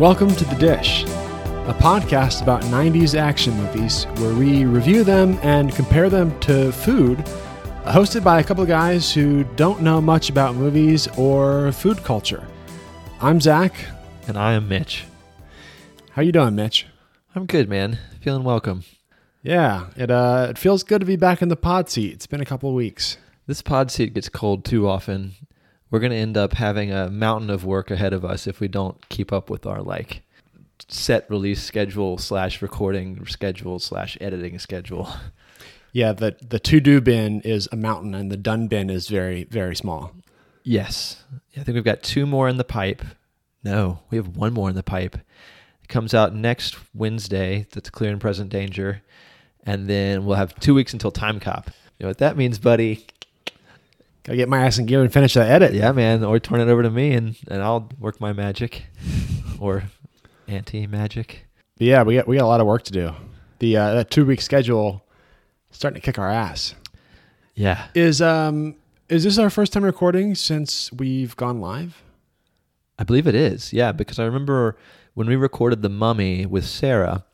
[0.00, 5.74] Welcome to The Dish, a podcast about 90s action movies where we review them and
[5.74, 7.18] compare them to food,
[7.84, 12.48] hosted by a couple of guys who don't know much about movies or food culture.
[13.20, 13.74] I'm Zach.
[14.26, 15.04] And I am Mitch.
[16.12, 16.86] How you doing, Mitch?
[17.34, 17.98] I'm good, man.
[18.22, 18.84] Feeling welcome.
[19.42, 22.14] Yeah, it uh, it feels good to be back in the pod seat.
[22.14, 23.18] It's been a couple of weeks.
[23.46, 25.34] This pod seat gets cold too often.
[25.90, 28.68] We're going to end up having a mountain of work ahead of us if we
[28.68, 30.22] don't keep up with our like
[30.88, 35.08] set release schedule slash recording schedule slash editing schedule.
[35.92, 39.44] Yeah, the the to do bin is a mountain, and the done bin is very
[39.44, 40.12] very small.
[40.62, 41.24] Yes,
[41.56, 43.02] I think we've got two more in the pipe.
[43.64, 45.16] No, we have one more in the pipe.
[45.82, 47.66] It comes out next Wednesday.
[47.72, 49.02] That's clear and present danger,
[49.64, 51.66] and then we'll have two weeks until Timecop.
[51.98, 53.06] You know what that means, buddy?
[54.30, 55.74] Gotta get my ass in gear and finish that edit.
[55.74, 56.22] Yeah, man.
[56.22, 58.84] Or turn it over to me, and and I'll work my magic,
[59.58, 59.82] or
[60.46, 61.48] anti magic.
[61.78, 63.12] Yeah, we got we got a lot of work to do.
[63.58, 65.04] The uh, that two week schedule
[65.72, 66.76] starting to kick our ass.
[67.56, 67.88] Yeah.
[67.96, 68.76] Is um
[69.08, 72.00] is this our first time recording since we've gone live?
[73.00, 73.72] I believe it is.
[73.72, 74.76] Yeah, because I remember
[75.14, 77.24] when we recorded the Mummy with Sarah,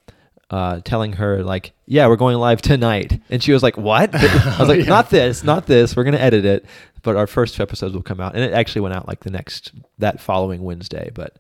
[0.51, 4.57] uh, telling her like, "Yeah, we're going live tonight," and she was like, "What?" I
[4.59, 4.87] was like, Yeah.
[4.87, 5.97] "Not this, not this.
[5.97, 6.65] We're gonna edit it."
[7.03, 9.31] But our first two episodes will come out, and it actually went out like the
[9.31, 11.11] next that following Wednesday.
[11.15, 11.37] But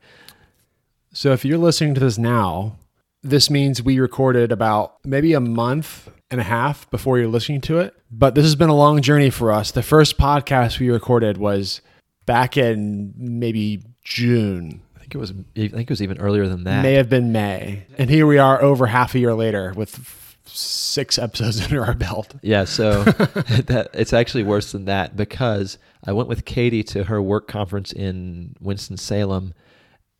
[1.12, 2.76] So if you're listening to this now,
[3.22, 7.78] this means we recorded about maybe a month and a half before you're listening to
[7.78, 7.94] it.
[8.10, 9.70] But this has been a long journey for us.
[9.70, 11.80] The first podcast we recorded was
[12.26, 14.82] back in maybe June.
[15.06, 16.82] I think it was I think it was even earlier than that.
[16.82, 17.86] May have been May.
[17.96, 21.94] And here we are over half a year later with f- six episodes under our
[21.94, 22.34] belt.
[22.42, 27.22] Yeah, so that it's actually worse than that because I went with Katie to her
[27.22, 29.54] work conference in Winston Salem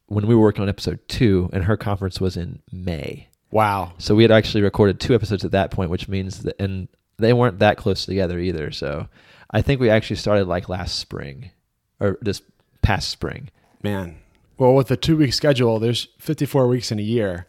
[0.06, 3.28] when we were working on episode two, and her conference was in May.
[3.50, 3.94] Wow.
[3.98, 6.86] So we had actually recorded two episodes at that point, which means that, and
[7.18, 8.70] they weren't that close together either.
[8.70, 9.08] So
[9.50, 11.50] I think we actually started like last spring
[11.98, 12.40] or this
[12.82, 13.50] past spring.
[13.82, 14.18] Man.
[14.58, 17.46] Well, with the two week schedule, there's 54 weeks in a year.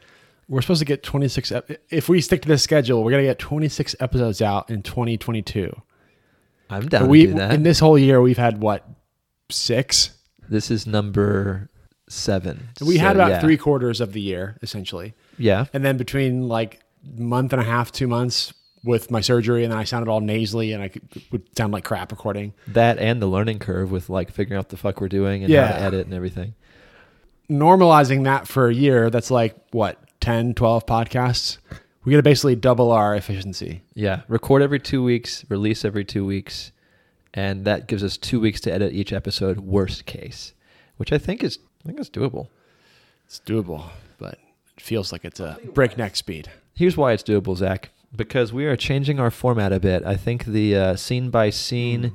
[0.50, 1.52] We're supposed to get 26.
[1.52, 4.82] Ep- if we stick to this schedule, we're going to get 26 episodes out in
[4.82, 5.74] 2022.
[6.70, 7.54] I'm down we, to do that.
[7.54, 8.88] In this whole year, we've had what?
[9.50, 10.12] Six?
[10.50, 11.70] this is number
[12.10, 12.70] seven.
[12.82, 13.40] We So, had about yeah.
[13.42, 15.14] three quarters of the year, essentially.
[15.38, 15.66] Yeah.
[15.74, 16.80] And then between like
[17.18, 18.54] month and a half, two months
[18.86, 21.02] with my surgery, and then I sounded all nasally and I could,
[21.32, 22.54] would sound like crap recording.
[22.68, 25.52] That and the learning curve with like figuring out what the fuck we're doing and
[25.52, 25.68] Yeah.
[25.68, 26.54] how to edit and everything.
[27.50, 31.58] Normalizing that for a year, that's like what, 10, 12 podcasts?
[32.04, 33.84] We got to basically double our efficiency.
[33.94, 36.72] Yeah, record every two weeks, release every two weeks,
[37.34, 39.60] and that gives us two weeks to edit each episode.
[39.60, 40.54] Worst case,
[40.96, 42.48] which I think is I think it's doable.
[43.26, 44.36] It's doable, but
[44.76, 46.50] it feels like it's a breakneck speed.
[46.74, 47.90] Here's why it's doable, Zach.
[48.16, 50.06] Because we are changing our format a bit.
[50.06, 52.14] I think the uh, scene by scene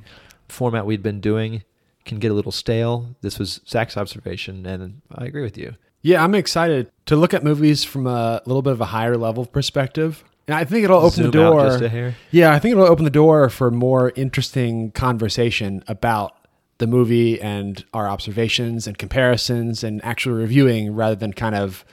[0.48, 1.64] format we'd been doing
[2.04, 3.14] can get a little stale.
[3.20, 5.74] This was Zach's observation, and I agree with you.
[6.02, 9.46] Yeah, I'm excited to look at movies from a little bit of a higher level
[9.46, 10.24] perspective.
[10.48, 11.60] And I think it'll open Zoom the door.
[11.60, 12.16] out just a hair.
[12.32, 16.34] Yeah, I think it'll open the door for more interesting conversation about
[16.78, 21.84] the movie and our observations and comparisons and actual reviewing rather than kind of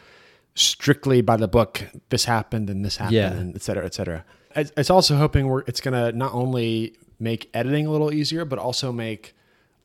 [0.55, 3.31] strictly by the book this happened and this happened Yeah.
[3.33, 4.25] and et cetera, et cetera.
[4.55, 8.45] It's it's also hoping we're, it's going to not only make editing a little easier,
[8.45, 9.35] but also make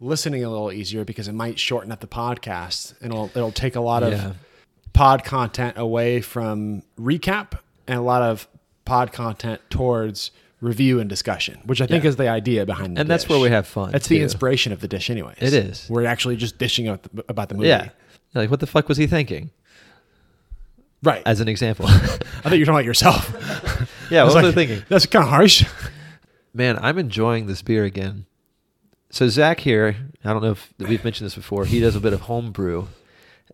[0.05, 3.75] listening a little easier because it might shorten up the podcast and it'll, it'll take
[3.77, 4.33] a lot of Yeah.
[4.93, 8.47] pod content away from recap and a lot of
[8.85, 12.09] pod content towards review and discussion, which I think Yeah.
[12.11, 14.81] is the idea behind the And that's where we have fun, That's the inspiration of
[14.81, 15.37] the dish, anyways.
[15.41, 15.87] It is.
[15.91, 17.69] We're actually just dishing out the, about the movie.
[17.69, 17.89] Yeah,
[18.35, 19.51] like what the fuck was he thinking?
[21.03, 21.23] Right.
[21.27, 21.87] As an example.
[21.89, 23.31] I thought you were talking about yourself.
[24.11, 24.83] yeah, I what was was I thinking?
[24.89, 25.65] That's kind of harsh.
[26.55, 28.25] Man, I'm enjoying this beer again.
[29.15, 29.95] So Zach here,
[30.25, 31.67] I don't know if we've mentioned this before.
[31.67, 32.89] He does a bit of homebrew,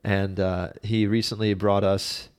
[0.03, 2.31] and uh, he recently brought us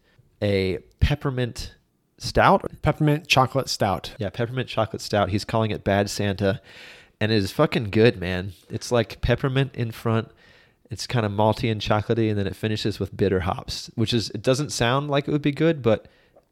[0.42, 1.76] a peppermint
[2.18, 2.66] stout.
[2.82, 4.16] Peppermint chocolate stout.
[4.18, 5.30] Yeah, peppermint chocolate stout.
[5.30, 6.62] He's calling it Bad Santa,
[7.20, 8.54] and it is fucking good, man.
[8.72, 10.30] It's like peppermint in front.
[10.90, 14.32] It's kind of malty and chocolatey, and then it finishes with bitter hops, which is
[14.32, 16.08] it doesn't sound like it would be good, but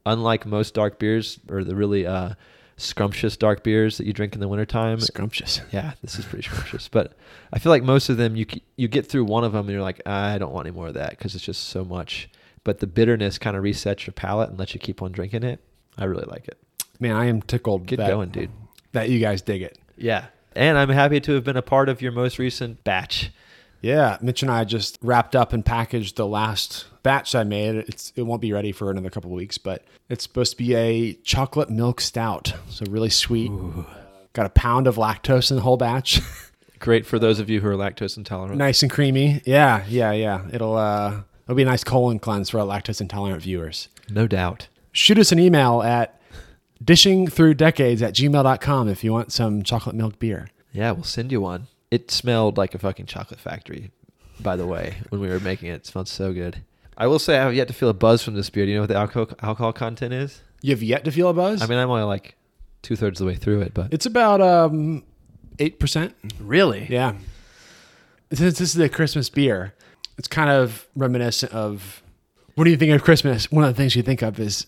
[0.05, 2.35] unlike most dark beers or the really uh,
[2.79, 5.61] scrumptious dark beers that you drink in the wintertime, Scrumptious.
[5.71, 6.87] yeah, this is pretty scrumptious.
[6.87, 7.13] But
[7.53, 8.45] I feel like most of them, you
[8.77, 10.93] you get through one of them and you're like, I don't want any more of
[10.95, 12.29] that because it's just so much.
[12.63, 15.59] But the bitterness kind of resets your palate and lets you keep on drinking it.
[15.97, 16.57] I really like it.
[16.99, 18.51] Man, I am tickled Get that, going, dude.
[18.91, 19.77] that you guys dig it.
[19.97, 20.25] Yeah.
[20.55, 23.31] And I'm happy to have been a part of your most recent batch
[23.81, 27.75] Yeah, Mitch and I just wrapped up and packaged the last batch I made.
[27.75, 30.75] It's it won't be ready for another couple of weeks, but it's supposed to be
[30.75, 33.51] a chocolate milk stout, so really sweet.
[34.33, 36.21] Got a pound of lactose in the whole batch.
[36.79, 38.57] Great for those of you who are lactose intolerant.
[38.57, 39.41] nice and creamy.
[39.45, 40.45] Yeah, yeah, yeah.
[40.51, 43.87] It'll uh it'll be a nice colon cleanse for our lactose intolerant viewers.
[44.09, 44.67] No doubt.
[44.91, 46.19] Shoot us an email at
[46.83, 50.49] dishingthroughdecades at gmail.com if you want some chocolate milk beer.
[50.71, 51.67] Yeah, we'll send you one.
[51.91, 53.91] It smelled like a fucking chocolate factory,
[54.39, 55.73] by the way, when we were making it.
[55.75, 56.61] It smelled so good.
[56.97, 58.65] I will say I have yet to feel a buzz from this beer.
[58.65, 60.41] Do you know what the alcohol alcohol content is?
[60.61, 61.61] You have yet to feel a buzz?
[61.61, 62.35] I mean, I'm only like
[62.81, 65.03] two thirds of the way through it, but it's about um
[65.59, 66.13] eight percent.
[66.39, 67.15] really, Yeah.
[68.31, 69.73] Since this is a Christmas beer,
[70.19, 72.03] it's kind of reminiscent of
[72.53, 73.51] what do you think of Christmas?
[73.51, 74.67] One of the things you think of is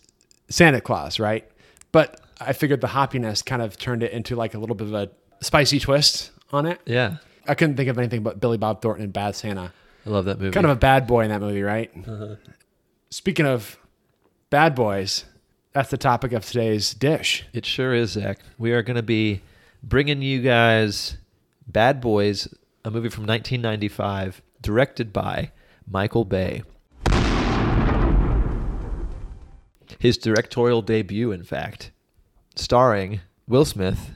[0.50, 1.48] Santa Claus, right?
[1.92, 4.94] But I figured the hoppiness kind of turned it into like a little bit of
[4.94, 5.10] a
[5.42, 6.80] spicy twist on it.
[6.86, 7.18] yeah,
[7.48, 9.74] I couldn't think of anything but Billy Bob Thornton and Bad Santa.
[10.06, 10.52] I love that movie.
[10.52, 11.92] Kind of a bad boy in that movie, right?
[12.08, 12.36] Uh-huh.
[13.10, 13.78] Speaking of
[14.50, 15.26] bad boys,
[15.74, 17.46] that's the topic of today's dish.
[17.54, 18.40] It sure is, Zach.
[18.58, 19.42] We are going to be
[19.84, 21.18] bringing you guys
[21.68, 22.48] Bad Boys,
[22.84, 25.52] a movie from 1995, directed by
[25.88, 26.64] Michael Bay.
[30.00, 31.92] His directorial debut, in fact,
[32.56, 34.12] starring Will Smith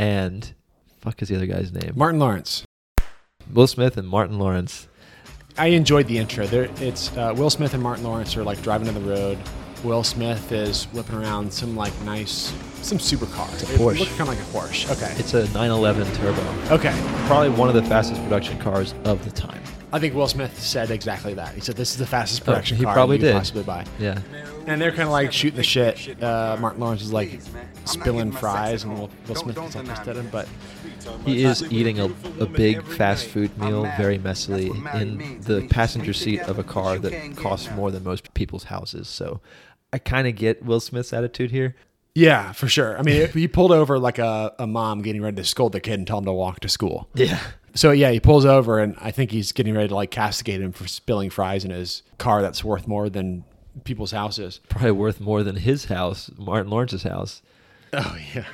[0.00, 0.54] and
[1.00, 1.92] fuck is the other guy's name?
[1.94, 2.64] Martin Lawrence.
[3.52, 4.88] Will Smith and Martin Lawrence.
[5.58, 6.46] I enjoyed the intro.
[6.46, 9.38] There, it's uh, Will Smith and Martin Lawrence are like driving down the road.
[9.84, 12.52] Will Smith is whipping around some like nice,
[12.82, 13.52] some supercar.
[13.54, 13.96] It's a Porsche.
[13.96, 14.90] It looks kind of like a Porsche.
[14.92, 15.12] Okay.
[15.18, 16.74] It's a 911 Turbo.
[16.74, 16.94] okay.
[17.26, 19.60] Probably one of the fastest production cars of the time.
[19.92, 21.54] I think Will Smith said exactly that.
[21.54, 23.36] He said this is the fastest Oh, production he car probably you could did.
[23.36, 23.84] possibly buy.
[23.98, 24.20] Yeah.
[24.66, 26.22] And they're kind of like shooting the shit.
[26.22, 27.40] Uh, Martin Lawrence is like
[27.84, 30.28] spilling fries, and Will, Will Smith is like pissed at him.
[30.30, 30.48] But
[31.24, 32.06] He is eating a,
[32.38, 34.70] a big fast food meal very messily
[35.00, 39.08] in the passenger seat of a car that costs more than most people's houses.
[39.08, 39.40] So
[39.92, 41.74] I kind of get Will Smith's attitude here.
[42.14, 42.98] yeah, for sure.
[42.98, 45.94] I mean, he pulled over like a, a mom getting ready to scold the kid
[45.94, 47.08] and tell him to walk to school.
[47.14, 47.40] Yeah.
[47.74, 50.72] So yeah, he pulls over, and I think he's getting ready to like castigate him
[50.72, 53.44] for spilling fries in his car that's worth more than
[53.84, 54.60] people's houses.
[54.68, 57.42] Probably worth more than his house, Martin Lawrence's house.
[57.92, 58.44] Oh yeah,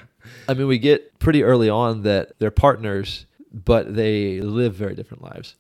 [0.48, 5.22] I mean, we get pretty early on that they're partners, but they live very different
[5.22, 5.54] lives.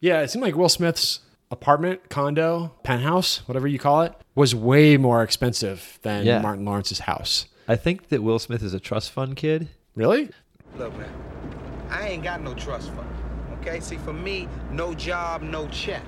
[0.00, 0.20] yeah.
[0.20, 1.20] It seemed like Will Smith's
[1.50, 6.40] apartment, condo, penthouse, whatever you call it, was way more expensive than Yeah.
[6.40, 7.46] Martin Lawrence's house.
[7.68, 9.68] I think that Will Smith is a trust fund kid.
[9.94, 10.30] Really?
[10.76, 11.12] Look, man,
[11.90, 13.08] I ain't got no trust fund.
[13.60, 16.04] Okay, see, for me, no job, no check.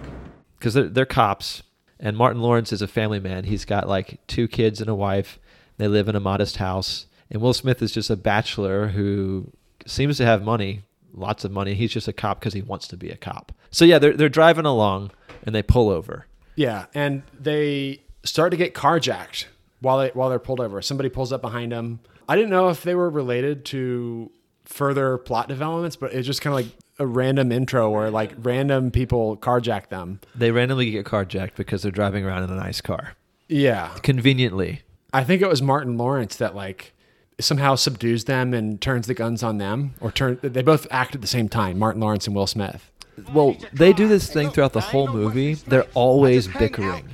[0.58, 1.62] because they're, they're cops
[2.02, 3.44] and martin lawrence is a family man.
[3.44, 5.38] He's got like two kids and a wife.
[5.78, 7.06] They live in a modest house.
[7.30, 9.50] And will smith is just a bachelor who
[9.86, 10.82] seems to have money
[11.14, 11.74] lots of money.
[11.74, 13.52] He's just a cop because he wants to be a cop.
[13.70, 15.12] So yeah they're, they're driving along
[15.44, 16.26] and they pull over.
[16.54, 19.46] Yeah, and they start to get carjacked
[19.80, 20.82] while they while they're pulled over.
[20.82, 22.00] Somebody pulls up behind them.
[22.28, 24.30] I didn't know if they were related to
[24.64, 28.90] further plot developments, but it just kind of like a random intro where like random
[28.90, 30.20] people carjack them.
[30.34, 33.14] they randomly get carjacked because they're driving around in a nice car
[33.48, 36.92] Yeah, conveniently I think it was Martin Lawrence that like
[37.40, 40.38] somehow subdues them and turns the guns on them, or turn.
[40.42, 41.78] They both act at the same time.
[41.78, 42.90] Martin Lawrence and Will Smith.
[43.32, 45.54] Well they do this thing throughout the whole movie.
[45.54, 47.08] They're always bickering.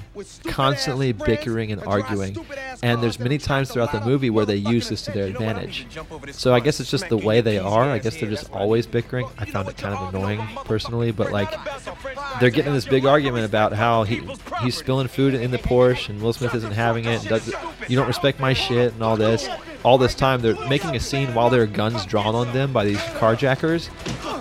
[0.45, 2.37] constantly bickering and arguing.
[2.83, 5.87] and there's many times throughout the movie where they use this to their advantage.
[6.33, 7.85] so i guess it's just the way they are.
[7.85, 9.27] I guess they're just always bickering.
[9.39, 11.55] I found it kind of annoying personally but like
[12.41, 14.23] they're getting this big argument about how he
[14.63, 17.53] he's spilling food in the porsche and will smith isn't having it and does
[17.89, 19.49] you don't respect my shit and all this
[19.85, 22.85] all this time they're making a scene while there are guns drawn on them by
[22.85, 23.89] these carjackers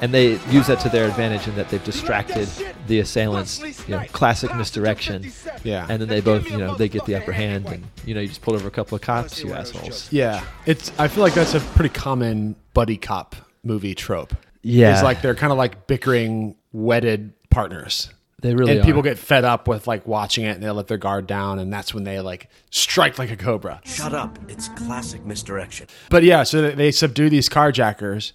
[0.02, 2.48] and they use that to their advantage in that they've distracted
[2.88, 5.32] the assailants you know classic misdirection
[5.64, 5.86] Yeah.
[5.90, 8.28] and then they both you know they get the upper hand and you know you
[8.28, 10.92] just pulled over a couple of cops you assholes Yeah, it's.
[10.98, 14.34] I feel like that's a pretty common buddy cop movie trope.
[14.64, 14.94] Yeah.
[14.94, 18.10] it's like they're kind of like bickering wedded partners.
[18.44, 20.98] They really and people get fed up with like watching it and they let their
[20.98, 24.38] guard down and that's when they like strike like a cobra Shut up.
[24.48, 25.88] It's classic misdirection.
[26.12, 28.34] but yeah so they- they subdue these carjackers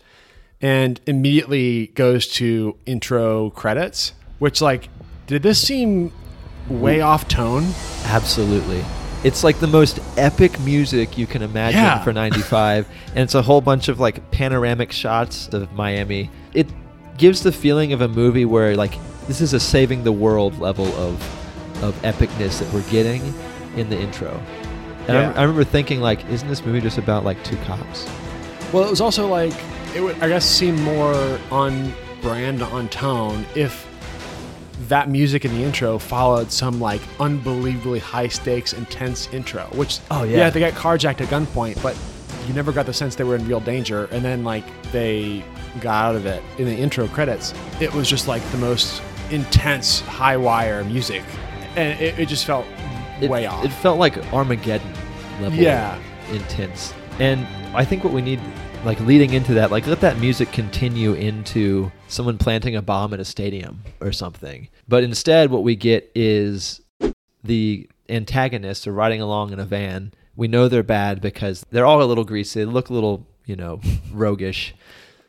[0.60, 4.88] and immediately goes to intro credits which like
[5.28, 6.12] did this seem
[6.68, 7.64] way off tone
[8.06, 8.84] Absolutely.
[9.22, 12.02] It's like the most epic music you can imagine Yeah.
[12.02, 16.28] for 95 and it's a whole bunch of like panoramic shots of Miami.
[16.54, 16.66] It
[17.18, 18.94] gives the feeling of a movie where like
[19.26, 21.20] this is a saving the world level of
[21.82, 23.22] of epicness that we're getting
[23.76, 24.30] in the intro.
[25.08, 25.32] And Yeah.
[25.34, 28.08] I, I remember thinking like isn't this movie just about like two cops?
[28.72, 29.52] well it was also like
[29.94, 33.86] it would, I guess, seem more on brand, on tone if
[34.88, 39.64] that music in the intro followed some like unbelievably high stakes, intense intro.
[39.72, 40.38] Which, Oh, yeah.
[40.38, 41.94] yeah, they got carjacked at gunpoint, but
[42.48, 44.06] you never got the sense they were in real danger.
[44.06, 45.44] And then like they
[45.80, 47.52] got out of it in the intro credits.
[47.80, 49.02] It was just like the most
[49.32, 51.22] intense, high wire music,
[51.76, 52.66] and it, it just felt
[53.20, 53.64] It, way off.
[53.64, 54.92] It felt like Armageddon
[55.40, 55.58] level.
[55.58, 55.98] Yeah.
[56.30, 56.94] Intense.
[57.18, 58.40] And I think what we need,
[58.84, 63.20] like leading into that, like let that music continue into someone planting a bomb at
[63.20, 64.68] a stadium or something.
[64.88, 66.80] But instead, what we get is
[67.44, 70.12] the antagonists are riding along in a van.
[70.36, 72.60] We know they're bad because they're all a little greasy.
[72.60, 73.80] They look a little, you know,
[74.12, 74.74] roguish.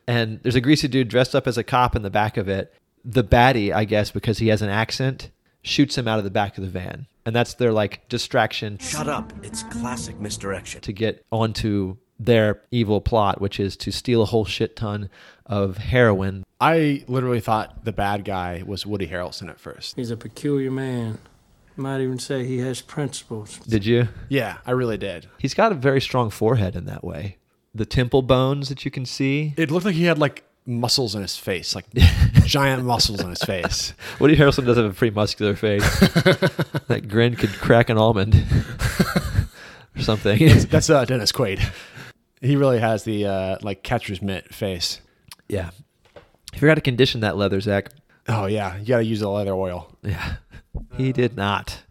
[0.08, 2.74] And there's a greasy dude dressed up as a cop in the back of it.
[3.06, 5.30] The baddie, I guess, because he has an accent,
[5.62, 7.08] shoots him out of the back of the van.
[7.26, 9.32] And that's their like distraction Shut up.
[9.44, 10.82] It's classic misdirection.
[10.82, 15.10] to get onto their evil plot, which is to steal a whole shit ton
[15.46, 16.44] of heroin.
[16.62, 19.96] I literally thought the bad guy was Woody Harrelson at first.
[19.96, 21.18] He's a peculiar man.
[21.76, 23.58] Might even say he has principles.
[23.60, 24.10] Did you?
[24.30, 25.28] Yeah, I really did.
[25.40, 27.38] He's got a very strong forehead in that way.
[27.74, 29.56] The temple bones that you can see.
[29.58, 31.86] It looked like he had like muscles in his face, like
[32.46, 33.94] giant muscles in his face.
[34.20, 35.84] Woody Harrelson does have a pretty muscular face.
[36.88, 38.46] that grin could crack an almond
[39.96, 40.40] or something.
[40.70, 41.62] That's uh, Dennis Quaid.
[42.42, 45.02] He really has the uh, like catcher's mitt face.
[45.48, 45.72] yeah.
[46.54, 47.90] You forgot to condition that leather, Zach.
[48.28, 49.92] Oh yeah, you got to use the leather oil.
[50.04, 50.36] Yeah.
[50.98, 51.82] He did not.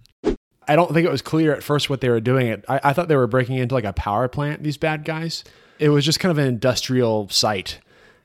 [0.68, 2.46] I don't think it was clear at first what they were doing.
[2.46, 2.64] It.
[2.68, 4.62] I, I thought they were breaking into like a power plant.
[4.62, 5.42] These bad guys.
[5.80, 7.80] It was just kind of an industrial site,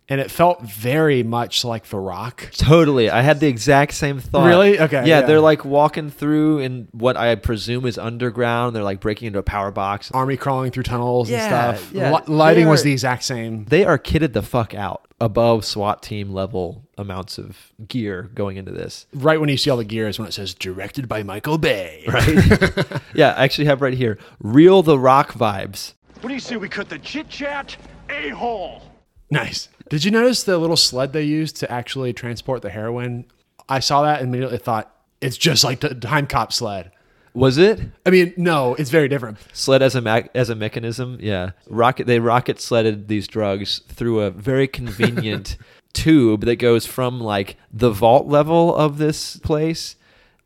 [0.10, 2.50] and it felt very much like The Rock.
[2.54, 3.10] Totally.
[3.10, 4.46] I had the exact same thought.
[4.48, 4.80] Really?
[4.80, 5.22] Okay, Yeah, yeah.
[5.22, 8.76] they're like walking through in what I presume is underground.
[8.76, 10.10] They're like breaking into a power box.
[10.12, 11.92] Army crawling through tunnels Yeah, and stuff.
[11.94, 12.12] yeah.
[12.14, 13.66] Li- lighting They was the exact same.
[13.66, 18.72] They are kitted the fuck out above SWAT team level amounts of gear going into
[18.72, 19.08] this.
[19.14, 22.04] Right when you see all the gear is when it says directed by Michael Bay.
[22.12, 23.02] Right?
[23.14, 25.94] yeah, I actually have right here real The Rock vibes.
[26.22, 27.76] What do you say we cut the chit chat?
[28.10, 28.82] A hole.
[29.30, 29.70] Nice.
[29.89, 33.25] Did you notice the little sled they used to actually transport the heroin?
[33.70, 36.91] I saw that and immediately thought it's just like the Timecop sled.
[37.34, 39.38] Was it I mean, no, it's very different.
[39.53, 41.17] sled as a ma- as a mechanism?
[41.22, 42.08] Yeah, rocket.
[42.08, 45.56] They rocket sledded these drugs through a very convenient
[45.94, 49.96] tube that goes from like the vault level of this place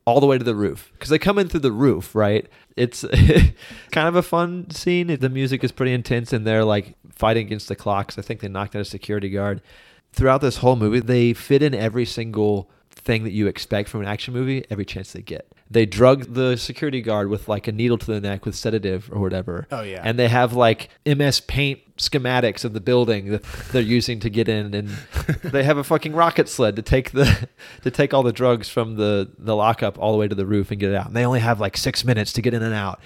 [0.05, 2.48] all the way to the roof because they come in through the roof, right?
[2.75, 3.01] It's
[3.91, 5.15] kind of a fun scene.
[5.17, 8.17] The music is pretty intense, and they're like fighting against the clocks.
[8.17, 9.61] I think they knocked out a security guard.
[10.11, 14.07] Throughout this whole movie, they fit in every single thing that you expect from an
[14.07, 15.47] action movie every chance they get.
[15.69, 19.19] They drug the security guard with like a needle to the neck with sedative or
[19.19, 19.67] whatever.
[19.71, 20.01] Oh, yeah.
[20.03, 24.49] And they have like MS Paint schematics of the building that they're using to get
[24.49, 24.89] in, and
[25.43, 27.47] they have a fucking rocket sled to take the
[27.83, 30.71] to take all the drugs from the the lockup all the way to the roof
[30.71, 31.05] and get it out.
[31.05, 32.99] And they only have like six minutes to get in and out.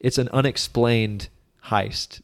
[0.00, 1.28] It's an unexplained
[1.66, 2.20] heist.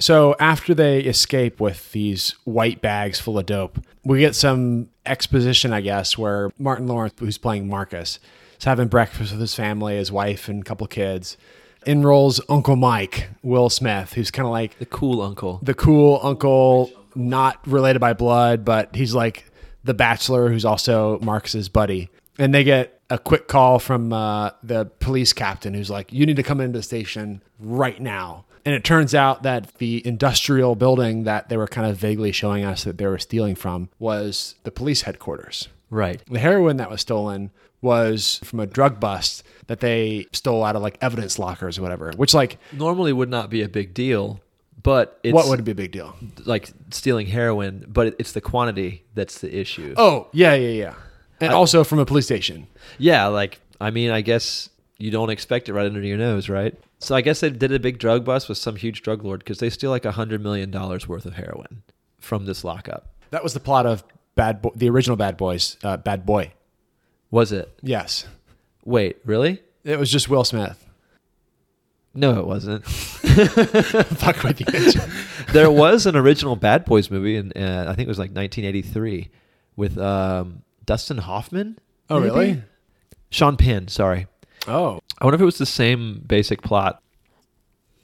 [0.00, 5.72] So after they escape with these white bags full of dope, we get some exposition,
[5.72, 8.20] I guess, where Martin Lawrence, who's playing Marcus,
[8.58, 11.36] is having breakfast with his family, his wife, and a couple kids.
[11.84, 15.58] In rolls Uncle Mike, Will Smith, who's kind of like The cool uncle.
[15.62, 19.46] the cool uncle, not related by blood, but he's like
[19.84, 22.08] the bachelor who's also Marcus's buddy.
[22.38, 26.36] And they get a quick call from uh, the police captain who's like, You need
[26.36, 28.44] to come into the station right now.
[28.68, 32.66] And it turns out that the industrial building that they were kind of vaguely showing
[32.66, 35.68] us that they were stealing from was the police headquarters.
[35.88, 36.20] Right.
[36.30, 40.82] The heroin that was stolen was from a drug bust that they stole out of
[40.82, 44.38] like evidence lockers or whatever, which, like, Normally would not be a big deal,
[44.82, 46.14] but it's what would be a big deal?
[46.44, 49.94] like stealing heroin, but it's the quantity that's the issue.
[49.96, 50.94] Oh, yeah, yeah, yeah.
[51.40, 52.66] And also from a police station.
[52.98, 56.74] Yeah, like I mean, I guess you don't expect it right under your nose, right?
[56.98, 59.58] So I guess they did a big drug bust with some huge drug lord because
[59.58, 61.82] they steal like a hundred million dollars worth of heroin
[62.18, 63.14] from this lockup.
[63.30, 64.02] That was the plot of
[64.34, 66.52] Bad Boy, the original Bad Boys, uh, Bad Boy.
[67.30, 67.78] Was it?
[67.82, 68.26] Yes,
[68.84, 69.62] Wait, really?
[69.84, 70.84] it was just Will Smith.
[72.14, 72.84] No, it wasn't.
[72.86, 75.02] Fuck with you.
[75.52, 79.28] there was an original Bad Boys movie, and uh, I think it was like 1983
[79.76, 81.78] with um, Dustin Hoffman.
[82.10, 82.30] Oh, maybe?
[82.30, 82.62] really?
[83.30, 83.88] Sean Penn.
[83.88, 84.26] Sorry.
[84.66, 87.02] Oh, I wonder if it was the same basic plot.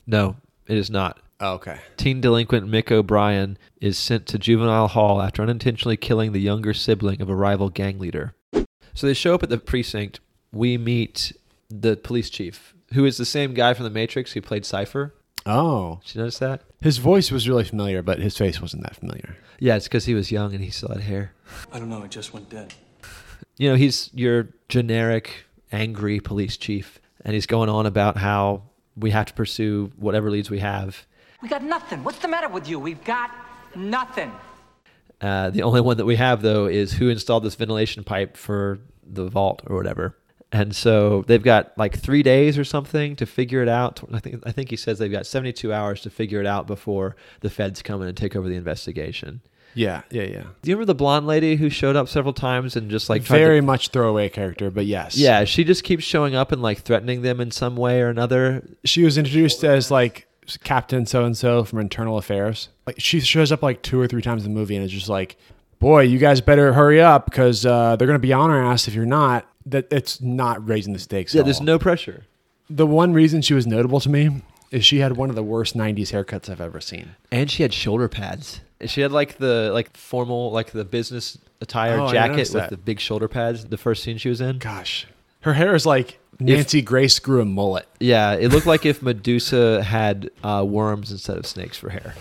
[0.06, 1.20] No, it is not.
[1.40, 1.78] oh okay.
[1.96, 7.20] Teen delinquent Mick O'Brien is sent to juvenile hall after unintentionally killing the younger sibling
[7.22, 8.34] of a rival gang leader.
[8.94, 10.20] So they show up at the precinct.
[10.52, 11.32] We meet
[11.68, 15.14] the police chief, who is the same guy from The Matrix who played Cypher.
[15.46, 16.62] Oh, Did you notice that?
[16.80, 19.36] his voice was really familiar, but his face wasn't that familiar.
[19.58, 21.32] Yeah, it's because he was young and he still had hair.
[21.72, 22.02] I don't know.
[22.02, 22.72] It just went dead.
[23.56, 28.62] You know, he's your generic angry police chief, and he's going on about how
[28.96, 31.06] we have to pursue whatever leads we have.
[31.42, 32.04] We got nothing.
[32.04, 32.78] What's the matter with you?
[32.78, 33.30] We've got
[33.74, 34.32] nothing.
[35.20, 38.78] Uh, the only one that we have though is who installed this ventilation pipe for
[39.06, 40.16] the vault or whatever.
[40.52, 44.00] And so they've got like three days or something to figure it out.
[44.12, 47.16] I think I think he says they've got 72 hours to figure it out before
[47.40, 49.40] the feds come in and take over the investigation.
[49.74, 50.42] Yeah, yeah, yeah.
[50.62, 53.60] Do you remember the blonde lady who showed up several times and just like Very
[53.60, 55.16] to, much throwaway character, but yes.
[55.16, 58.64] yeah, she just keeps showing up and like threatening them in some way or another.
[58.84, 60.26] She was introduced as like
[60.62, 62.68] Captain so and so from Internal Affairs.
[62.86, 65.08] Like she shows up like two or three times in the movie, and it's just
[65.08, 65.36] like,
[65.78, 68.94] boy, you guys better hurry up because uh, they're gonna be on our ass if
[68.94, 69.46] you're not.
[69.66, 71.34] That it's not raising the stakes.
[71.34, 71.66] Yeah, there's all.
[71.66, 72.24] no pressure.
[72.68, 75.76] The one reason she was notable to me is she had one of the worst
[75.76, 77.14] '90s haircuts I've ever seen.
[77.32, 78.60] And she had shoulder pads.
[78.86, 82.62] She had like the like formal like the business attire Oh, I jacket noticed with
[82.64, 82.70] that.
[82.70, 83.64] the big shoulder pads.
[83.66, 84.58] The first scene she was in.
[84.58, 85.06] Gosh,
[85.40, 87.86] her hair is like Nancy Grace grew a mullet.
[88.00, 92.14] Yeah, it looked like if Medusa had uh, worms instead of snakes for hair.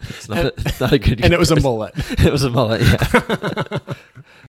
[0.00, 1.24] it's, not a, it's not a good.
[1.24, 1.62] And it was a comparison.
[1.62, 2.20] mullet.
[2.26, 2.80] it was a mullet.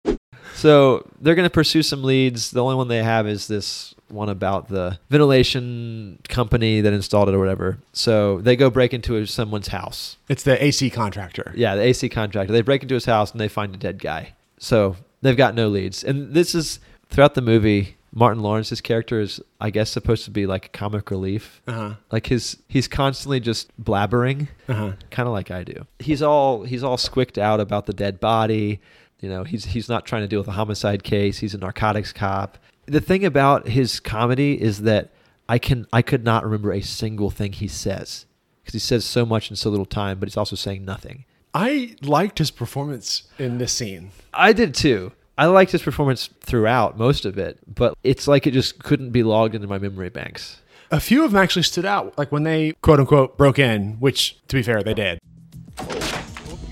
[0.05, 0.15] Yeah.
[0.55, 2.51] so they're going to pursue some leads.
[2.51, 7.35] The only one they have is this one about the ventilation company that installed it
[7.35, 7.79] or whatever.
[7.93, 10.17] So they go break into someone's house.
[10.29, 11.51] It's the AC contractor.
[11.55, 12.53] Yeah, the AC contractor.
[12.53, 14.33] They break into his house and they find a dead guy.
[14.57, 16.03] So they've got no leads.
[16.03, 16.79] And this is
[17.09, 17.97] throughout the movie.
[18.15, 21.63] Martin Lawrence's character is, I guess, supposed to be like comic relief.
[21.67, 21.95] Uh-huh.
[22.11, 24.91] Like his, he's constantly just blabbering, Uh-huh.
[25.09, 25.87] kind of like I do.
[25.97, 28.79] He's all he's all squicked out about the dead body.
[29.19, 31.39] You know, he's he's not trying to deal with a homicide case.
[31.39, 32.59] He's a narcotics cop.
[32.85, 35.11] The thing about his comedy is that
[35.47, 38.25] I can I could not remember a single thing he says
[38.61, 41.25] because he says so much in so little time, but he's also saying nothing.
[41.53, 44.11] I liked his performance in this scene.
[44.33, 45.11] I did too.
[45.37, 49.23] I liked his performance throughout most of it, but it's like it just couldn't be
[49.23, 50.61] logged into my memory banks.
[50.91, 54.37] A few of them actually stood out, like when they quote unquote broke in, which
[54.47, 55.19] to be fair, they did.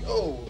[0.06, 0.40] Oh,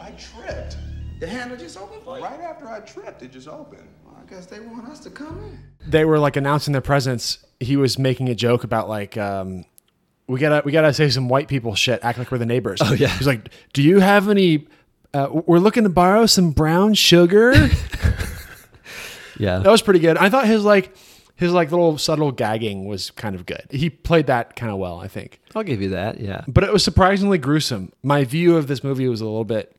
[0.00, 0.76] I tripped.
[1.20, 2.06] The handle just opened?
[2.06, 3.88] Right after I tripped, it just opened.
[4.30, 5.58] Well, I guess they want us to come in.
[5.90, 7.38] They were like announcing their presence.
[7.60, 9.64] He was making a joke about like, um,
[10.26, 12.80] we gotta we gotta say some white people shit, act like we're the neighbors.
[12.82, 13.08] Oh yeah.
[13.08, 14.66] He's like, do you have any?
[15.14, 17.54] Uh, we're looking to borrow some brown sugar.
[19.38, 19.60] Yeah.
[19.60, 20.16] that was pretty good.
[20.16, 20.96] I thought his like
[21.36, 23.62] his like little subtle gagging was kind of good.
[23.70, 25.40] He played that kind of well, I think.
[25.54, 26.18] I'll give you that.
[26.18, 26.42] Yeah.
[26.48, 27.92] But it was surprisingly gruesome.
[28.02, 29.76] My view of this movie was a little bit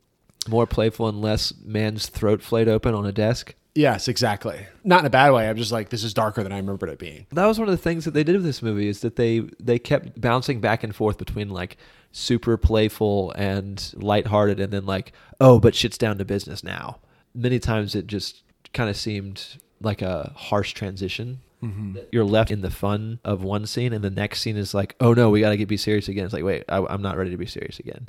[0.48, 3.54] More playful and less man's throat flayed open on a desk.
[3.74, 4.66] Yes, exactly.
[4.82, 5.48] Not in a bad way.
[5.48, 7.26] I'm just like, this is darker than I remembered it being.
[7.30, 9.40] That was one of the things that they did with this movie is that they
[9.60, 11.76] they kept bouncing back and forth between like
[12.12, 16.98] super playful and lighthearted and then like, oh, but shit's down to business now.
[17.34, 21.40] Many times it just kind of seemed like a harsh transition.
[21.62, 21.98] Mm-hmm.
[22.10, 25.12] You're left in the fun of one scene, and the next scene is like, oh
[25.12, 26.24] no, we got to get be serious again.
[26.24, 28.08] It's like, wait, I, I'm not ready to be serious again.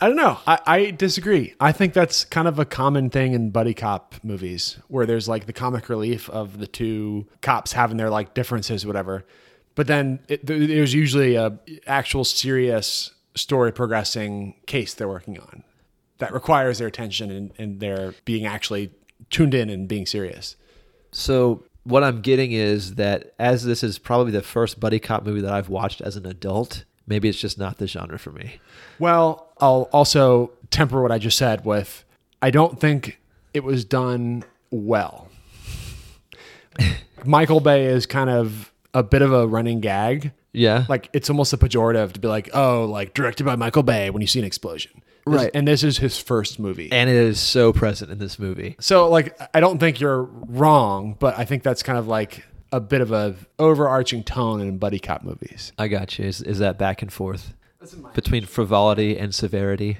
[0.00, 0.38] I don't know.
[0.46, 1.54] I, I disagree.
[1.58, 5.46] I think that's kind of a common thing in buddy cop movies where there's like
[5.46, 9.24] the comic relief of the two cops having their like differences, whatever.
[9.74, 15.62] But then it, there- there's usually a actual serious story progressing case they're working on
[16.18, 18.90] that requires their attention and, and they're being actually
[19.30, 20.56] tuned in and being serious.
[21.12, 25.40] So what I'm getting is that as this is probably the first buddy cop movie
[25.40, 28.56] that I've watched as an adult, maybe it's just not the genre for me.
[28.98, 32.04] Well, I'll also temper what I just said with
[32.42, 33.18] I don't think
[33.54, 35.28] it was done well.
[37.24, 40.32] Michael Bay is kind of a bit of a running gag.
[40.52, 40.84] Yeah.
[40.88, 44.20] Like it's almost a pejorative to be like, oh, like directed by Michael Bay when
[44.20, 44.92] you see an explosion.
[44.94, 45.50] This- Right.
[45.54, 46.88] And this is his first movie.
[46.92, 48.76] and it is so present in this movie.
[48.78, 52.78] so like I don't think you're wrong, but I think that's kind of like a
[52.80, 55.72] bit of a overarching tone in buddy cop movies.
[55.78, 56.26] I got you.
[56.26, 57.54] Is, is that back and forth
[58.14, 59.98] between frivolity and severity?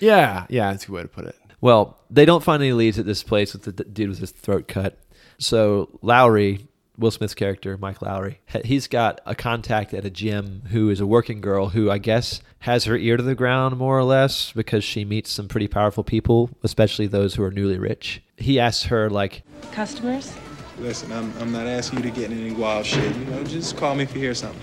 [0.00, 1.36] Yeah, yeah, that's a good way to put it.
[1.60, 4.32] Well, they don't find any leads at this place with the d- dude with his
[4.32, 4.98] throat cut.
[5.38, 10.90] So Lowry, Will Smith's character, Mike Lowry, he's got a contact at a gym who
[10.90, 14.04] is a working girl who I guess has her ear to the ground more or
[14.04, 18.22] less because she meets some pretty powerful people, especially those who are newly rich.
[18.36, 20.34] He asks her like, Customers?
[20.78, 23.16] Listen, I'm, I'm not asking you to get in any wild shit.
[23.16, 24.60] You know, just call me if you hear something.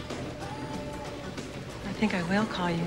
[2.02, 2.82] I think I will call you.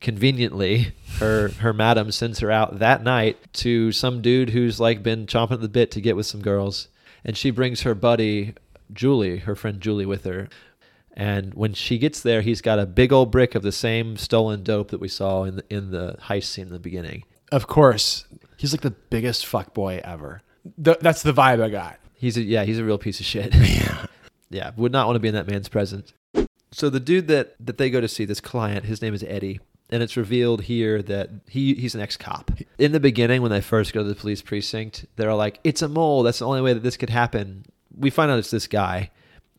[0.00, 5.26] conveniently her her madam sends her out that night to some dude who's like been
[5.26, 6.88] chomping at the bit to get with some girls
[7.24, 8.54] and she brings her buddy
[8.92, 10.48] Julie, her friend Julie, with her.
[11.12, 14.64] And when she gets there, he's got a big old brick of the same stolen
[14.64, 17.22] dope that we saw in the, in the heist scene in the beginning.
[17.52, 20.42] Of course, he's like the biggest fuck boy ever.
[20.82, 22.00] Th- that's the vibe I got.
[22.14, 23.54] He's a, yeah, he's a real piece of shit.
[23.60, 24.06] Yeah,
[24.50, 26.12] yeah, would not want to be in that man's presence.
[26.72, 29.60] So the dude that that they go to see, this client, his name is Eddie,
[29.90, 32.50] and it's revealed here that he he's an ex cop.
[32.78, 35.88] In the beginning, when they first go to the police precinct, they're like, "It's a
[35.88, 36.22] mole.
[36.22, 39.10] That's the only way that this could happen." We find out it's this guy.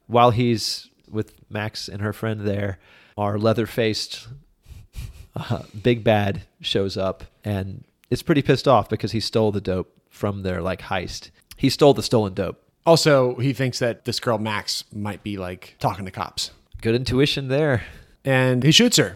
[0.08, 2.80] While he's with Max and her friend there,
[3.16, 4.28] our leather faced
[5.36, 9.96] uh, big bad shows up and is pretty pissed off because he stole the dope
[10.10, 11.30] from their like heist.
[11.56, 12.60] He stole the stolen dope.
[12.86, 16.52] Also, he thinks that this girl Max might be like talking to cops,
[16.84, 17.84] Good intuition there.
[18.26, 19.16] and he shoots her.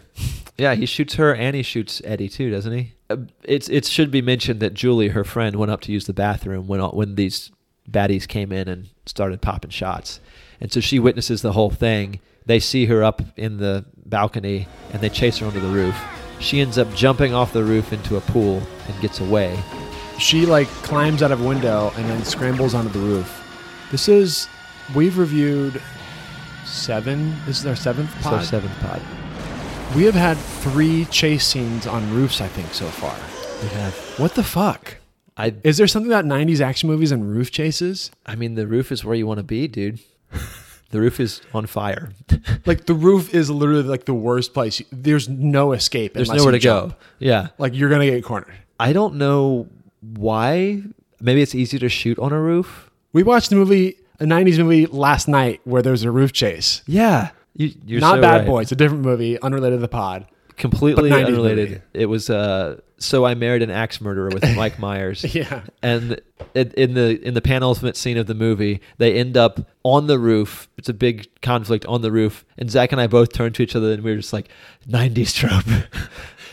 [0.58, 2.94] Yeah, he shoots her and he shoots Eddie too, doesn't he?
[3.10, 6.14] Uh, It's it should be mentioned that Julie, her friend, went up to use the
[6.14, 7.52] bathroom when when these
[7.92, 10.20] baddies came in and started popping shots,
[10.62, 12.22] and so she witnesses the whole thing.
[12.46, 15.96] They see her up in the balcony and they chase her onto the roof.
[16.40, 19.60] She ends up jumping off the roof into a pool and gets away.
[20.20, 23.30] She like climbs out of a window and then scrambles onto the roof.
[23.92, 24.48] This is
[24.96, 25.82] we've reviewed
[26.78, 27.36] seven.
[27.46, 28.46] This is our seventh It's our pod.
[28.46, 29.02] seventh pod.
[29.96, 33.16] We have had three chase scenes on roofs, I think, so far.
[33.64, 33.94] We have.
[34.20, 34.98] What the fuck?
[35.38, 38.12] I Is there something about '90s action movies and roof chases?
[38.26, 40.00] I mean, the roof is where you want to be, dude.
[40.90, 42.12] the roof is on fire.
[42.66, 44.82] Like the roof is literally like the worst place.
[44.92, 46.14] There's no escape.
[46.14, 46.96] There's nowhere to go.
[47.18, 47.48] Yeah.
[47.58, 48.54] Like you're gonna get cornered.
[48.80, 49.68] I don't know
[50.02, 50.82] why.
[51.22, 52.90] Maybe it's easier to shoot on a roof.
[53.14, 56.82] We watched the movie, a '90s movie last night where there was a roof chase.
[56.88, 57.30] Yeah.
[57.56, 58.46] You, you're Not so Bad right.
[58.48, 60.28] Boys, a different movie, unrelated to the pod.
[60.58, 61.70] Completely but 90s unrelated.
[61.70, 61.82] movie.
[61.94, 65.24] It was uh, so I married an axe murderer with Mike Myers.
[65.36, 65.62] Yeah.
[65.82, 66.20] And
[66.54, 70.18] it, in the in the penultimate scene of the movie, they end up on the
[70.20, 70.68] roof.
[70.78, 73.76] It's a big conflict on the roof, and Zach and I both turned to each
[73.76, 74.50] other and we were just like,
[74.88, 75.84] "90s trope."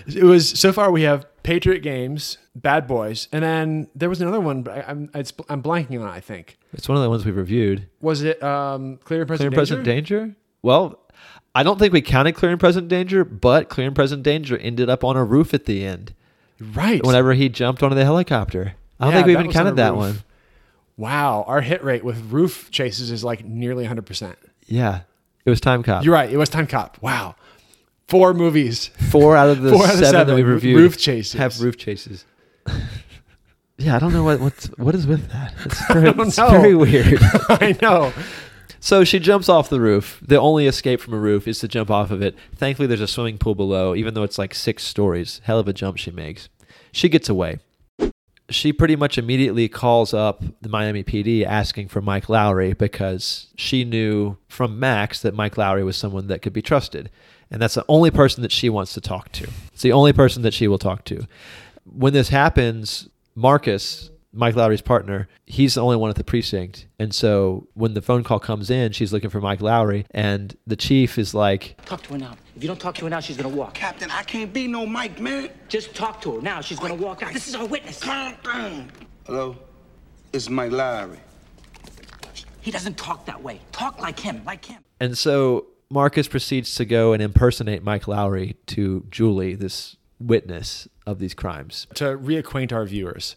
[0.07, 4.41] It was so far we have Patriot Games, Bad Boys, and then there was another
[4.41, 4.63] one.
[4.63, 6.09] But I, I'm it's, I'm blanking on.
[6.09, 7.87] it, I think it's one of the ones we reviewed.
[8.01, 10.35] was it um, Clear and Clear Present and present danger?
[10.63, 10.99] Well,
[11.55, 14.91] I don't think we counted clear and present danger, but clear and present danger ended
[14.91, 16.13] up on a roof at the end.
[16.59, 17.05] Right.
[17.05, 18.75] Whenever he jumped onto the helicopter.
[18.99, 20.21] I don't Yeah, think we even was on counted that one.
[20.97, 24.07] Wow, our hit rate with roof chases is like nearly 100.
[24.07, 25.01] percent Yeah.
[25.45, 26.05] It was Timecop.
[26.05, 26.31] You're right.
[26.33, 27.03] It was Timecop.
[27.03, 27.35] Wow,
[28.09, 28.89] four movies.
[29.11, 31.33] Four out of the Four out of seven, that we reviewed roof chases.
[31.35, 32.25] have roof chases.
[33.79, 35.55] yeah, I don't know what what's what is with that.
[35.65, 37.19] It's very, it's very weird.
[37.49, 38.13] I know.
[38.81, 40.21] So she jumps off the roof.
[40.23, 42.37] The only escape from a roof is to jump off of it.
[42.55, 45.41] Thankfully, there's a swimming pool below, even though it's like six stories.
[45.45, 46.51] Hell of a jump she makes.
[46.93, 47.61] She gets away.
[48.51, 53.85] She pretty much immediately calls up the Miami PD asking for Mike Lowry because she
[53.85, 57.11] knew from Max that Mike Lowry was someone that could be trusted.
[57.55, 59.47] And that's the only person that she wants to talk to.
[59.73, 61.25] It's the only person that she will talk to.
[61.85, 66.89] When this happens, Marcus, Mike Lowry's partner, he's the only one at the precinct.
[66.99, 70.75] And so when the phone call comes in, she's looking for Mike Lowry, and the
[70.75, 72.35] chief is like, Talk to her now.
[72.57, 73.75] If you don't talk to her now, she's gonna walk.
[73.75, 75.49] Captain, I can't be no Mike, man.
[75.69, 76.61] Just talk to her now.
[76.61, 77.33] She's gonna walk out.
[77.33, 78.03] This is our witness.
[78.03, 78.91] Calm down.
[79.27, 79.57] Hello?
[80.33, 81.21] It's Mike Lowry.
[82.63, 83.61] He doesn't talk that way.
[83.71, 84.83] Talk like him, like him.
[84.99, 91.19] and so Marcus proceeds to go and impersonate Mike Lowry to Julie, this witness of
[91.19, 91.87] these crimes.
[91.95, 93.37] To reacquaint our viewers,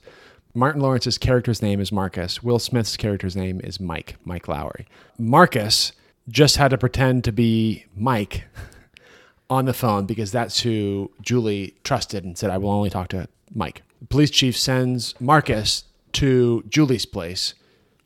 [0.53, 2.41] Martin Lawrence's character's name is Marcus.
[2.41, 4.15] Will Smith's character's name is Mike.
[4.23, 4.88] Mike Lowry.
[5.19, 5.91] Marcus
[6.29, 8.45] just had to pretend to be Mike
[9.49, 13.27] on the phone because that's who Julie trusted and said, I will only talk to
[13.53, 13.83] Mike.
[14.01, 15.83] The police chief sends Marcus
[16.13, 17.53] to Julie's place,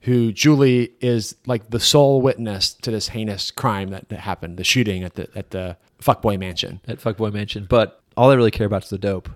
[0.02, 4.64] who Julie is like the sole witness to this heinous crime that, that happened, the
[4.64, 6.82] shooting at the at the fuckboy mansion.
[6.88, 9.30] At Fuckboy Mansion, but all they really care about is the dope.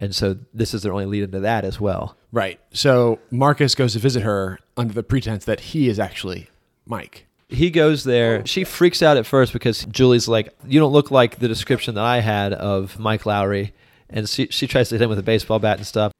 [0.00, 2.16] And so this is their only lead into that as well.
[2.30, 2.60] Right.
[2.72, 6.48] So Marcus goes to visit her under the pretense that he is actually
[6.86, 7.26] Mike.
[7.48, 8.46] He goes there.
[8.46, 12.04] She freaks out at first because Julie's like, "You don't look like the description that
[12.04, 13.72] I had of Mike Lowry,"
[14.08, 16.12] and she she tries to hit him with a baseball bat and stuff.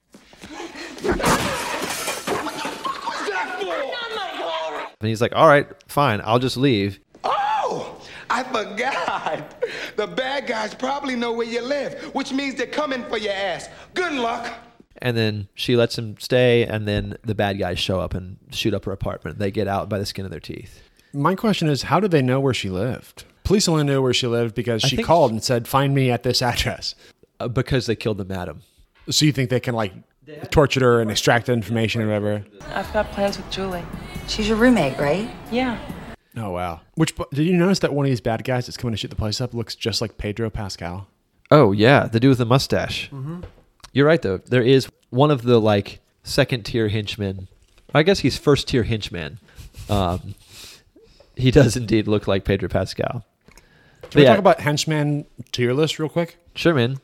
[5.00, 9.54] And he's like, "All right, fine, I'll just leave." Oh, I forgot.
[9.96, 13.68] The bad guys probably know where you live, which means they're coming for your ass.
[13.94, 14.52] Good luck.
[15.00, 18.74] And then she lets him stay, and then the bad guys show up and shoot
[18.74, 19.38] up her apartment.
[19.38, 20.82] They get out by the skin of their teeth.
[21.12, 23.24] My question is, how do they know where she lived?
[23.44, 26.10] Police only knew where she lived because I she think- called and said, "Find me
[26.10, 26.94] at this address."
[27.40, 28.62] Uh, because they killed the madam.
[29.10, 29.92] So you think they can like
[30.50, 32.44] tortured her and extracted information or whatever.
[32.74, 33.84] I've got plans with Julie.
[34.26, 35.30] She's your roommate, right?
[35.50, 35.78] Yeah.
[36.36, 36.80] Oh wow!
[36.94, 39.16] Which did you notice that one of these bad guys that's coming to shoot the
[39.16, 41.08] place up looks just like Pedro Pascal?
[41.50, 43.10] Oh yeah, the dude with the mustache.
[43.92, 44.38] You're right though.
[44.38, 47.48] There is one of the like second tier henchmen.
[47.94, 49.40] I guess he's first tier henchman.
[49.88, 50.34] Um,
[51.34, 53.24] he does indeed look like Pedro Pascal.
[53.46, 53.62] Can
[54.02, 56.36] But we yeah, talk about henchman tier list real quick?
[56.54, 56.98] sure, man.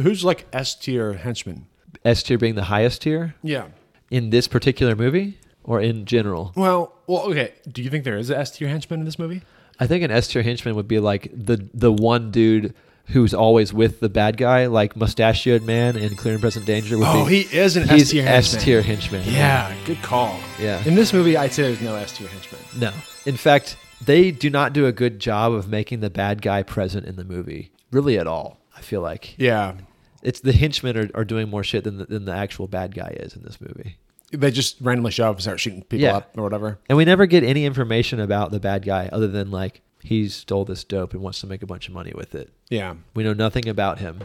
[0.00, 1.66] Who's like S tier henchman?
[2.04, 3.66] S tier being the highest tier Yeah.
[4.10, 6.52] in this particular movie or in general.
[6.56, 7.52] Well, well, okay.
[7.70, 9.42] Do you think there is an S tier henchman in this movie?
[9.80, 12.74] I think an S tier henchman would be like the the one dude
[13.06, 16.96] who's always with the bad guy, like mustachioed man in Clear and Present Danger.
[16.98, 18.58] Would Oh, be, he is an he's S-tier henchman.
[18.58, 19.22] S tier henchman.
[19.26, 20.38] Yeah, good call.
[20.60, 20.82] Yeah.
[20.84, 22.60] In this movie, I'd say there's no S tier henchman.
[22.78, 22.92] No.
[23.26, 27.04] In fact, they do not do a good job of making the bad guy present
[27.06, 28.58] in the movie, really at all.
[28.76, 29.74] I feel like Yeah.
[30.22, 33.16] It's the henchmen are, are doing more shit than the, than the actual bad guy
[33.20, 33.96] is in this movie.
[34.30, 36.16] They just randomly show up and start shooting people Yeah.
[36.16, 36.78] up or whatever.
[36.88, 40.64] And we never get any information about the bad guy other than like he stole
[40.64, 42.50] this dope and wants to make a bunch of money with it.
[42.70, 42.94] Yeah.
[43.14, 44.20] We know nothing about him.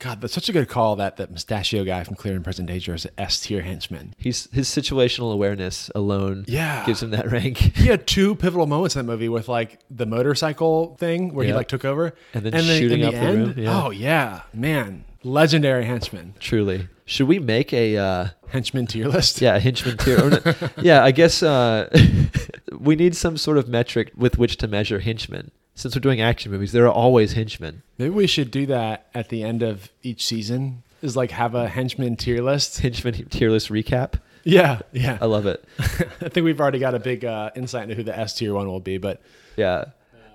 [0.00, 2.94] God, that's such a good call that that mustachio guy from Clear and Present Danger
[2.94, 4.14] is an S tier henchman.
[4.18, 6.84] He's his situational awareness alone Yeah.
[6.84, 7.58] gives him that rank.
[7.58, 11.50] He had two pivotal moments in that movie with like the motorcycle thing where he
[11.50, 11.56] Yeah.
[11.56, 13.82] like took over And then shooting up the room, yeah.
[13.84, 16.34] Oh yeah, man, legendary henchman.
[16.38, 16.88] Truly.
[17.06, 19.40] Should we make a uh Henchman tier list.
[19.40, 20.40] yeah, henchman tier?
[20.80, 21.88] yeah, I guess uh
[22.78, 25.50] we need some sort of metric with which to measure henchmen.
[25.74, 27.82] Since we're doing action movies, there are always henchmen.
[27.98, 30.82] Maybe we should do that at the end of each season.
[31.02, 32.78] Is like have a henchman tier list.
[32.80, 34.14] Henchman tier list recap.
[34.44, 35.18] Yeah, yeah.
[35.20, 35.64] I love it.
[35.78, 38.68] I think we've already got a big uh, insight into who the S tier one
[38.68, 39.20] will be, but
[39.56, 39.86] Yeah.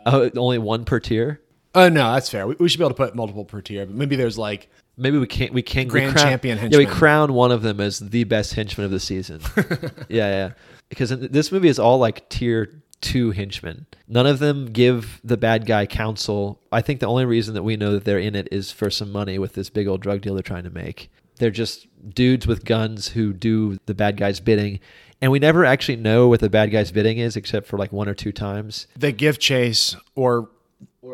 [0.06, 1.40] Oh, only one per tier.
[1.76, 2.48] Oh no, that's fair.
[2.48, 5.18] We, we should be able to put multiple per tier, but maybe there's like Maybe
[5.18, 5.54] we can't.
[5.54, 6.82] We can Grand crown, champion Henchman.
[6.82, 9.40] Yeah, we crown one of them as the best henchman of the season.
[10.10, 10.52] yeah, yeah.
[10.90, 13.86] Because this movie is all like tier two henchmen.
[14.10, 16.60] None of them give the bad guy counsel.
[16.70, 19.10] I think the only reason that we know that they're in it is for some
[19.10, 21.10] money with this big old drug deal they're trying to make.
[21.38, 24.82] They're just dudes with guns who do the bad guy's bidding.
[25.22, 28.10] And we never actually know what the bad guy's bidding is except for like one
[28.10, 28.88] or two times.
[28.98, 30.50] they give chase or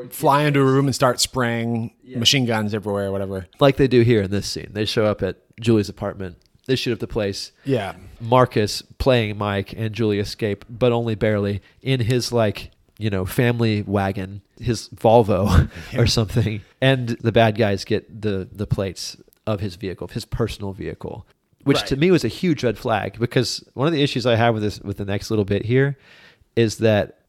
[0.10, 3.48] fly into a room and start spraying machine guns everywhere or whatever.
[3.60, 4.69] Like they do here in this scene.
[4.74, 6.38] They show up at Julie's apartment.
[6.65, 7.52] They shoot up the place.
[7.63, 7.95] Yeah.
[8.19, 13.84] Marcus playing Mike and Julie escape, but only barely in his like you know family
[13.84, 19.76] wagon, his Volvo or something, and the bad guys get the the plates of his
[19.76, 21.28] vehicle, his personal vehicle,
[21.63, 24.56] which to me was a huge red flag because one of the issues I have
[24.56, 25.98] with this with the next little bit here
[26.56, 27.19] is that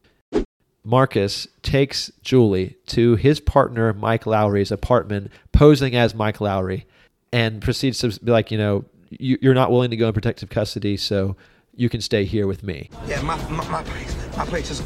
[0.87, 6.87] Marcus takes Julie to his partner Mike Lowry's apartment, posing as Mike Lowry,
[7.33, 10.49] and proceeds to be like, you know, you, you're not willing to go in protective
[10.49, 11.37] custody, so
[11.75, 12.89] you can stay here with me.
[13.09, 14.17] Yeah, my, my, my place.
[14.37, 14.81] My place is.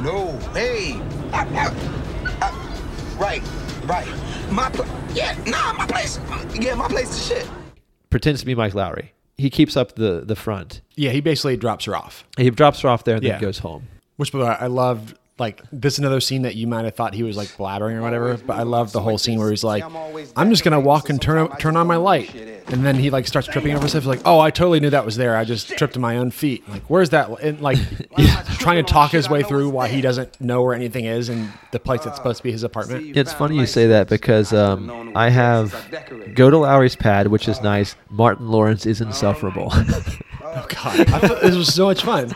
[0.00, 0.94] No, hey.
[1.32, 3.42] I- I- I- right,
[3.84, 4.08] right.
[4.50, 4.90] My place.
[5.14, 6.18] Yeah, nah, my place.
[6.58, 7.48] Yeah, my place is shit.
[8.10, 9.12] Pretends to be Mike Lowry.
[9.36, 10.80] He keeps up the the front.
[10.96, 12.24] Yeah, he basically drops her off.
[12.36, 13.32] He drops her off there and Yeah.
[13.34, 13.86] then goes home.
[14.16, 16.94] Which by the way, I loved like this is another scene that you might have
[16.94, 19.64] thought he was like blabbering or whatever, but I love the whole scene where he's
[19.64, 19.82] like,
[20.36, 22.34] I'm just gonna walk and turn turn on my light.
[22.68, 24.02] And then he like starts tripping over stuff.
[24.02, 25.36] He's like, oh, I totally knew that was there.
[25.36, 26.68] I just tripped to my own feet.
[26.68, 27.28] Like, where's that?
[27.40, 27.78] And like,
[28.58, 31.80] trying to talk his way through why he doesn't know where anything is in the
[31.80, 33.16] place that's supposed to be his apartment.
[33.16, 35.74] It's funny you say that because um, I have
[36.34, 37.96] go to Lowry's pad, which is nice.
[38.08, 39.72] Martin Lawrence is insufferable.
[40.52, 42.34] Oh God, I thought this was so much fun.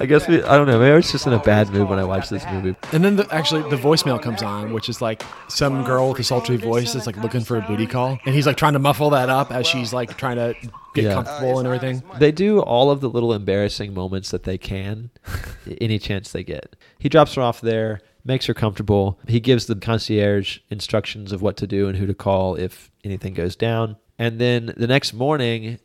[0.00, 0.78] I guess we, I don't know.
[0.78, 2.74] Maybe I was just in a bad mood when I watched this movie.
[2.92, 6.24] And then the, actually the voicemail comes on, which is like some girl with a
[6.24, 9.10] sultry voice that's like looking for a booty call, and he's like trying to muffle
[9.10, 10.54] that up as she's like trying to
[10.94, 11.14] get Yeah.
[11.14, 12.02] comfortable and everything.
[12.18, 15.10] They do all of the little embarrassing moments that they can,
[15.80, 16.76] any chance they get.
[16.98, 19.18] He drops her off there, makes her comfortable.
[19.28, 23.34] He gives the concierge instructions of what to do and who to call if anything
[23.34, 23.96] goes down.
[24.18, 25.78] And then the next morning,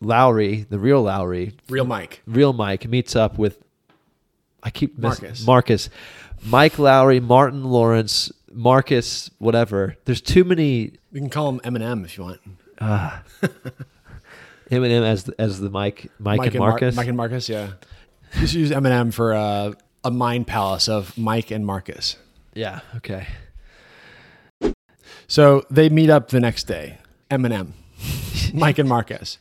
[0.00, 2.22] Lowry, the real Lowry, Real Mike.
[2.26, 3.58] real Mike, meets up with.
[4.62, 5.46] I keep miss- Marcus.
[5.46, 5.90] Marcus,
[6.44, 9.96] Mike Lowry, Martin Lawrence, Marcus, whatever.
[10.04, 12.40] There's too many You can call him M&M if you want.
[14.70, 16.94] M&M as the, as the Mike Mike, and Mar- Marcus.
[16.96, 17.72] Mike and Marcus, yeah.
[18.38, 19.72] Just use M&M for uh,
[20.04, 22.16] a mind palace of Mike and Marcus.
[22.54, 22.80] yeah.
[22.96, 23.26] Okay.
[25.26, 26.98] So they meet up the next day.
[27.30, 27.72] M&M,
[28.54, 29.38] Mike and Marquez.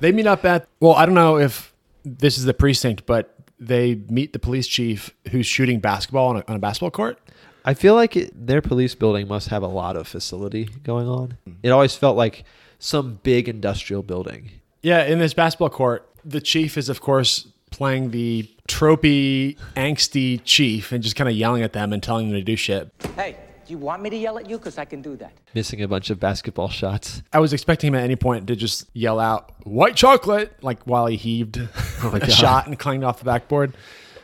[0.00, 3.96] They meet up at well, I don't know if this is the precinct, but they
[4.08, 7.18] meet the police chief who's shooting basketball on a, on a basketball court.
[7.64, 11.36] I feel like it, their police building must have a lot of facility going on.
[11.62, 12.44] It always felt like
[12.78, 14.50] some big industrial building.
[14.82, 20.92] Yeah, in this basketball court, the chief is, of course, playing the tropey, angsty chief
[20.92, 22.90] and just kind of yelling at them and telling them to do shit.
[23.16, 23.36] Hey,
[23.66, 24.58] do you want me to yell at you?
[24.58, 25.32] Because I can do that.
[25.54, 27.22] Missing a bunch of basketball shots.
[27.32, 31.06] I was expecting him at any point to just yell out "white chocolate" like while
[31.06, 31.58] he heaved
[32.02, 32.32] oh my a God.
[32.32, 33.74] shot and clanged off the backboard.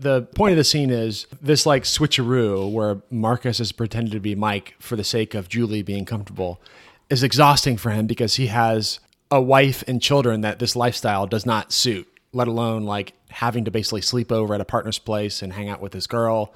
[0.00, 4.34] The point of the scene is this like switcheroo where Marcus is pretended to be
[4.34, 6.60] Mike for the sake of Julie being comfortable
[7.08, 8.98] is exhausting for him because he has
[9.30, 13.70] a wife and children that this lifestyle does not suit, let alone like having to
[13.70, 16.52] basically sleep over at a partner's place and hang out with his girl.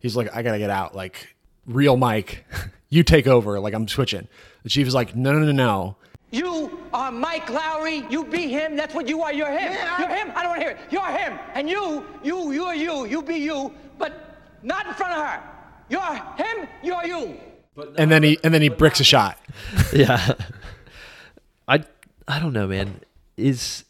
[0.00, 0.94] He's like, I gotta get out.
[0.94, 1.35] Like,
[1.66, 2.44] real Mike,
[2.88, 3.60] you take over.
[3.60, 4.28] Like, I'm switching.
[4.62, 5.96] The chief is like, no, no, no, no.
[6.30, 8.10] You are Mike Lowrey.
[8.10, 8.76] You be him.
[8.76, 9.32] That's what you are.
[9.32, 9.72] You're him.
[9.98, 10.32] You're him.
[10.34, 10.78] I don't want to hear it.
[10.90, 11.38] You're him.
[11.54, 13.06] And you, you, you are you.
[13.06, 15.42] You be you, but not in front of her.
[15.88, 16.68] You're him.
[16.82, 17.40] You're you.
[17.96, 19.38] And then he and then he bricks a shot.
[19.92, 20.32] yeah.
[21.68, 21.84] I
[22.26, 23.00] I don't know, man.
[23.36, 23.84] Is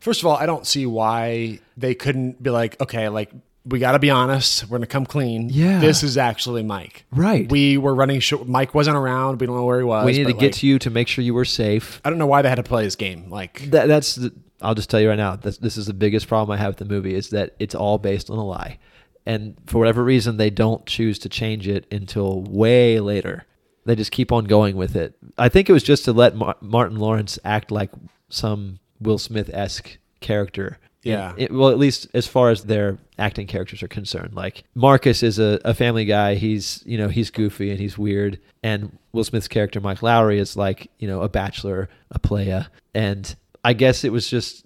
[0.00, 3.30] First of all, I don't see why they couldn't be like, okay, like
[3.68, 4.68] we got to be honest.
[4.68, 5.48] We're gonna come clean.
[5.50, 5.78] Yeah.
[5.78, 7.04] this is actually Mike.
[7.10, 7.50] Right.
[7.50, 8.20] We were running.
[8.20, 9.40] Sh- Mike wasn't around.
[9.40, 10.06] We don't know where he was.
[10.06, 12.00] we need to but, get to you to make sure you were safe.
[12.04, 13.30] I don't know why they had to play this game.
[13.30, 15.36] Like, That, that's the, I'll just tell you right now.
[15.36, 17.98] This, this is the biggest problem I have with the movie is that it's all
[17.98, 18.78] based on a lie,
[19.26, 23.44] and for whatever reason they don't choose to change it until way later.
[23.84, 25.14] They just keep on going with it.
[25.38, 27.90] I think it was just to let Mar- Martin Lawrence act like
[28.28, 30.78] some Will Smith esque character.
[31.02, 31.32] Yeah.
[31.36, 34.34] It- well, at least as far as their acting characters are concerned.
[34.34, 36.34] Like Marcus is a, a family guy.
[36.34, 38.38] He's you know he's goofy and he's weird.
[38.62, 42.66] And Will Smith's character Mike Lowrey is like you know a bachelor, a playa.
[42.94, 43.34] And
[43.64, 44.64] I guess it was just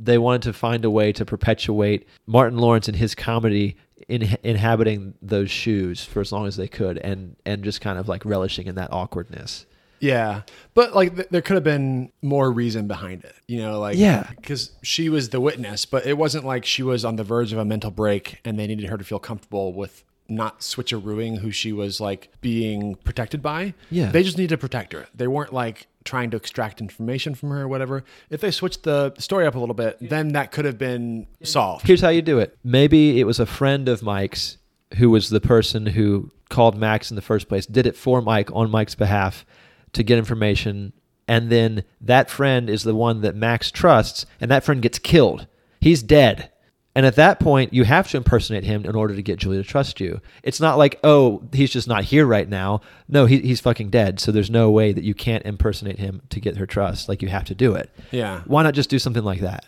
[0.00, 3.76] they wanted to find a way to perpetuate Martin Lawrence and his comedy
[4.08, 8.08] in inhabiting those shoes for as long as they could, and and just kind of
[8.08, 9.64] like relishing in that awkwardness.
[10.02, 10.42] Yeah,
[10.74, 13.34] but like th- there could have been more reason behind it.
[13.46, 14.28] You know, like Yeah.
[14.36, 17.58] because she was the witness, but it wasn't like she was on the verge of
[17.58, 21.72] a mental break and they needed her to feel comfortable with not switcherooing who she
[21.72, 23.74] was like being protected by.
[23.90, 24.10] Yeah.
[24.10, 25.06] they just needed to protect her.
[25.14, 28.02] They weren't like trying to extract information from her or whatever.
[28.28, 31.86] If they switched the story up a little bit, then that could have been solved.
[31.86, 32.56] Here's how you do it.
[32.64, 34.58] Maybe it was a friend of Mike's
[34.98, 38.50] who was the person who called Max in the first place, did it for Mike
[38.52, 39.44] on Mike's behalf
[39.92, 40.92] to get information.
[41.28, 45.46] And then that friend is the one that Max trusts, and that friend gets killed.
[45.80, 46.50] He's dead.
[46.94, 49.62] And at that point, you have to impersonate him in order to get Julie to
[49.62, 50.20] trust you.
[50.42, 52.82] It's not like, oh, he's just not here right now.
[53.08, 54.20] No, he, he's fucking dead.
[54.20, 57.08] So there's no way that you can't impersonate him to get her trust.
[57.08, 57.90] Like you have to do it.
[58.10, 58.42] Yeah.
[58.44, 59.64] Why not just do something like that?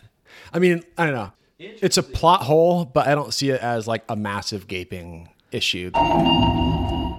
[0.53, 1.31] I mean, I don't know.
[1.57, 5.89] It's a plot hole, but I don't see it as like a massive gaping issue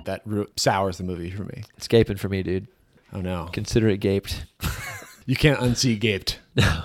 [0.04, 1.64] that ru- sours the movie for me.
[1.76, 2.68] It's gaping for me, dude.
[3.16, 3.48] Oh no.
[3.52, 4.44] Consider it gaped.
[5.28, 6.38] You can't unsee gaped.
[6.54, 6.82] No.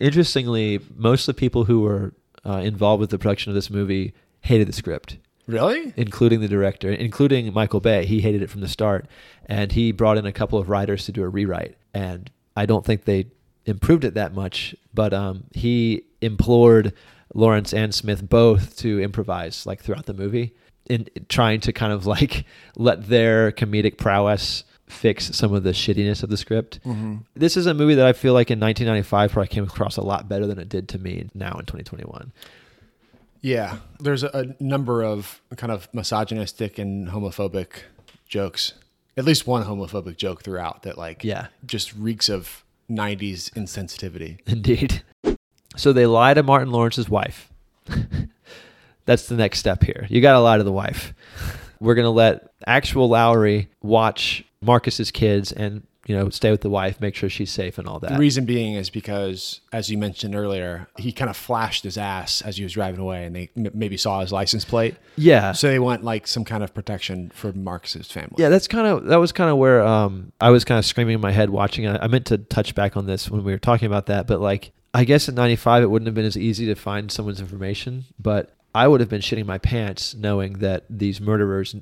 [0.00, 2.14] Interestingly, most of the people who were
[2.46, 5.92] uh, involved with the production of this movie hated the script, Really?
[5.96, 8.06] including the director, including Michael Bay.
[8.06, 9.06] He hated it from the start,
[9.46, 11.76] and he brought in a couple of writers to do a rewrite.
[11.92, 13.26] And I don't think they
[13.66, 16.94] improved it that much, but um, he implored
[17.34, 20.54] Lawrence and Smith both to improvise like throughout the movie,
[20.88, 22.44] in trying to kind of like
[22.76, 26.78] let their comedic prowess fix some of the shittiness of the script.
[26.84, 27.16] Mm-hmm.
[27.34, 30.28] This is a movie that I feel like in 1995 probably came across a lot
[30.28, 32.30] better than it did to me now in 2021.
[33.40, 33.78] Yeah.
[34.00, 34.28] There's a,
[34.60, 37.68] a number of kind of misogynistic and homophobic
[38.28, 38.74] jokes.
[39.16, 41.46] At least one homophobic joke throughout that like Yeah.
[41.66, 44.40] just reeks of 90s insensitivity.
[44.46, 45.02] Indeed.
[45.76, 47.50] So they lie to Martin Lawrence's wife.
[49.04, 50.06] That's the next step here.
[50.08, 51.14] You got to lie to the wife.
[51.80, 56.70] We're going to let actual Lowrey watch Marcus's kids and, you know, stay with the
[56.70, 58.12] wife, make sure she's safe and all that.
[58.12, 62.40] The reason being is because, as you mentioned earlier, he kind of flashed his ass
[62.42, 64.94] as he was driving away, and they m- maybe saw his license plate.
[65.16, 65.50] Yeah.
[65.52, 68.36] So they want like some kind of protection for Marcus's family.
[68.38, 71.14] Yeah, that's kind of that was kind of where um, I was kind of screaming
[71.16, 71.98] in my head watching it.
[72.00, 74.72] I meant to touch back on this when we were talking about that, but like
[74.94, 78.54] I guess in '95 it wouldn't have been as easy to find someone's information, but
[78.74, 81.74] I would have been shitting my pants knowing that these murderers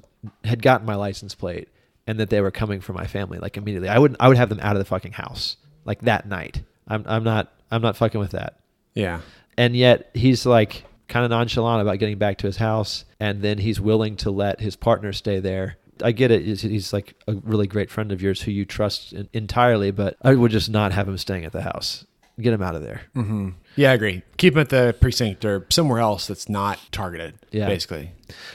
[0.45, 1.69] had gotten my license plate
[2.07, 3.89] and that they were coming for my family like immediately.
[3.89, 6.63] I would I would have them out of the fucking house like that night.
[6.89, 8.57] I'm I'm not I'm not fucking with that
[8.95, 9.21] Yeah.
[9.57, 13.59] and yet he's like kind of nonchalant about getting back to his house and then
[13.59, 17.35] he's willing to let his partner stay there i get it he's, he's like a
[17.35, 20.93] really great friend of yours who you trust en- entirely but i would just not
[20.93, 22.05] have him staying at the house
[22.41, 23.03] Get him out of there.
[23.15, 23.51] Mm-hmm.
[23.77, 24.23] Yeah, I agree.
[24.37, 27.35] Keep him at the precinct or somewhere else that's not targeted.
[27.51, 27.67] Yeah.
[27.67, 28.13] basically.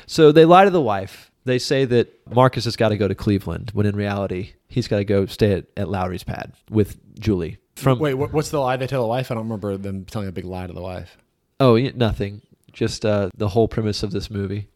[0.07, 1.31] So they lie to the wife.
[1.45, 4.97] They say that Marcus has got to go to Cleveland when in reality he's got
[4.97, 7.57] to go stay at, at Lowrey's pad with Julie.
[7.75, 9.31] From Wait, what, what's the lie they tell the wife?
[9.31, 11.17] I don't remember them telling a big lie to the wife.
[11.59, 12.41] oh nothing,
[12.73, 14.69] just uh, the whole premise of this movie.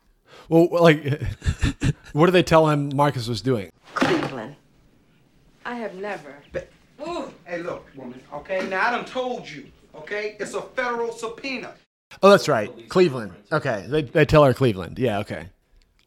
[0.48, 1.04] Well, like,
[2.14, 3.72] what do they tell him Marcus was doing?
[3.96, 4.56] Cleveland.
[5.66, 6.36] I have never.
[7.46, 8.68] Hey, look, woman, okay?
[8.68, 10.36] Now, I done told you, okay?
[10.40, 11.74] It's a federal subpoena.
[12.22, 13.34] Oh, that's right, Cleveland.
[13.52, 15.00] Okay, they they tell her Cleveland.
[15.00, 15.50] Yeah, okay.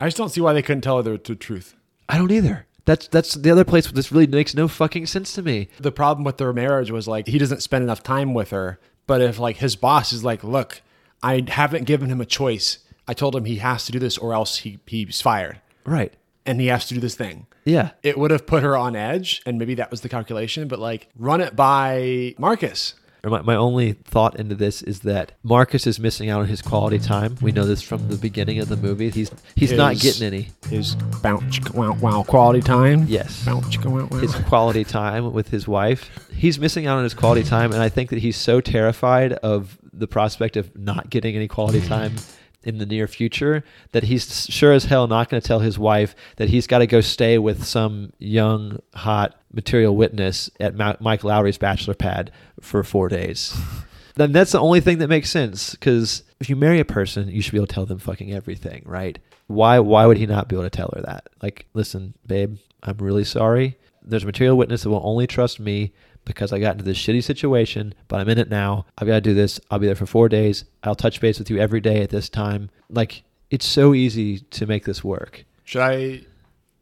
[0.01, 1.75] I just don't see why they couldn't tell her the, the truth.
[2.09, 2.67] I don't either.
[2.85, 3.87] That's that's the other place.
[3.87, 5.69] Where this really makes no fucking sense to me.
[5.79, 8.81] The problem with their marriage was like he doesn't spend enough time with her.
[9.07, 10.83] But if like his boss is like, look,
[11.23, 12.79] I haven't given him a choice.
[13.07, 15.61] I told him he has to do this or else he he's fired.
[15.85, 16.15] Right.
[16.45, 17.47] And he has to do this thing.
[17.65, 17.91] Yeah.
[18.03, 20.69] It would have put her on edge, and maybe that was the calculation.
[20.69, 22.95] But like, run it by Marcus.
[23.25, 26.99] My, my only thought into this is that Marcus is missing out on his quality
[26.99, 27.37] time.
[27.41, 29.11] We know this from the beginning of the movie.
[29.11, 30.51] He's he's not getting any.
[30.69, 33.05] His bounce wow wow quality time.
[33.07, 33.45] Yes.
[33.45, 34.19] Bounce wow wow.
[34.19, 36.11] his quality time with his wife.
[36.35, 39.79] He's missing out on his quality time, and I think that he's so terrified of
[39.93, 42.17] the prospect of not getting any quality time
[42.65, 46.15] in the near future that he's sure as hell not going to tell his wife
[46.37, 51.23] that he's got to go stay with some young, hot material witness at Ma- Mike
[51.23, 53.57] Lowrey's bachelor pad for four days.
[54.17, 57.43] then that's the only thing that makes sense because if you marry a person, you
[57.43, 59.19] should be able to tell them fucking everything, right?
[59.47, 61.29] Why why would he not be able to tell her that?
[61.43, 63.77] Like, listen, babe, I'm really sorry.
[64.03, 65.93] There's a material witness that will only trust me
[66.25, 68.87] because I got into this shitty situation, but I'm in it now.
[68.99, 69.61] I've got to do this.
[69.71, 70.65] I'll be there for four days.
[70.83, 72.71] I'll touch base with you every day at this time.
[72.89, 75.45] Like, it's so easy to make this work.
[75.65, 76.23] Should I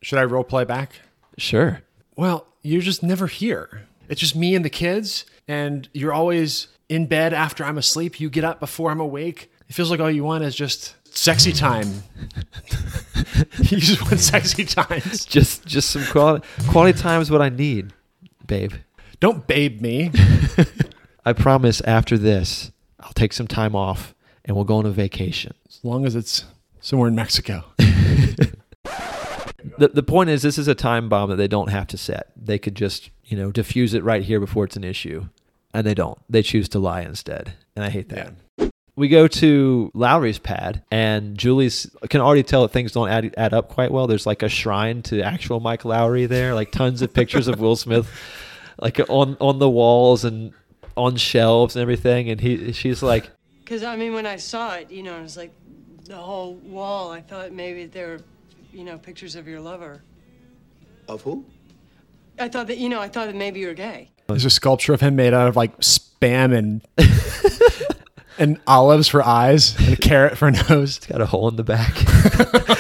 [0.03, 1.01] should I role play back?
[1.37, 1.83] Sure.
[2.17, 3.87] Well, you're just never here.
[4.09, 8.21] It's just me and the kids, and you're always in bed after I'm asleep.
[8.21, 9.51] You get up before I'm awake.
[9.69, 12.03] It feels like all you want is just sexy time.
[13.59, 15.25] you just want sexy times.
[15.25, 17.93] Just just some quality quality time is what I need,
[18.47, 18.73] babe.
[19.21, 20.11] Don't babe me.
[21.25, 24.15] I promise after this, I'll take some time off
[24.45, 25.55] and we'll go on a vacation.
[25.69, 26.45] As long as it's
[26.81, 27.65] somewhere in Mexico.
[29.79, 32.33] The the point is this is a time bomb that they don't have to set.
[32.37, 35.29] They could just, you know, diffuse it right here before it's an issue.
[35.73, 36.19] And they don't.
[36.29, 37.53] They choose to lie instead.
[37.77, 38.35] And I hate that.
[38.97, 43.55] We go to Lowrey's pad, and Julie's can already tell that things don't add, add
[43.55, 44.07] up quite well.
[44.07, 47.77] There's like a shrine to actual Mike Lowrey there, like tons of pictures of Will
[47.77, 48.11] Smith,
[48.81, 50.53] like on on the walls and
[50.97, 52.31] on shelves and everything.
[52.31, 55.37] And he she's like, Because, I mean, when I saw it, you know, it was
[55.37, 55.53] like
[56.05, 57.11] the whole wall.
[57.11, 58.21] I thought maybe there were,
[58.73, 60.03] you know, pictures of your lover.
[61.09, 61.45] Of who?
[62.39, 64.11] I thought that, you know, I thought that maybe you were gay.
[64.27, 66.87] There's a sculpture of him made out of like spam and
[68.41, 70.97] and olives for eyes and a carrot for nose.
[70.97, 71.93] It's got a hole in the back.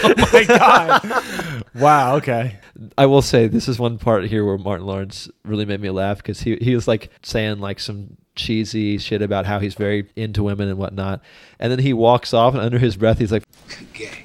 [0.02, 1.64] oh my god!
[1.74, 2.16] Wow.
[2.16, 2.58] Okay.
[2.96, 6.16] I will say this is one part here where Martin Lawrence really made me laugh
[6.16, 10.42] because he he was like saying like some cheesy shit about how he's very into
[10.42, 11.20] women and whatnot,
[11.61, 13.44] and then he walks off and under his breath he's like,
[13.92, 14.24] Gay.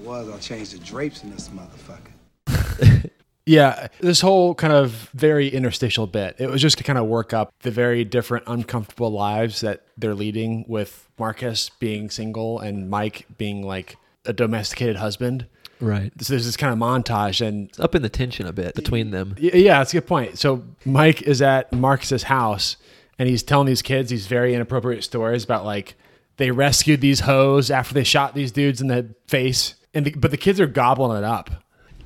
[0.00, 3.10] I was, I'll change the drapes in this motherfucker.
[3.50, 7.34] Yeah, this whole kind of very interstitial bit, it was just to kind of work
[7.34, 13.26] up the very different uncomfortable lives that they're leading with Marcus being single and Mike
[13.38, 15.46] being like a domesticated husband.
[15.80, 16.12] Right.
[16.20, 19.10] So there's this kind of montage and it's up in the tension a bit between
[19.10, 19.34] them.
[19.36, 20.38] Yeah, that's a good point.
[20.38, 22.76] So Mike is at Marcus's house
[23.18, 25.96] and he's telling these kids these very inappropriate stories about like
[26.36, 30.30] they rescued these hoes after they shot these dudes in the face, and the, but
[30.30, 31.50] the kids are gobbling it up.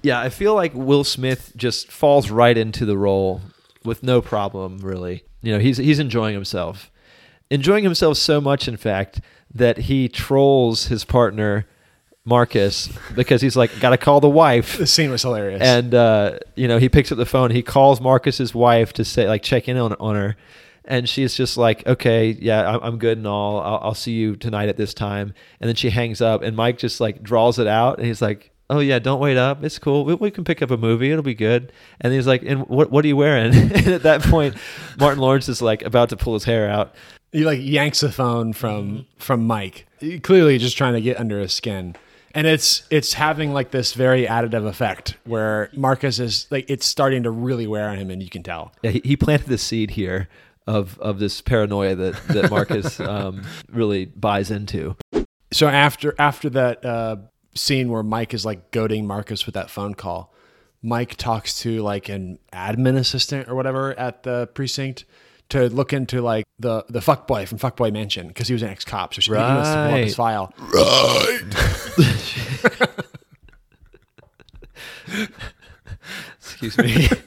[0.05, 3.41] Yeah, I feel like Will Smith just falls right into the role
[3.85, 5.25] with no problem, really.
[5.41, 6.91] You know, he's he's enjoying himself,
[7.51, 9.23] enjoying himself so much, in fact,
[9.55, 11.67] that he trolls his partner
[12.27, 15.63] Marcus because he's like, "Got to call the wife." The scene was hilarious.
[15.63, 17.51] And uh, you know, he picks up the phone.
[17.51, 20.37] He calls Marcus's wife to say, like, check in on on her,
[20.85, 23.59] and she's just like, "Okay, yeah, I'm, I'm good and all.
[23.59, 26.77] I'll, I'll see you tonight at this time." And then she hangs up, and Mike
[26.77, 28.51] just like draws it out, and he's like.
[28.71, 29.63] Oh yeah, don't wait up.
[29.63, 30.05] It's cool.
[30.05, 31.11] We, we can pick up a movie.
[31.11, 31.73] It'll be good.
[32.01, 34.57] And he's like, "And what what are you wearing?" and at that point,
[34.99, 36.95] Martin Lawrence is like about to pull his hair out.
[37.33, 41.41] he like yanks the phone from from Mike, He clearly just trying to get under
[41.41, 41.97] his skin.
[42.37, 47.23] And it's it's having like this very additive effect where Marcus is like it's starting
[47.25, 48.73] to really wear on him, and you can tell.
[48.83, 50.29] Yeah, he, he planted the seed here
[50.67, 54.97] of of this paranoia that that Marcus um, really buys into.
[55.53, 57.17] So after after that uh,
[57.55, 60.33] scene where Mike is like goading Marcus with that phone call,
[60.83, 65.05] Mike talks to like an admin assistant or whatever at the precinct
[65.51, 68.85] to look into like the the fuckboy from Fuckboy Mansion because he was an ex
[68.85, 69.15] cop.
[69.15, 70.53] So she he wants to pull up his file.
[70.59, 71.41] Right.
[76.39, 77.09] Excuse me.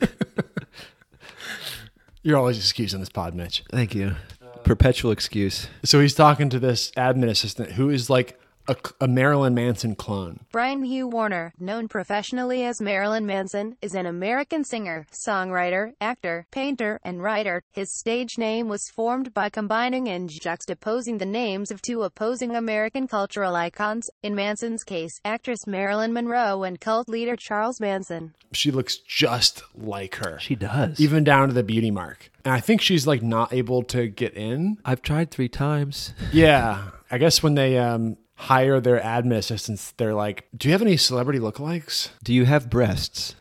[2.23, 3.63] You're always excusing this pod, Mitch.
[3.71, 4.15] Thank you.
[4.63, 5.67] Perpetual excuse.
[5.85, 8.37] So he's talking to this admin assistant who is like
[8.67, 10.41] a, a Marilyn Manson clone.
[10.51, 16.99] Brian Hugh Warner, known professionally as Marilyn Manson, is an American singer, songwriter, actor, painter,
[17.03, 17.63] and writer.
[17.71, 23.07] His stage name was formed by combining and juxtaposing the names of two opposing American
[23.07, 28.33] cultural icons, in Manson's case, actress Marilyn Monroe and cult leader Charles Manson.
[28.51, 30.39] She looks just like her.
[30.39, 30.99] She does.
[30.99, 32.31] Even down to the beauty mark.
[32.45, 34.77] And I think she's like not able to get in.
[34.85, 36.13] I've tried three times.
[36.31, 36.91] Yeah.
[37.11, 40.97] I guess when they um, hire their admin assistants, they're like, Do you have any
[40.97, 42.09] celebrity lookalikes?
[42.23, 43.35] Do you have breasts?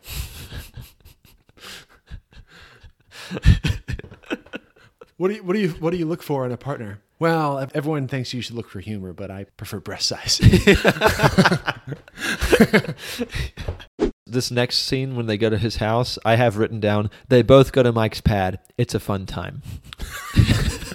[5.17, 6.99] What do you what do you what do you look for in a partner?
[7.17, 10.39] Well, everyone thinks you should look for humor, but I prefer breast size.
[14.29, 17.71] This next scene when they go to his house, I have written down they both
[17.71, 18.59] go to Mike's pad.
[18.77, 19.61] It's a fun time.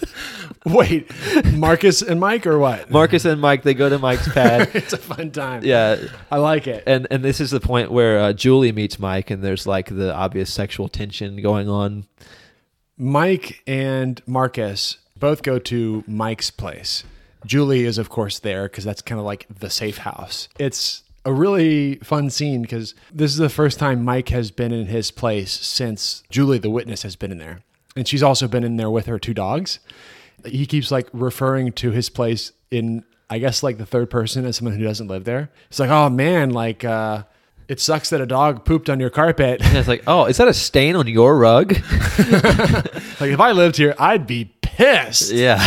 [0.67, 1.11] Wait,
[1.55, 2.89] Marcus and Mike or what?
[2.91, 4.71] Marcus and Mike, they go to Mike's pad.
[4.75, 5.65] it's a fun time.
[5.65, 5.97] Yeah,
[6.31, 6.85] I like it.
[6.87, 10.15] and and this is the point where uh, Julie meets Mike, and there's like the
[10.15, 12.07] obvious sexual tension going on.
[12.97, 17.05] Mike and Marcus both go to Mike's place.
[17.45, 20.49] Julie is, of course, there because that's kind of like the safe house.
[20.59, 24.87] It's a really fun scene because this is the first time Mike has been in
[24.87, 27.63] his place since Julie, the witness, has been in there.
[27.97, 29.79] And she's also been in there with her two dogs.
[30.45, 34.57] He keeps like referring to his place in, I guess, like the third person as
[34.57, 35.51] someone who doesn't live there.
[35.69, 37.25] It's like, oh man, like, uh,
[37.69, 39.63] it sucks that a dog pooped on your carpet.
[39.63, 41.73] And it's like, oh, is that a stain on your rug?
[43.21, 45.33] like if I lived here, I'd be pissed.
[45.33, 45.61] Yeah.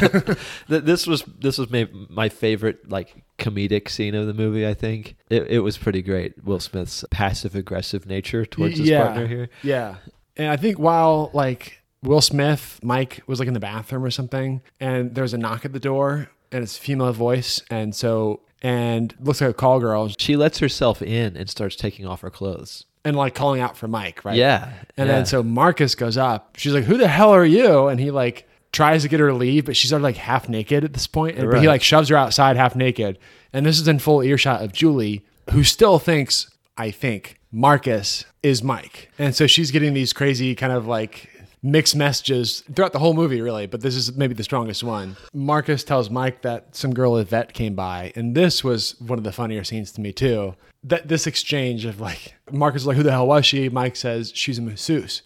[0.68, 4.64] This was this was my, my favorite like comedic scene of the movie.
[4.64, 6.44] I think it, it was pretty great.
[6.44, 9.48] Will Smith's passive aggressive nature towards his yeah, partner here.
[9.64, 9.96] Yeah.
[10.36, 14.60] And I think while like Will Smith, Mike was like in the bathroom or something,
[14.80, 19.14] and there's a knock at the door, and it's a female voice, and so and
[19.20, 22.84] looks like a call girl, She lets herself in and starts taking off her clothes.
[23.04, 24.34] and like calling out for Mike, right?
[24.36, 25.14] Yeah, And yeah.
[25.14, 26.56] then so Marcus goes up.
[26.56, 29.34] She's like, "Who the hell are you?" And he like tries to get her to
[29.34, 31.38] leave, but she's already like half naked at this point.
[31.38, 33.18] And but he like shoves her outside half naked.
[33.52, 38.62] And this is in full earshot of Julie, who still thinks, I think, Marcus is
[38.62, 39.10] Mike.
[39.18, 41.30] And so she's getting these crazy kind of like
[41.62, 43.66] mixed messages throughout the whole movie, really.
[43.66, 45.16] But this is maybe the strongest one.
[45.32, 49.32] Marcus tells Mike that some girl Yvette came by, and this was one of the
[49.32, 50.54] funnier scenes to me too.
[50.84, 54.32] That this exchange of like Marcus is like, "Who the hell was she?" Mike says,
[54.34, 55.22] "She's a masseuse."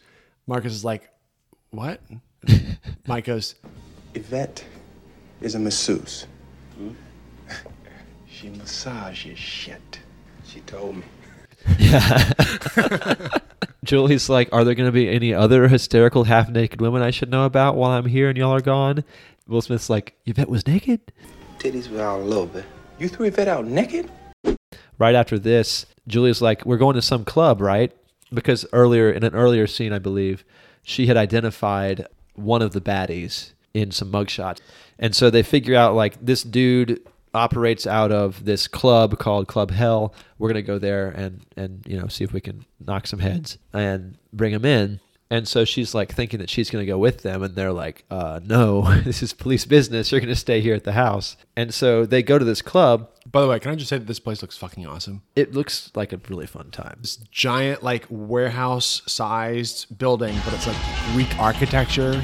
[0.47, 1.11] Marcus is like,
[1.71, 2.01] "What?"
[3.07, 3.55] Mike goes,
[4.15, 4.65] Yvette
[5.41, 6.27] is a masseuse.
[6.77, 6.91] Hmm?
[8.29, 10.01] she massages shit.
[10.47, 11.05] She told me.
[13.85, 17.31] Julie's like, "Are there going to be any other hysterical half naked women I should
[17.31, 19.05] know about while I'm here and y'all are gone?"
[19.47, 21.01] Will Smith's like, "Yvette was naked."
[21.59, 22.65] Titties were out a little bit.
[22.99, 24.11] You threw Yvette out naked?
[24.99, 27.93] Right after this, Julia's like, "We're going to some club, right?"
[28.33, 30.45] Because earlier in an earlier scene, I believe,
[30.83, 34.59] she had identified one of the baddies in some mugshots,
[34.99, 37.01] and so they figure out like this dude
[37.35, 40.15] operates out of this club called Club Hell.
[40.39, 43.59] We're gonna go there and and you know see if we can knock some heads
[43.73, 45.01] and bring him in.
[45.33, 48.05] And so she's like thinking that she's going to go with them, and they're like,
[48.11, 50.13] uh, "No, this is police business.
[50.13, 53.09] You're going to stay here at the house." And so they go to this club.
[53.31, 55.23] By the way, can I just say that this place looks fucking awesome?
[55.35, 56.99] It looks like a really fun time.
[57.01, 60.77] This giant, like warehouse sized building, but it's like
[61.15, 62.23] Greek architecture.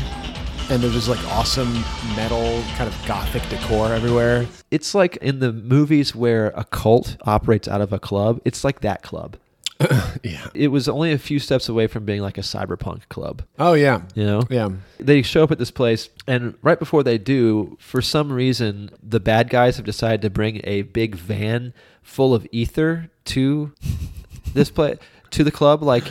[0.70, 1.72] And there's just like awesome
[2.14, 4.46] metal kind of gothic decor everywhere.
[4.70, 8.40] It's like in the movies where a cult operates out of a club.
[8.44, 9.38] It's like that club.
[10.22, 10.46] yeah.
[10.54, 13.42] It was only a few steps away from being like a cyberpunk club.
[13.58, 14.02] Oh, yeah.
[14.14, 14.42] You know?
[14.50, 14.70] Yeah.
[14.98, 19.20] They show up at this place, and right before they do, for some reason, the
[19.20, 23.72] bad guys have decided to bring a big van full of ether to
[24.52, 24.98] this place,
[25.30, 25.82] to the club.
[25.82, 26.04] Like,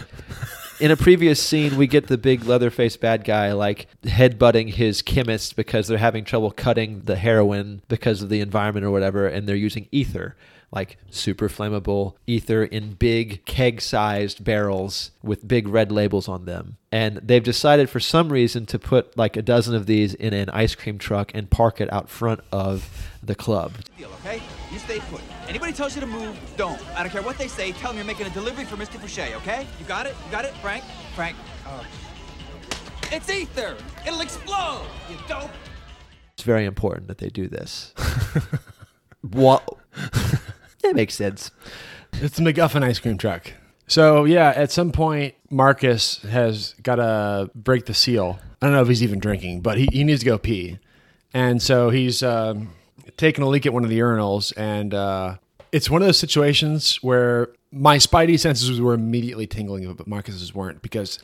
[0.80, 5.55] in a previous scene, we get the big Leatherface bad guy like headbutting his chemist
[5.55, 9.55] because they're having trouble cutting the heroin because of the environment or whatever, and they're
[9.55, 10.36] using ether,
[10.72, 16.78] like super flammable ether in big keg sized barrels with big red labels on them.
[16.91, 20.49] And they've decided for some reason to put like a dozen of these in an
[20.49, 23.74] ice cream truck and park it out front of the club.
[23.97, 24.41] deal, okay?
[24.72, 25.22] You stay put.
[25.47, 26.80] Anybody tells you to move, don't.
[26.97, 27.72] I don't care what they say.
[27.72, 28.99] Tell them you're making a delivery for Mr.
[28.99, 29.65] Fouchet, okay?
[29.80, 30.15] You got it?
[30.26, 30.84] You got it, Frank?
[31.15, 31.36] Frank.
[31.65, 31.84] Uh,
[33.11, 33.78] It's ether.
[34.05, 34.86] It'll explode.
[35.09, 35.49] You dope.
[36.34, 37.93] It's very important that they do this.
[39.22, 39.63] what?
[40.88, 41.51] That makes sense.
[42.13, 43.51] It's the MacGuffin ice cream truck.
[43.88, 48.39] So yeah, at some point, Marcus has got to break the seal.
[48.61, 50.79] I don't know if he's even drinking, but he, he needs to go pee,
[51.33, 52.69] and so he's um,
[53.17, 55.38] taking a leak at one of the urinals, and uh,
[55.71, 60.81] it's one of those situations where my spidey senses were immediately tingling, but Marcus's weren't
[60.81, 61.19] because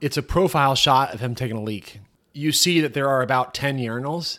[0.00, 2.00] it's a profile shot of him taking a leak.
[2.34, 4.38] You see that there are about ten urinals,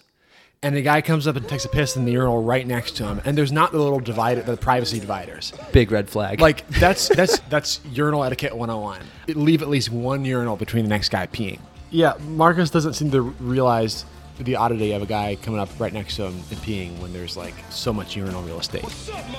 [0.68, 3.06] and the guy comes up and takes a piss in the urinal right next to
[3.06, 5.54] him, and there's not the little divider, the privacy dividers.
[5.72, 6.42] Big red flag.
[6.42, 9.02] Like that's that's that's urinal etiquette 101.
[9.30, 11.60] Leave at least one urinal between the next guy peeing.
[11.90, 14.04] Yeah, Marcus doesn't seem to realize
[14.40, 17.38] the oddity of a guy coming up right next to him and peeing when there's
[17.38, 18.86] like so much urinal real estate.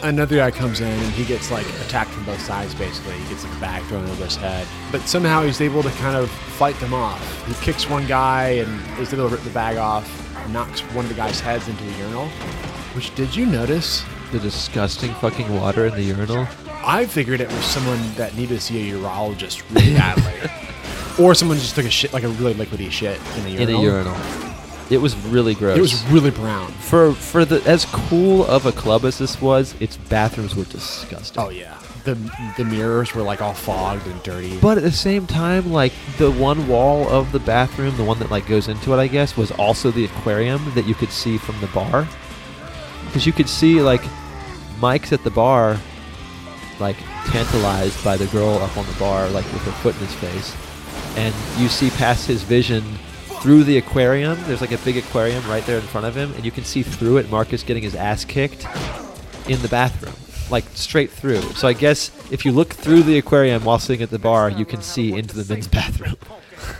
[0.02, 3.12] Another guy comes in and he gets like attacked from both sides basically.
[3.12, 4.66] He gets like a bag thrown over his head.
[4.90, 7.46] But somehow he's able to kind of fight them off.
[7.46, 11.08] He kicks one guy and is able to rip the bag off, knocks one of
[11.08, 12.28] the guy's heads into the urinal.
[12.94, 14.04] Which did you notice?
[14.32, 16.46] the disgusting fucking water in the urinal.
[16.84, 20.50] I figured it was someone that needed to see a urologist really badly.
[21.24, 23.80] or someone just took a shit, like a really liquidy shit in a In urinal.
[23.80, 24.16] a urinal.
[24.90, 25.76] It was really gross.
[25.76, 26.68] It was really brown.
[26.72, 29.74] for for the as cool of a club as this was.
[29.80, 31.42] Its bathrooms were disgusting.
[31.42, 31.78] Oh yeah.
[32.08, 34.58] The the mirrors were like all fogged and dirty.
[34.60, 38.30] But at the same time, like the one wall of the bathroom, the one that
[38.30, 41.60] like goes into it, I guess, was also the aquarium that you could see from
[41.60, 42.08] the bar.
[43.04, 44.00] Because you could see like
[44.80, 45.78] Mike's at the bar,
[46.80, 46.96] like
[47.26, 50.56] tantalized by the girl up on the bar, like with her foot in his face,
[51.18, 52.82] and you see past his vision
[53.42, 54.38] through the aquarium.
[54.44, 56.82] There's like a big aquarium right there in front of him, and you can see
[56.82, 58.66] through it Marcus getting his ass kicked
[59.46, 60.14] in the bathroom,
[60.50, 61.42] like straight through.
[61.52, 64.64] So I guess if you look through the aquarium while sitting at the bar, you
[64.64, 66.16] can see into the men's bathroom.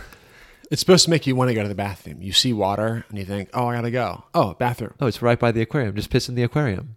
[0.71, 2.21] it's supposed to make you want to go to the bathroom.
[2.21, 4.93] You see water and you think, "Oh, I got to go." Oh, bathroom.
[4.99, 5.95] Oh, it's right by the aquarium.
[5.95, 6.95] Just piss in the aquarium.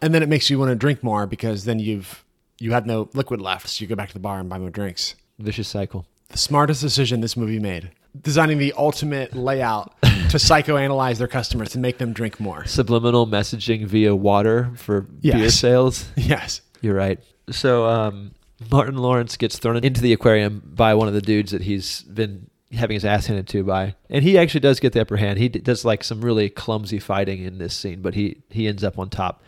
[0.00, 2.24] And then it makes you want to drink more because then you've
[2.58, 4.70] you had no liquid left, so you go back to the bar and buy more
[4.70, 5.14] drinks.
[5.38, 6.06] Vicious cycle.
[6.28, 7.90] The smartest decision this movie made.
[8.20, 12.64] Designing the ultimate layout to psychoanalyze their customers to make them drink more.
[12.64, 16.06] Subliminal messaging via water for beer sales.
[16.16, 16.60] Yes.
[16.80, 17.18] You're right.
[17.50, 18.32] So um,
[18.70, 22.48] Martin Lawrence gets thrown into the aquarium by one of the dudes that he's been
[22.72, 25.38] having his ass handed to by, and he actually does get the upper hand.
[25.38, 28.82] He d- does like some really clumsy fighting in this scene, but he he ends
[28.84, 29.42] up on top.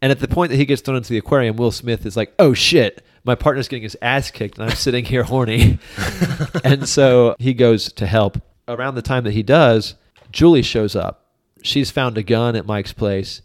[0.00, 2.32] And at the point that he gets thrown into the aquarium, Will Smith is like,
[2.38, 5.78] "Oh shit." My partner's getting his ass kicked, and I'm sitting here horny.
[6.64, 8.40] and so he goes to help.
[8.68, 9.94] Around the time that he does,
[10.30, 11.26] Julie shows up.
[11.62, 13.42] She's found a gun at Mike's place,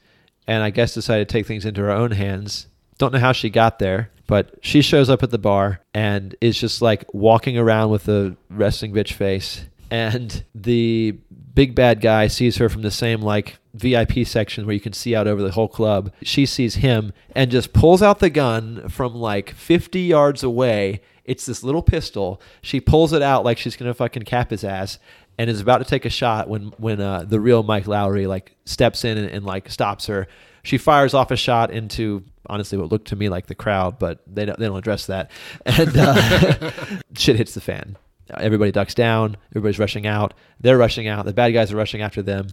[0.48, 2.68] and I guess decided to take things into her own hands.
[2.98, 6.60] Don't know how she got there, but she shows up at the bar and is
[6.60, 9.66] just like walking around with a resting bitch face.
[9.92, 11.18] And the
[11.58, 15.16] big bad guy sees her from the same like VIP section where you can see
[15.16, 16.14] out over the whole club.
[16.22, 21.02] She sees him and just pulls out the gun from like 50 yards away.
[21.26, 22.40] It's this little pistol.
[22.62, 25.00] She pulls it out like she's gonna fucking cap his ass,
[25.40, 28.56] and is about to take a shot when when uh, the real Mike Lowrey like
[28.66, 30.28] steps in and, and like stops her.
[30.62, 34.20] She fires off a shot into honestly what looked to me like the crowd, but
[34.28, 35.32] they don't, they don't address that,
[35.66, 36.72] and uh,
[37.18, 37.98] shit hits the fan.
[38.36, 39.38] Everybody ducks down.
[39.52, 40.34] Everybody's rushing out.
[40.60, 41.26] They're rushing out.
[41.26, 42.50] The bad guys are rushing after them.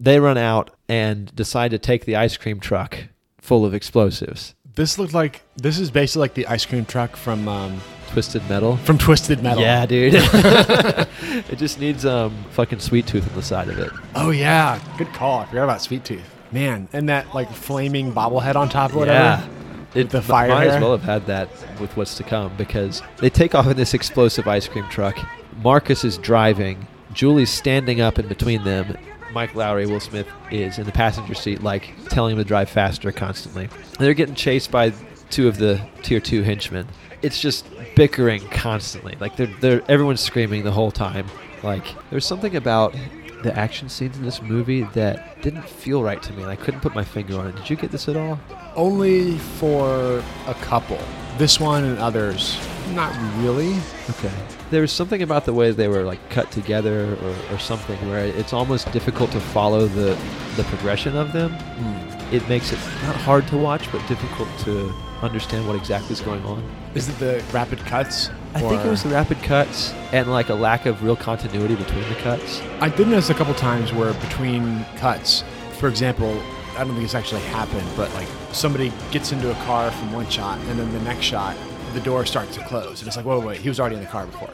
[0.00, 3.08] They run out and decide to take the ice cream truck
[3.40, 4.54] full of explosives.
[4.74, 8.76] This looked like this is basically like the ice cream truck from um, Twisted Metal.
[8.78, 9.62] from Twisted Metal.
[9.62, 10.14] Yeah, dude.
[10.14, 13.90] it just needs um fucking sweet tooth on the side of it.
[14.14, 15.40] Oh yeah, good call.
[15.40, 16.22] I forgot about Sweet Tooth.
[16.52, 19.42] Man, and that like flaming bobblehead on top or whatever.
[19.42, 19.57] Yeah.
[19.94, 21.48] It the fire might as well have had that
[21.80, 25.18] with what's to come because they take off in this explosive ice cream truck.
[25.62, 26.86] Marcus is driving.
[27.12, 28.96] Julie's standing up in between them.
[29.32, 33.12] Mike Lowrey, Will Smith, is in the passenger seat, like telling him to drive faster
[33.12, 33.68] constantly.
[33.98, 34.92] They're getting chased by
[35.30, 36.86] two of the tier two henchmen.
[37.22, 39.16] It's just bickering constantly.
[39.20, 41.26] Like they're, they're everyone's screaming the whole time.
[41.62, 42.94] Like there's something about
[43.42, 46.42] the action scenes in this movie that didn't feel right to me.
[46.42, 47.56] and I couldn't put my finger on it.
[47.56, 48.38] Did you get this at all?
[48.78, 51.00] Only for a couple.
[51.36, 52.58] This one and others,
[52.94, 53.12] not
[53.42, 53.74] really.
[54.08, 54.32] Okay.
[54.70, 58.24] There was something about the way they were like cut together or, or something where
[58.24, 60.16] it's almost difficult to follow the
[60.56, 61.50] the progression of them.
[61.52, 62.34] Hmm.
[62.34, 66.44] It makes it not hard to watch, but difficult to understand what exactly is going
[66.44, 66.62] on.
[66.94, 68.30] Is it the rapid cuts?
[68.54, 72.08] I think it was the rapid cuts and like a lack of real continuity between
[72.08, 72.62] the cuts.
[72.80, 75.42] I did notice a couple times where between cuts,
[75.78, 76.40] for example,
[76.78, 80.28] I don't think this actually happened, but like somebody gets into a car from one
[80.30, 81.56] shot, and then the next shot,
[81.92, 84.08] the door starts to close, and it's like, whoa, wait, he was already in the
[84.08, 84.50] car before.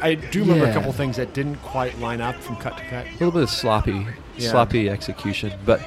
[0.00, 0.70] I do remember Yeah.
[0.70, 3.06] a couple things that didn't quite line up from cut to cut.
[3.06, 4.06] a little bit of sloppy,
[4.36, 4.50] Yeah.
[4.50, 5.52] sloppy execution.
[5.66, 5.80] But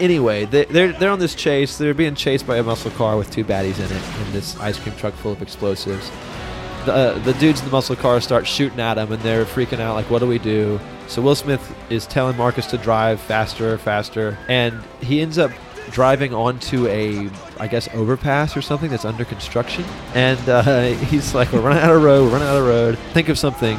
[0.00, 1.76] anyway, they, they're they're on this chase.
[1.76, 4.78] They're being chased by a muscle car with two baddies in it, and this ice
[4.78, 6.10] cream truck full of explosives.
[6.86, 9.80] The uh, the dudes in the muscle car start shooting at them, and they're freaking
[9.80, 9.94] out.
[9.96, 10.80] Like, what do we do?
[11.12, 15.50] So Will Smith is telling Marcus to drive faster, faster, and he ends up
[15.90, 17.28] driving onto a,
[17.60, 19.84] I guess, overpass or something that's under construction.
[20.14, 22.24] And uh, he's like, "We're running out of road.
[22.24, 22.98] We're running out of road.
[23.12, 23.76] Think of something."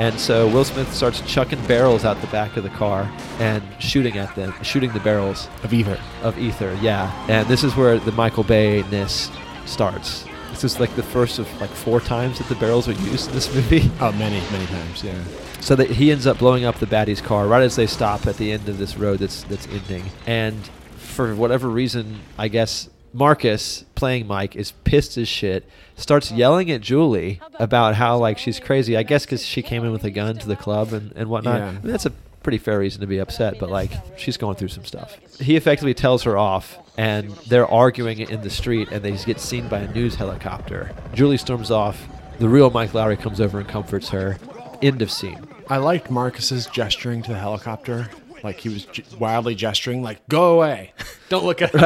[0.00, 4.18] And so Will Smith starts chucking barrels out the back of the car and shooting
[4.18, 5.98] at them, shooting the barrels Of ether.
[6.22, 6.76] of ether.
[6.82, 9.30] Yeah, and this is where the Michael Bay ness
[9.64, 10.26] starts.
[10.50, 13.34] This is like the first of like four times that the barrels are used in
[13.34, 13.90] this movie.
[13.98, 15.14] Oh, many, many times, yeah.
[15.60, 18.36] So that he ends up blowing up the baddie's car right as they stop at
[18.36, 20.04] the end of this road that's that's ending.
[20.26, 25.68] And for whatever reason, I guess Marcus playing Mike is pissed as shit.
[25.96, 28.96] Starts yelling at Julie about how like she's crazy.
[28.96, 31.58] I guess because she came in with a gun to the club and and whatnot.
[31.58, 31.68] Yeah.
[31.68, 32.12] I mean, that's a
[32.46, 35.18] pretty fair reason to be upset, but like she's going through some stuff.
[35.40, 39.66] He effectively tells her off, and they're arguing in the street, and they get seen
[39.68, 40.94] by a news helicopter.
[41.12, 42.06] Julie storms off.
[42.38, 44.36] The real Mike Lowrey comes over and comforts her.
[44.82, 45.46] End of scene.
[45.68, 48.08] I liked Marcus's gesturing to the helicopter.
[48.42, 50.92] Like he was j- wildly gesturing, like, go away.
[51.28, 51.82] Don't look at us.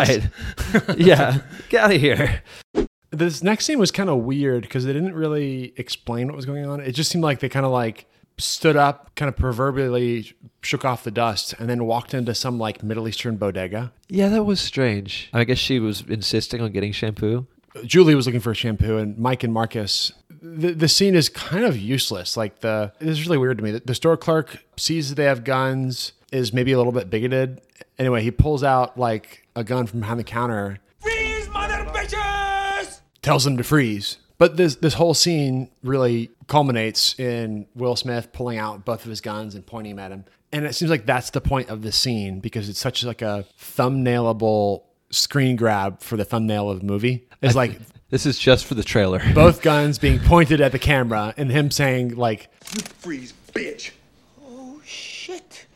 [0.74, 0.99] Right.
[0.99, 1.41] yeah.
[1.68, 2.43] Get out of here.
[3.11, 6.66] This next scene was kind of weird because they didn't really explain what was going
[6.66, 6.80] on.
[6.80, 8.07] It just seemed like they kind of like
[8.38, 10.32] stood up, kind of proverbially
[10.62, 13.93] shook off the dust, and then walked into some like Middle Eastern bodega.
[14.09, 15.28] Yeah, that was strange.
[15.32, 17.47] I guess she was insisting on getting shampoo.
[17.84, 20.12] Julie was looking for a shampoo, and Mike and Marcus.
[20.43, 22.36] The, the scene is kind of useless.
[22.36, 23.72] Like the this is really weird to me.
[23.72, 27.61] The, the store clerk sees that they have guns, is maybe a little bit bigoted.
[27.99, 33.01] Anyway, he pulls out like a gun from behind the counter, Freeze, mother bitches!
[33.22, 34.18] tells them to freeze.
[34.38, 39.20] But this this whole scene really culminates in Will Smith pulling out both of his
[39.20, 40.24] guns and pointing them at him.
[40.53, 43.45] And it seems like that's the point of the scene because it's such like a
[43.61, 47.28] thumbnailable screen grab for the thumbnail of the movie.
[47.43, 47.78] It's like
[48.11, 49.22] This is just for the trailer.
[49.34, 53.92] both guns being pointed at the camera and him saying like You Freeze, bitch.
[54.44, 55.66] Oh, shit.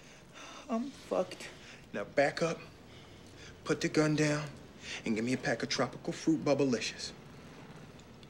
[0.69, 1.49] I'm fucked.
[1.93, 2.59] Now back up,
[3.63, 4.43] put the gun down,
[5.07, 7.13] and give me a pack of tropical fruit bubblicious.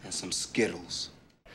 [0.03, 1.09] And some Skittles.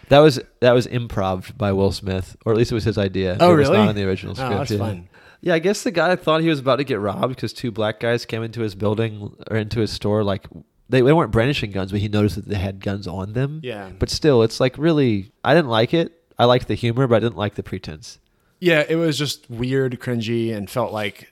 [0.08, 3.38] That was that was improv by Will Smith, or at least it was his idea.
[3.39, 3.78] Oh, it was really?
[3.78, 4.52] not in the original script.
[4.52, 4.70] Oh, script.
[4.70, 4.88] that's yeah.
[4.88, 5.10] fun.
[5.41, 8.00] Yeah, I guess the guy thought he was about to get robbed because two black
[8.00, 10.24] guys came into his building or into his store.
[10.24, 10.47] Like
[10.90, 13.62] they, they weren't brandishing guns, but he noticed that they had guns on them.
[13.64, 13.92] Yeah.
[13.98, 16.14] But still, it's like really, I didn't like it.
[16.38, 18.20] I liked the humor, but I didn't like the pretense.
[18.60, 21.32] Yeah, it was just weird, cringy, and felt like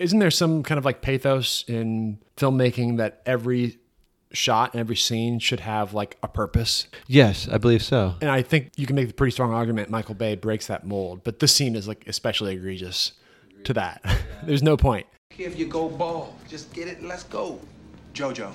[0.00, 3.78] isn't there some kind of like pathos in filmmaking that every
[4.32, 6.86] shot and every scene should have like a purpose?
[7.06, 8.16] Yes, I believe so.
[8.20, 11.22] And I think you can make the pretty strong argument Michael Bay breaks that mold,
[11.24, 13.12] but this scene is like especially egregious
[13.64, 14.04] to that.
[14.42, 15.06] There's no point.
[15.38, 17.60] If you go bald, just get it and let's go.
[18.16, 18.50] Jojo.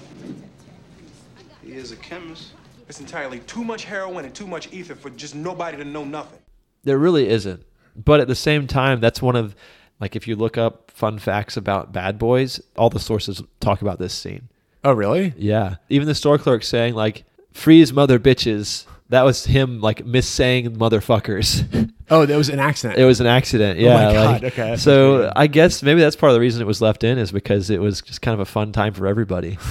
[1.64, 2.54] He is a chemist.
[2.90, 6.40] It's entirely too much heroin and too much ether for just nobody to know nothing.
[6.84, 7.64] There really isn't.
[7.96, 9.56] But at the same time, that's one of
[10.00, 14.00] like if you look up fun facts about Bad Boys, all the sources talk about
[14.00, 14.50] this scene.
[14.84, 15.36] Oh, really?
[15.38, 15.76] Yeah.
[15.90, 18.88] Even the store clerk saying like freeze mother bitches.
[19.12, 21.92] That was him like missaying motherfuckers.
[22.10, 23.00] Oh, that was an accident.
[23.00, 23.80] it was an accident.
[23.80, 23.94] Oh Yeah.
[23.94, 25.32] my God, like- okay, So.
[25.36, 27.80] I guess maybe that's part of the reason it was left in is because it
[27.80, 29.58] was just kind of a fun time for everybody.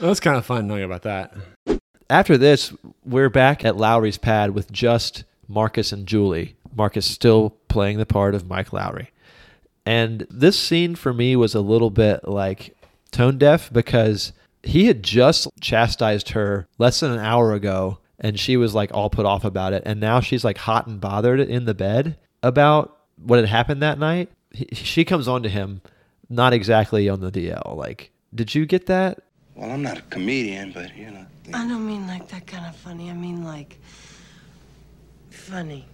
[0.00, 1.32] Well, that's kind of fun knowing about that.
[2.10, 2.74] After this,
[3.04, 6.56] we're back at Lowrey's pad with just Marcus and Julie.
[6.74, 9.06] Marcus still playing the part of Mike Lowrey.
[9.86, 12.76] And this scene for me was a little bit like
[13.12, 14.32] tone deaf because
[14.64, 19.10] he had just chastised her less than an hour ago and she was like all
[19.10, 19.82] put off about it.
[19.86, 23.98] And now she's like hot and bothered in the bed about what had happened that
[23.98, 24.30] night.
[24.52, 25.82] He, she comes on to him,
[26.28, 27.76] not exactly on the DL.
[27.76, 29.20] Like, did you get that?
[29.54, 31.26] Well, I'm not a comedian, but you know.
[31.52, 33.10] I don't mean like that kind of funny.
[33.10, 33.78] I mean like
[35.30, 35.86] funny.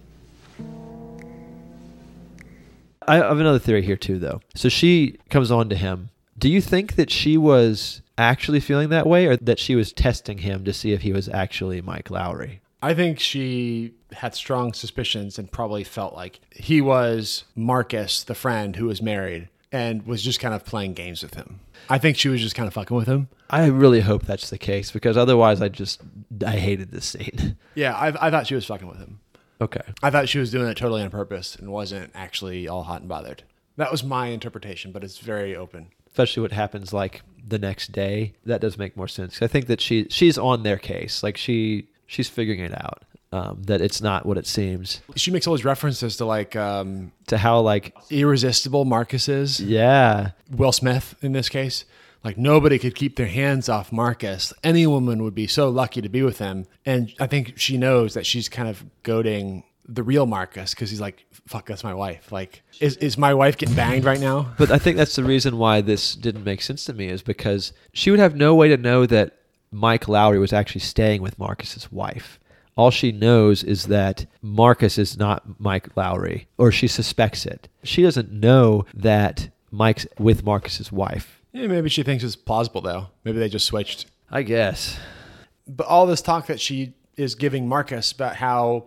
[3.07, 4.41] I have another theory here too, though.
[4.55, 6.09] So she comes on to him.
[6.37, 10.39] Do you think that she was actually feeling that way, or that she was testing
[10.39, 12.59] him to see if he was actually Mike Lowrey?
[12.81, 18.75] I think she had strong suspicions and probably felt like he was Marcus, the friend
[18.75, 21.59] who was married, and was just kind of playing games with him.
[21.89, 23.29] I think she was just kind of fucking with him.
[23.49, 26.01] I really hope that's the case because otherwise, I just
[26.45, 27.57] I hated this scene.
[27.75, 29.19] Yeah, I, I thought she was fucking with him.
[29.61, 29.81] okay.
[30.03, 33.07] I thought she was doing it totally on purpose and wasn't actually all hot and
[33.07, 33.43] bothered.
[33.77, 35.87] That was my interpretation, but it's very open.
[36.07, 38.33] Especially what happens like the next day.
[38.45, 39.41] That does make more sense.
[39.41, 41.23] I think that she she's on their case.
[41.23, 43.03] Like she she's figuring it out.
[43.31, 45.01] um, that it's not what it seems.
[45.15, 49.59] She makes all these references to like um, To how like irresistible Marcus is.
[49.59, 51.85] yeah, Will Smith in this case.
[52.23, 54.51] Like nobody could keep their hands off Marcus.
[54.63, 56.65] Any woman would be so lucky to be with him.
[56.85, 61.01] And I think she knows that she's kind of goading the real Marcus because he's
[61.01, 62.31] like, fuck, that's my wife.
[62.31, 64.53] Like, is, is my wife getting banged right now?
[64.57, 67.73] But I think that's the reason why this didn't make sense to me is because
[67.91, 69.35] she would have no way to know that
[69.71, 72.39] Mike Lowrey was actually staying with Marcus's wife.
[72.75, 77.67] All she knows is that Marcus is not Mike Lowrey, or she suspects it.
[77.83, 81.41] She doesn't know that Mike's with Marcus's wife.
[81.51, 83.07] Yeah, maybe she thinks it's plausible though.
[83.23, 84.05] Maybe they just switched.
[84.29, 84.97] I guess.
[85.67, 88.85] But all this talk that she is giving Marcus about how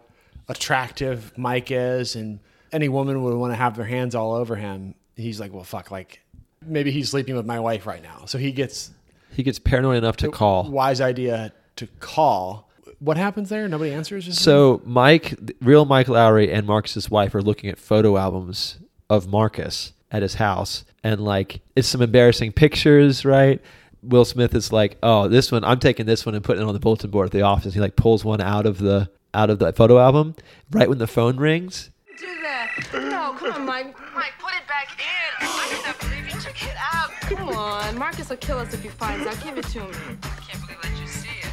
[0.53, 2.39] attractive Mike is and
[2.73, 5.91] any woman would want to have their hands all over him, he's like, well, fuck,
[5.91, 6.21] like
[6.65, 8.25] maybe he's sleeping with my wife right now.
[8.27, 8.91] So he gets
[9.33, 10.71] He gets paranoid enough to call.
[10.71, 12.69] wise idea to call.
[13.01, 13.67] What happens there?
[13.69, 14.39] Nobody answers.
[14.39, 18.79] So Mike, real Mike Lowrey, and Marcus's wife are looking at photo albums
[19.11, 23.61] of Marcus at his house, and like it's some embarrassing pictures, right?
[24.03, 26.75] Will Smith is like, "Oh, this one, I'm taking this one and putting it on
[26.75, 29.59] the bulletin board at the office." He like pulls one out of the out of
[29.59, 30.35] the photo album
[30.71, 31.91] right when the phone rings.
[32.19, 32.71] Do that.
[32.93, 33.97] No, come on, Mike.
[34.15, 35.47] Mike, put it back in.
[35.49, 37.11] I cannot believe you took it out.
[37.23, 37.99] Come on.
[37.99, 39.43] Marcus will kill us if he finds out.
[39.43, 39.87] Give it to me.
[40.23, 41.53] I can't believe I let you see it.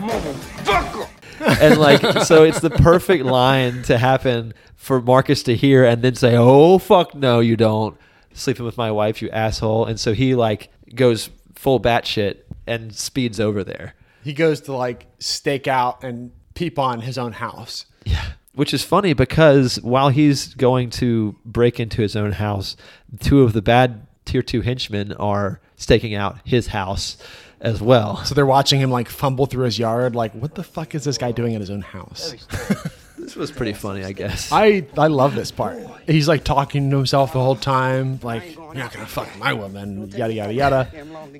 [0.00, 1.08] Motherfucker!
[1.40, 6.14] and like so it's the perfect line to happen for Marcus to hear and then
[6.14, 7.96] say, "Oh fuck no, you don't
[8.32, 13.40] sleeping with my wife, you asshole." And so he like goes full batshit and speeds
[13.40, 17.86] over there, he goes to like stake out and peep on his own house.
[18.04, 18.24] Yeah.
[18.54, 22.76] Which is funny because while he's going to break into his own house,
[23.20, 27.16] two of the bad tier two henchmen are staking out his house
[27.60, 28.24] as well.
[28.24, 30.14] So they're watching him like fumble through his yard.
[30.14, 32.34] Like, what the fuck is this guy doing in his own house?
[33.20, 34.50] This was pretty funny, I guess.
[34.50, 35.78] I I love this part.
[36.06, 40.08] He's like talking to himself the whole time, like you're not gonna fuck my woman,
[40.10, 40.88] yada yada yada.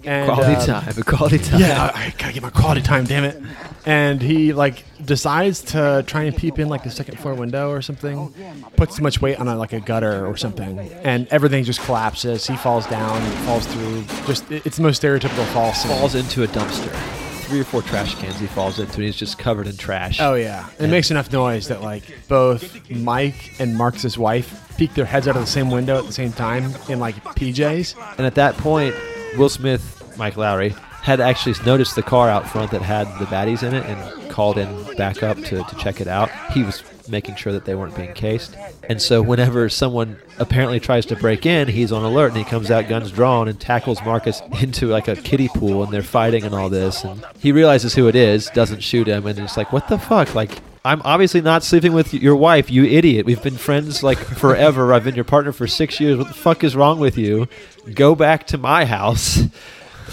[0.05, 1.61] And, Quality um, time, quality time.
[1.61, 3.43] Yeah, I, I gotta get my quality time, damn it.
[3.87, 7.83] And he like decides to try and peep in like the second floor window or
[7.83, 8.33] something.
[8.77, 12.47] Puts too much weight on a, like a gutter or something, and everything just collapses.
[12.47, 14.05] He falls down, falls through.
[14.27, 15.91] Just it- it's the most stereotypical fall scene.
[15.93, 17.30] falls into a dumpster.
[17.51, 20.21] Three or four trash cans he falls into, and he's just covered in trash.
[20.21, 25.05] Oh yeah, it makes enough noise that like both Mike and Marcus's wife peek their
[25.05, 27.97] heads out of the same window at the same time in like PJs.
[28.19, 28.95] And at that point,
[29.37, 30.71] Will Smith, Mike Lowrey,
[31.03, 34.57] had actually noticed the car out front that had the baddies in it and called
[34.57, 36.31] in backup to, to check it out.
[36.53, 38.57] He was making sure that they weren't being cased.
[38.89, 42.71] And so whenever someone apparently tries to break in, he's on alert and he comes
[42.71, 46.55] out guns drawn and tackles Marcus into like a kiddie pool and they're fighting and
[46.55, 47.05] all this.
[47.05, 50.35] And he realizes who it is, doesn't shoot him, and it's like, what the fuck?
[50.35, 53.27] Like, I'm obviously not sleeping with your wife, you idiot.
[53.27, 54.95] We've been friends like forever.
[54.95, 56.17] I've been your partner for six years.
[56.17, 57.49] What the fuck is wrong with you?
[57.93, 59.41] Go back to my house.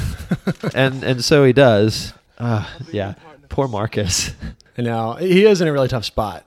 [0.75, 2.13] and and so he does.
[2.37, 3.13] Uh, yeah,
[3.49, 4.31] poor Marcus.
[4.77, 6.45] Know, he is in a really tough spot.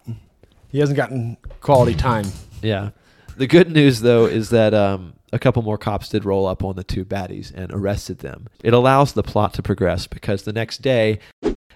[0.70, 2.26] He hasn't gotten quality time.
[2.62, 2.90] Yeah.
[3.36, 6.76] The good news though is that um, a couple more cops did roll up on
[6.76, 8.48] the two baddies and arrested them.
[8.62, 11.20] It allows the plot to progress because the next day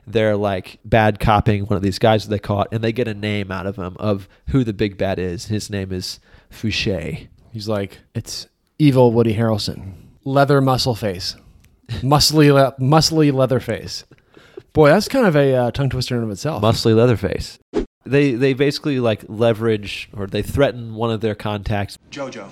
[0.06, 3.14] they're like bad copying one of these guys that they caught and they get a
[3.14, 5.46] name out of him of who the big bad is.
[5.46, 6.20] His name is
[6.50, 7.28] Fouchet.
[7.52, 11.36] He's like, it's evil Woody Harrelson, leather muscle face,
[11.88, 14.04] muscly le- muscly leather face.
[14.74, 16.60] Boy, that's kind of a uh, tongue twister in of itself.
[16.60, 17.60] Muscly Leatherface.
[18.04, 22.48] They they basically like leverage or they threaten one of their contacts Jojo.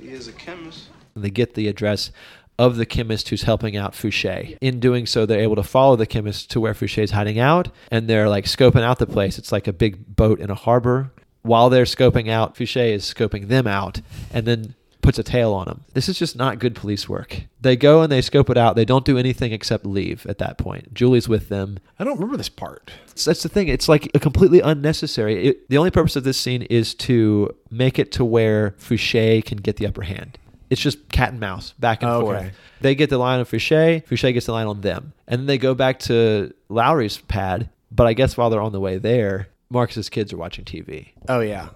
[0.00, 0.88] He is a chemist.
[1.14, 2.10] and they get the address
[2.58, 4.58] of the chemist who's helping out Fouchet.
[4.60, 8.08] In doing so, they're able to follow the chemist to where Fouchet's hiding out, and
[8.08, 9.38] they're like scoping out the place.
[9.38, 11.12] It's like a big boat in a harbor.
[11.42, 14.00] While they're scoping out, Fouchet is scoping them out,
[14.32, 15.84] and then puts a tail on them.
[15.94, 17.42] This is just not good police work.
[17.60, 18.76] They go and they scope it out.
[18.76, 20.92] They don't do anything except leave at that point.
[20.94, 21.78] Julie's with them.
[21.98, 22.90] I don't remember this part.
[23.14, 23.68] So that's the thing.
[23.68, 25.48] It's like a completely unnecessary.
[25.48, 29.58] It, the only purpose of this scene is to make it to where Fouchet can
[29.58, 30.38] get the upper hand.
[30.70, 32.24] It's just cat and mouse, back and oh, Okay.
[32.42, 32.52] forth.
[32.80, 35.12] They get the line on Fouchet, Fouchet gets the line on them.
[35.26, 37.70] And then they go back to Lowrey's pad.
[37.90, 41.08] But I guess while they're on the way there, Marcus's kids are watching TV.
[41.28, 41.68] Oh yeah,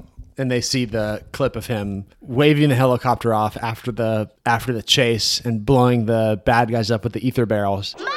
[0.43, 4.83] and they see the clip of him waving the helicopter off after the after the
[4.83, 7.95] chase and blowing the bad guys up with the ether barrels.
[7.99, 8.09] Mom!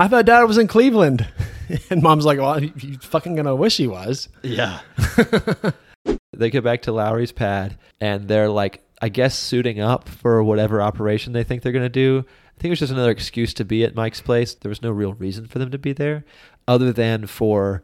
[0.00, 1.26] I thought Dad was in Cleveland,
[1.90, 4.80] and Mom's like, "Well, you you fucking gonna wish he was." Yeah.
[6.32, 10.80] they get back to Lowrey's pad and they're like, I guess, suiting up for whatever
[10.80, 12.24] operation they think they're going to do.
[12.26, 14.54] I think it was just another excuse to be at Mike's place.
[14.54, 16.24] There was no real reason for them to be there,
[16.66, 17.82] other than for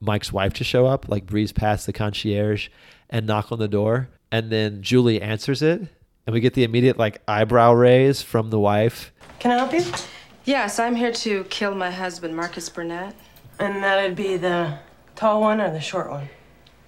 [0.00, 2.68] Mike's wife to show up, like breeze past the concierge
[3.10, 5.80] and knock on the door, and then Julie answers it,
[6.26, 9.12] and we get the immediate like eyebrow raise from the wife.
[9.38, 9.84] Can I help you?
[10.44, 13.14] Yes, I'm here to kill my husband, Marcus Burnett.
[13.58, 14.78] And that'd be the
[15.16, 16.28] tall one or the short one?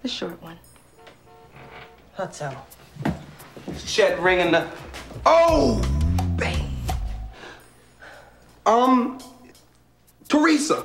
[0.03, 0.59] The short one.
[2.17, 2.57] Thought so.
[3.85, 4.67] Chet ringing the.
[5.25, 5.81] Oh!
[6.37, 6.71] Bang!
[8.65, 9.19] Um,
[10.29, 10.85] Theresa.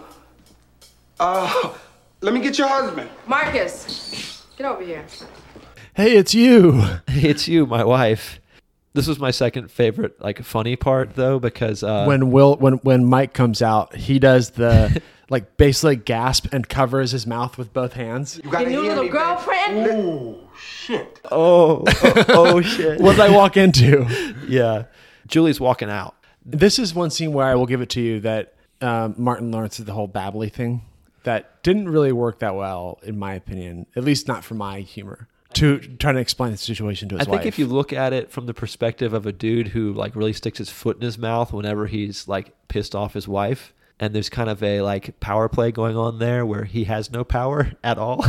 [1.19, 1.73] Uh,
[2.21, 3.09] let me get your husband.
[3.27, 5.03] Marcus, get over here.
[5.95, 6.83] Hey, it's you.
[7.07, 8.39] it's you, my wife.
[8.93, 13.05] This was my second favorite, like funny part though, because uh, when Will when when
[13.05, 17.93] Mike comes out, he does the like basically gasp and covers his mouth with both
[17.93, 18.39] hands.
[18.43, 19.87] You got Your new little girlfriend?
[19.89, 21.21] Oh, shit.
[21.31, 24.05] oh, oh, oh shit, What did I walk into?
[24.47, 24.83] yeah,
[25.27, 26.15] Julie's walking out.
[26.45, 29.77] This is one scene where I will give it to you that um, Martin Lawrence
[29.77, 30.81] did the whole babbly thing
[31.23, 33.85] that didn't really work that well, in my opinion.
[33.95, 35.27] At least not for my humor.
[35.55, 37.27] To try to explain the situation to his wife.
[37.27, 37.53] I think wife.
[37.53, 40.59] if you look at it from the perspective of a dude who like really sticks
[40.59, 44.49] his foot in his mouth whenever he's like pissed off his wife, and there's kind
[44.49, 48.25] of a like power play going on there where he has no power at all.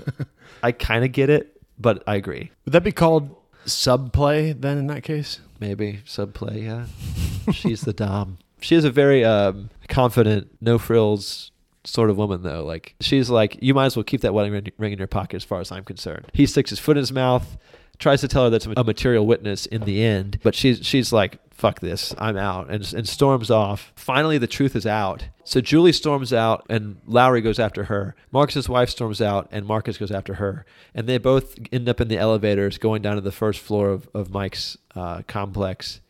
[0.62, 2.50] I kind of get it, but I agree.
[2.64, 4.78] would that be called subplay then?
[4.78, 7.52] In that case, Maybe subplay, yeah.
[7.52, 8.38] She's the dom.
[8.60, 11.52] She is a very um, confident, no frills
[11.84, 12.64] sort of woman, though.
[12.64, 15.44] Like she's like, you might as well keep that wedding ring, in your pocket, as
[15.44, 16.26] far as I'm concerned.
[16.32, 17.56] He sticks his foot in his mouth,
[17.98, 21.38] tries to tell her that's a material witness in the end, but she's she's like,
[21.50, 23.92] fuck this, I'm out, and and storms off.
[23.96, 25.28] Finally, the truth is out.
[25.44, 28.16] So Julie storms out, and Lowrey goes after her.
[28.32, 30.64] Marcus's wife storms out, and Marcus goes after her,
[30.94, 34.08] and they both end up in the elevators going down to the first floor of
[34.14, 36.00] of Mike's uh, complex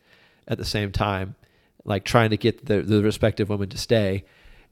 [0.47, 1.35] at the same time,
[1.83, 4.23] like trying to get the, the respective women to stay.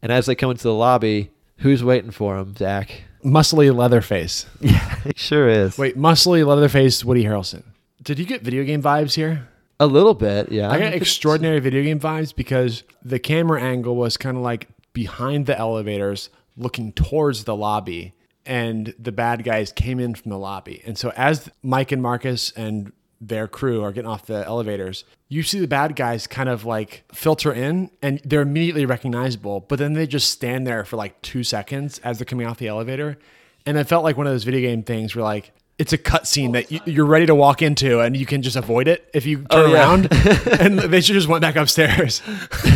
[0.03, 3.03] And as they come into the lobby, who's waiting for them, Zach?
[3.23, 4.45] muscly Leatherface.
[4.61, 5.77] Yeah, it sure is.
[5.77, 7.63] Wait, muscly Leatherface Woody Harrelson.
[8.01, 9.47] Did you get video game vibes here?
[9.79, 10.69] A little bit, yeah.
[10.69, 15.45] I got extraordinary video game vibes because the camera angle was kind of like behind
[15.45, 18.13] the elevators, looking towards the lobby,
[18.45, 20.81] and the bad guys came in from the lobby.
[20.85, 22.91] And so as Mike and Marcus and
[23.27, 27.03] their crew are getting off the elevators, you see the bad guys kind of like
[27.13, 31.43] filter in and they're immediately recognizable, but then they just stand there for like two
[31.43, 33.17] seconds as they're coming off the elevator.
[33.65, 36.53] And it felt like one of those video game things where like it's a cutscene
[36.53, 39.37] that you, you're ready to walk into and you can just avoid it if you
[39.37, 39.73] turn Oh, yeah.
[39.73, 40.07] around.
[40.59, 42.21] and they should just went back upstairs.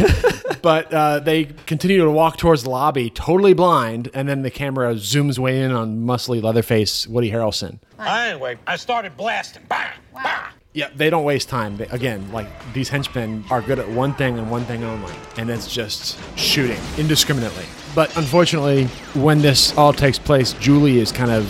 [0.61, 4.95] but uh, they continue to walk towards the lobby, totally blind, and then the camera
[4.95, 7.79] zooms way in on muscly Leatherface Woody Harrelson.
[7.99, 9.63] Anyway, I started blasting.
[9.69, 9.93] Bang!
[10.13, 10.51] Bang!
[10.73, 11.77] Yeah, they don't waste time.
[11.77, 15.49] They, again, like these henchmen are good at one thing and one thing only, and
[15.49, 17.65] it's just shooting indiscriminately.
[17.95, 18.85] But unfortunately,
[19.15, 21.45] when this all takes place, Julie is kind of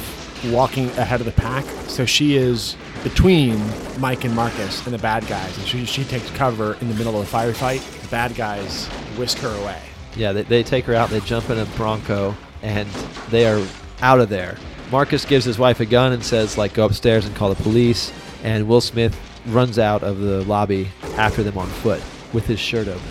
[0.52, 3.60] walking ahead of the pack, so she is between
[4.00, 7.20] Mike and Marcus and the bad guys, and she, she takes cover in the middle
[7.20, 7.80] of the firefight.
[8.02, 8.88] The bad guys
[9.18, 9.82] whisk her away.
[10.16, 12.88] Yeah, they, they take her out, they jump in a Bronco, and
[13.30, 13.66] they are
[14.02, 14.58] out of there.
[14.92, 18.14] Marcus gives his wife a gun and says, like, go upstairs and call the police.
[18.44, 22.02] And Will Smith runs out of the lobby after them on foot
[22.34, 23.02] with his shirt open.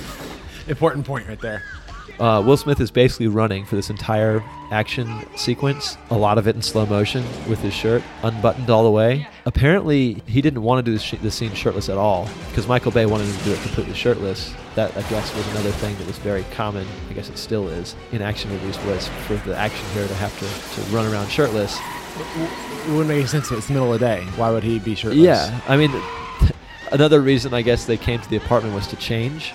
[0.68, 1.62] Important point right there.
[2.20, 6.54] Uh, Will Smith is basically running for this entire action sequence, a lot of it
[6.54, 9.26] in slow motion with his shirt unbuttoned all the way.
[9.46, 12.92] Apparently, he didn't want to do the, sh- the scene shirtless at all because Michael
[12.92, 14.52] Bay wanted him to do it completely shirtless.
[14.74, 17.96] That, I guess, was another thing that was very common, I guess it still is,
[18.12, 21.78] in action movies, was for the action hero to have to, to run around shirtless.
[22.18, 23.50] It wouldn't make sense.
[23.50, 24.24] It's the middle of the day.
[24.36, 25.18] Why would he be shirtless?
[25.18, 25.90] Yeah, I mean,
[26.92, 29.54] another reason I guess they came to the apartment was to change.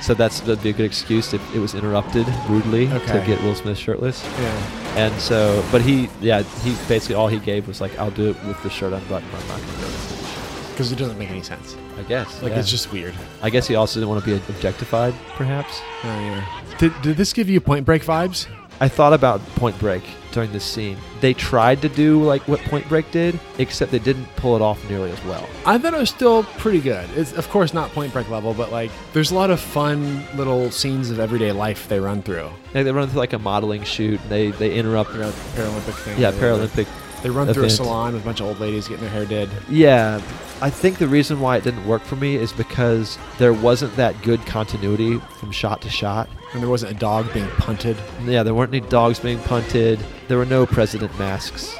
[0.00, 3.20] So that's that'd be a good excuse if it was interrupted rudely Okay.
[3.20, 4.24] to get Will Smith shirtless.
[4.24, 4.96] Yeah.
[4.96, 8.44] And so, but he, yeah, he basically all he gave was like, "I'll do it
[8.44, 9.30] with the shirt unbuttoned.
[9.32, 11.76] I'm not gonna do it." Because it doesn't make any sense.
[11.98, 12.42] I guess.
[12.42, 12.58] Like yeah.
[12.60, 13.14] it's just weird.
[13.42, 15.80] I guess he also didn't want to be objectified, perhaps.
[16.02, 16.44] Oh, yeah.
[16.78, 18.46] Did, did this give you Point Break vibes?
[18.80, 20.02] I thought about Point Break
[20.32, 20.96] during this scene.
[21.20, 24.88] They tried to do like what Point Break did, except they didn't pull it off
[24.88, 25.48] nearly as well.
[25.66, 27.08] I thought it was still pretty good.
[27.16, 30.70] It's of course not Point Break level, but like there's a lot of fun little
[30.70, 32.50] scenes of everyday life they run through.
[32.74, 34.20] Like they run through like a modeling shoot.
[34.20, 35.12] And they they interrupt.
[35.12, 36.18] The Paralympic thing.
[36.18, 36.66] Yeah, or whatever.
[36.66, 36.86] Paralympic.
[37.22, 39.50] They run through a salon with a bunch of old ladies getting their hair did.
[39.68, 40.20] Yeah,
[40.62, 44.20] I think the reason why it didn't work for me is because there wasn't that
[44.22, 46.28] good continuity from shot to shot.
[46.52, 47.96] And there wasn't a dog being punted.
[48.24, 50.00] Yeah, there weren't any dogs being punted.
[50.28, 51.74] There were no president masks.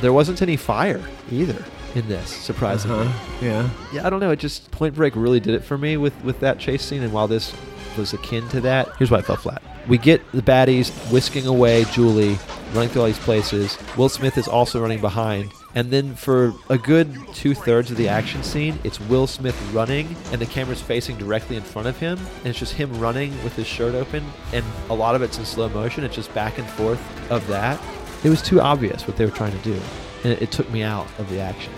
[0.00, 1.64] There wasn't any fire either.
[1.94, 3.06] in this, surprisingly.
[3.06, 3.44] Uh-huh.
[3.44, 3.70] Yeah.
[3.92, 4.30] Yeah, I don't know.
[4.30, 7.02] It just Point Break really did it for me with with that chase scene.
[7.02, 7.54] And while this
[7.96, 9.62] was akin to that, here's why I fell flat.
[9.88, 12.38] We get the baddies whisking away Julie,
[12.72, 13.78] running through all these places.
[13.96, 15.52] Will Smith is also running behind.
[15.74, 20.16] And then for a good two thirds of the action scene, it's Will Smith running,
[20.32, 23.54] and the camera's facing directly in front of him, and it's just him running with
[23.54, 26.02] his shirt open, and a lot of it's in slow motion.
[26.02, 27.00] It's just back and forth
[27.30, 27.78] of that.
[28.24, 29.78] It was too obvious what they were trying to do,
[30.24, 31.72] and it, it took me out of the action.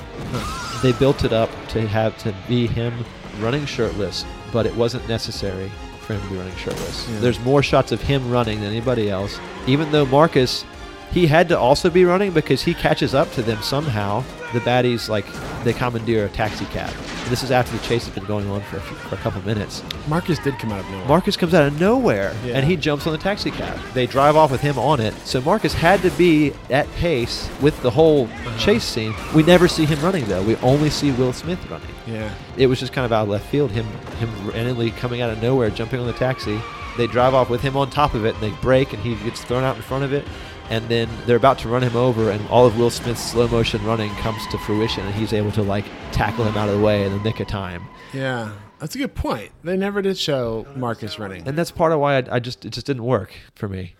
[0.80, 2.94] They built it up to have to be him
[3.40, 5.70] running shirtless, but it wasn't necessary
[6.02, 7.08] for him to be running shirtless.
[7.08, 7.18] Yeah.
[7.18, 10.64] There's more shots of him running than anybody else, even though Marcus
[11.12, 14.22] he had to also be running because he catches up to them somehow.
[14.54, 15.26] The baddies like
[15.62, 16.90] they commandeer a taxi cab.
[17.28, 19.42] This is after the chase has been going on for a, few, for a couple
[19.42, 19.82] minutes.
[20.08, 21.06] Marcus did come out of nowhere.
[21.08, 22.54] Marcus comes out of nowhere Yeah.
[22.56, 23.78] and he jumps on the taxi cab.
[23.92, 25.12] They drive off with him on it.
[25.26, 28.58] So Marcus had to be at pace with the whole Uh-huh.
[28.58, 29.14] chase scene.
[29.34, 30.42] We never see him running though.
[30.42, 31.88] We only see Will Smith running.
[32.06, 32.30] Yeah.
[32.56, 33.70] It was just kind of out of left field.
[33.72, 33.84] Him
[34.18, 36.58] him randomly coming out of nowhere, jumping on the taxi.
[36.96, 39.42] They drive off with him on top of it, and they brake, and he gets
[39.44, 40.26] thrown out in front of it.
[40.70, 43.84] And then they're about to run him over, and all of Will Smith's slow motion
[43.84, 47.04] running comes to fruition, and he's able to like tackle him out of the way
[47.04, 47.86] in the nick of time.
[48.12, 48.52] Yeah.
[48.78, 49.50] That's a good point.
[49.64, 51.48] They never did show Marcus running.
[51.48, 53.94] And that's part of why I, I just it just didn't work for me.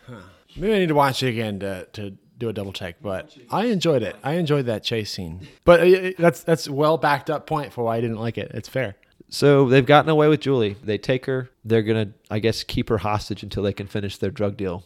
[0.57, 3.66] Maybe I need to watch it again to, to do a double check, but I
[3.66, 4.14] enjoyed it.
[4.23, 5.49] I enjoyed that chase scene.
[5.64, 8.53] But uh, that's that's well backed up point for why I didn't like it.
[8.55, 8.95] It's fair.
[9.29, 10.77] So they've gotten away with Julie.
[10.83, 11.51] They take her.
[11.64, 14.85] They're gonna, I guess, keep her hostage until they can finish their drug deal.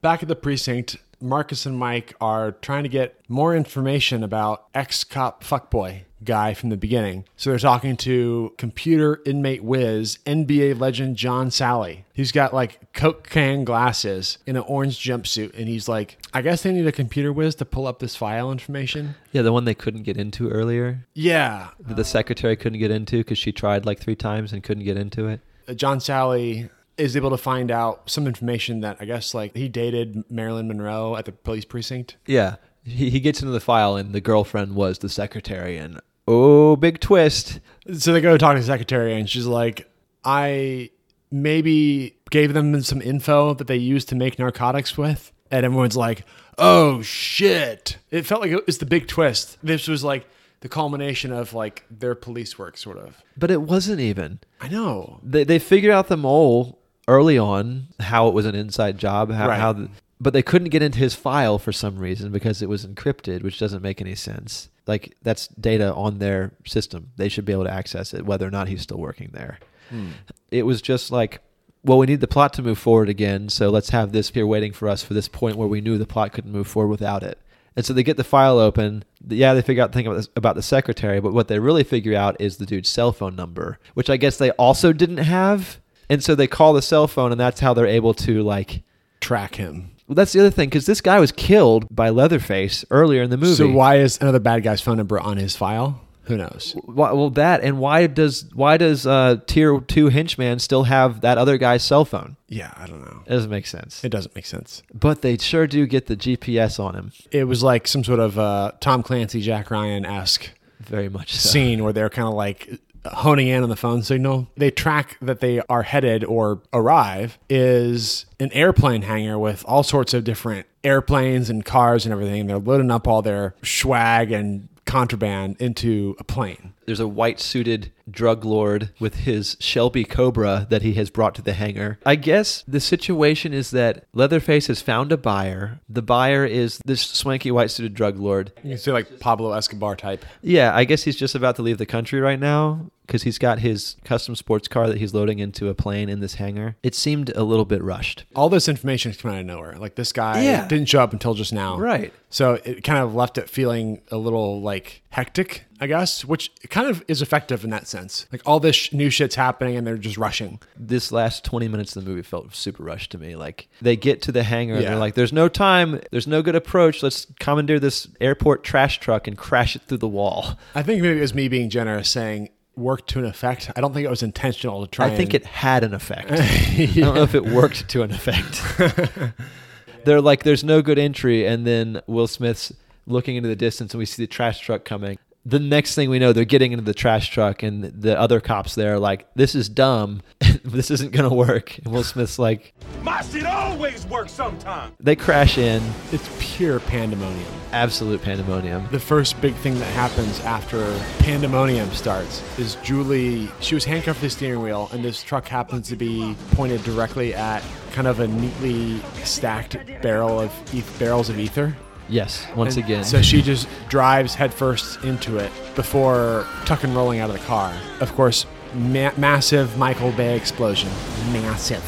[0.00, 5.04] Back at the precinct, Marcus and Mike are trying to get more information about ex
[5.04, 7.24] cop fuckboy guy from the beginning.
[7.36, 12.04] So they're talking to computer inmate whiz, NBA legend John Salley.
[12.12, 16.62] He's got like Coke can glasses in an orange jumpsuit, and he's like, I guess
[16.62, 19.14] they need a computer whiz to pull up this file information.
[19.32, 21.06] Yeah, the one they couldn't get into earlier.
[21.14, 21.68] Yeah.
[21.80, 24.96] That the secretary couldn't get into because she tried like three times and couldn't get
[24.96, 25.40] into it.
[25.68, 29.68] Uh, John Salley is able to find out some information that I guess like he
[29.68, 32.16] dated Marilyn Monroe at the police precinct.
[32.26, 32.56] Yeah.
[32.84, 37.00] He, he gets into the file and the girlfriend was the secretary and oh big
[37.00, 37.60] twist.
[37.92, 39.88] So they go talk to the secretary, and she's like,
[40.24, 40.90] I
[41.30, 45.32] maybe gave them some info that they used to make narcotics with.
[45.50, 46.24] And everyone's like,
[46.58, 47.98] oh shit.
[48.10, 49.58] It felt like it was the big twist.
[49.62, 50.26] This was like
[50.60, 53.22] the culmination of like their police work, sort of.
[53.36, 54.40] But it wasn't even.
[54.60, 55.20] I know.
[55.22, 56.78] They they figured out the mole
[57.08, 59.60] early on how it was an inside job, how, Right.
[59.60, 59.88] how the,
[60.20, 63.58] but they couldn't get into his file for some reason because it was encrypted, which
[63.58, 64.68] doesn't make any sense.
[64.86, 67.10] Like that's data on their system.
[67.16, 69.58] They should be able to access it whether or not he's still working there.
[69.90, 70.10] Hmm.
[70.50, 71.40] It was just like
[71.86, 74.72] well, we need the plot to move forward again, so let's have this here waiting
[74.72, 77.38] for us for this point where we knew the plot couldn't move forward without it.
[77.76, 79.04] And so they get the file open.
[79.28, 81.84] Yeah, they figure out the thing about, this, about the secretary, but what they really
[81.84, 85.78] figure out is the dude's cell phone number, which I guess they also didn't have.
[86.08, 88.82] And so they call the cell phone, and that's how they're able to like
[89.20, 89.90] track him.
[90.06, 93.36] Well, that's the other thing because this guy was killed by Leatherface earlier in the
[93.36, 93.54] movie.
[93.56, 96.00] So why is another bad guy's phone number on his file?
[96.24, 96.76] Who knows?
[96.86, 101.56] Well, that and why does why does uh, tier two henchman still have that other
[101.56, 102.36] guy's cell phone?
[102.48, 103.22] Yeah, I don't know.
[103.26, 104.02] It doesn't make sense.
[104.04, 104.82] It doesn't make sense.
[104.92, 107.12] But they sure do get the GPS on him.
[107.30, 110.50] It was like some sort of uh, Tom Clancy, Jack Ryan esque
[110.80, 111.48] Very much so.
[111.48, 112.80] scene where they're kind of like
[113.10, 114.48] honing in on the phone signal.
[114.56, 120.14] They track that they are headed or arrive is an airplane hangar with all sorts
[120.14, 122.46] of different airplanes and cars and everything.
[122.46, 126.72] They're loading up all their swag and contraband into a plane.
[126.86, 131.42] There's a white suited drug lord with his Shelby Cobra that he has brought to
[131.42, 131.98] the hangar.
[132.06, 135.80] I guess the situation is that Leatherface has found a buyer.
[135.88, 138.52] The buyer is this swanky white suited drug lord.
[138.62, 140.24] You can say like Pablo Escobar type.
[140.42, 143.60] Yeah, I guess he's just about to leave the country right now because he's got
[143.60, 146.76] his custom sports car that he's loading into a plane in this hangar.
[146.82, 148.24] It seemed a little bit rushed.
[148.34, 149.76] All this information is coming out of nowhere.
[149.76, 150.66] Like this guy Yeah.
[150.68, 151.76] didn't show up until just now.
[151.78, 152.12] Right.
[152.30, 156.88] So it kind of left it feeling a little like hectic, I guess, which kind
[156.88, 158.26] of is effective in that sense.
[158.32, 160.60] Like all this sh- new shit's happening and they're just rushing.
[160.76, 163.36] This last 20 minutes of the movie felt super rushed to me.
[163.36, 166.54] Like they get to the hangar and they're like, there's no time, there's no good
[166.56, 167.02] approach.
[167.02, 170.58] Let's commandeer this airport trash truck and crash it through the wall.
[170.74, 173.70] I think maybe it was me being generous saying worked to an effect.
[173.74, 176.30] I don't think it was intentional to try I think and- it had an effect.
[176.32, 178.62] I don't know if it worked to an effect.
[180.04, 182.72] They're like, there's no good entry, and then Will Smith's
[183.06, 185.18] looking into the distance, and we see the trash truck coming.
[185.48, 188.74] The next thing we know, they're getting into the trash truck, and the other cops
[188.74, 190.22] there are like, "This is dumb.
[190.64, 194.92] this isn't gonna work." And Will Smith's like, My shit always works sometime.
[194.98, 195.80] they crash in,
[196.12, 197.46] It's pure pandemonium.
[197.72, 198.88] absolute pandemonium.
[198.90, 200.78] The first big thing that happens after
[201.20, 203.48] pandemonium starts is Julie.
[203.60, 207.34] She was handcuffed to the steering wheel, and this truck happens to be pointed directly
[207.34, 207.62] at
[207.92, 211.76] kind of a neatly stacked barrel of eth- barrels of ether.
[212.08, 213.04] Yes, once And again.
[213.04, 217.74] So she just drives headfirst into it before tuck and rolling out of the car.
[218.00, 220.88] Of course, ma- massive Michael Bay explosion.
[221.32, 221.82] Massive.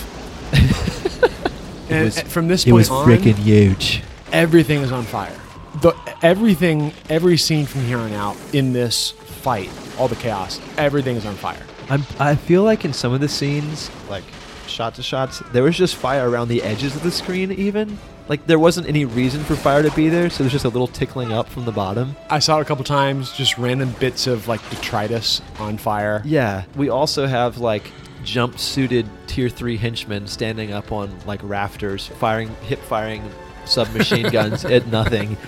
[1.91, 4.03] and was- from this point on, it was freaking huge.
[4.33, 5.37] everything is on fire.
[5.83, 11.15] The everything, every scene from here on out in this fight, all the chaos, everything
[11.17, 11.63] is on fire.
[11.91, 14.25] I'm, I feel like in some of the scenes, like
[14.67, 17.99] shot to shots, there was just fire around the edges of the screen, even.
[18.29, 20.87] Like there wasn't any reason for fire to be there, so there's just a little
[20.87, 22.15] tickling up from the bottom.
[22.29, 26.21] I saw it a couple times, just random bits of like detritus on fire.
[26.27, 26.65] Yeah.
[26.77, 27.91] We also have like
[28.23, 33.23] jumpsuited tier three henchmen standing up on like rafters, firing, hip firing
[33.65, 35.39] submachine guns at nothing.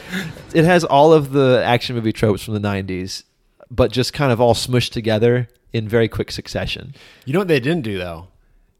[0.55, 3.25] It has all of the action movie tropes from the 90s,
[3.71, 6.95] but just kind of all smushed together in very quick succession.
[7.27, 8.29] You know what they didn't do though?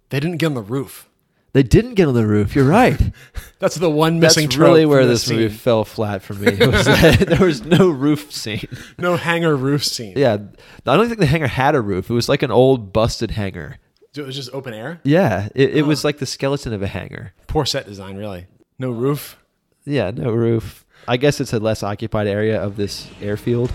[0.09, 1.09] They didn't get on the roof.
[1.53, 2.55] They didn't get on the roof.
[2.55, 2.99] You're right.
[3.59, 4.47] That's the one missing.
[4.47, 6.45] That's really where from this movie fell flat for me.
[6.67, 8.69] Was that there was no roof scene.
[8.99, 10.15] No hangar roof scene.
[10.17, 10.39] Yeah,
[10.87, 12.09] I don't think the hangar had a roof.
[12.09, 13.79] It was like an old busted hangar.
[14.15, 15.01] So it was just open air.
[15.05, 17.33] Yeah, it, it was like the skeleton of a hangar.
[17.49, 18.47] Poor set design, really.
[18.79, 19.37] No roof.
[19.85, 20.85] Yeah, no roof.
[21.07, 23.71] I guess it's a less occupied area of this airfield.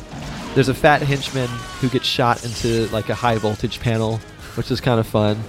[0.53, 1.47] There's a fat henchman
[1.79, 4.17] who gets shot into like a high voltage panel,
[4.55, 5.41] which is kind of fun.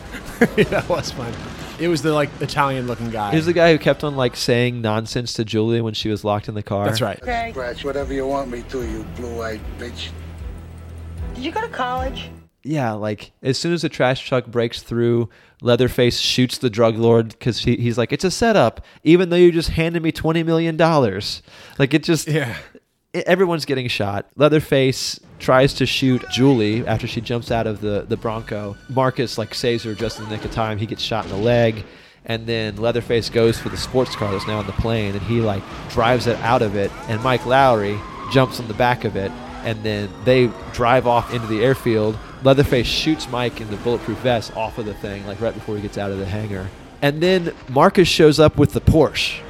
[0.57, 1.33] yeah, that was fun.
[1.79, 3.33] It was the like Italian looking guy.
[3.33, 6.49] He's the guy who kept on like saying nonsense to Julia when she was locked
[6.49, 6.85] in the car.
[6.85, 7.19] That's right.
[7.19, 10.09] Scratch whatever you want me to, you blue-eyed bitch.
[11.35, 12.31] Did you go to college?
[12.63, 15.29] Yeah, like as soon as the trash truck breaks through,
[15.63, 19.53] Leatherface shoots the drug lord because he, he's like, "It's a setup." Even though you
[19.53, 21.43] just handed me twenty million dollars,
[21.79, 22.57] like it just yeah.
[23.25, 24.27] Everyone's getting shot.
[24.37, 28.77] Leatherface tries to shoot Julie after she jumps out of the the Bronco.
[28.89, 30.79] Marcus like saves her just in the nick of time.
[30.79, 31.85] He gets shot in the leg,
[32.25, 35.41] and then Leatherface goes for the sports car that's now on the plane, and he
[35.41, 36.91] like drives it out of it.
[37.09, 38.01] And Mike Lowrey
[38.33, 39.31] jumps on the back of it,
[39.65, 42.19] and then they drive off into the airfield.
[42.43, 45.83] Leatherface shoots Mike in the bulletproof vest off of the thing, like right before he
[45.83, 46.69] gets out of the hangar.
[47.03, 49.41] And then Marcus shows up with the Porsche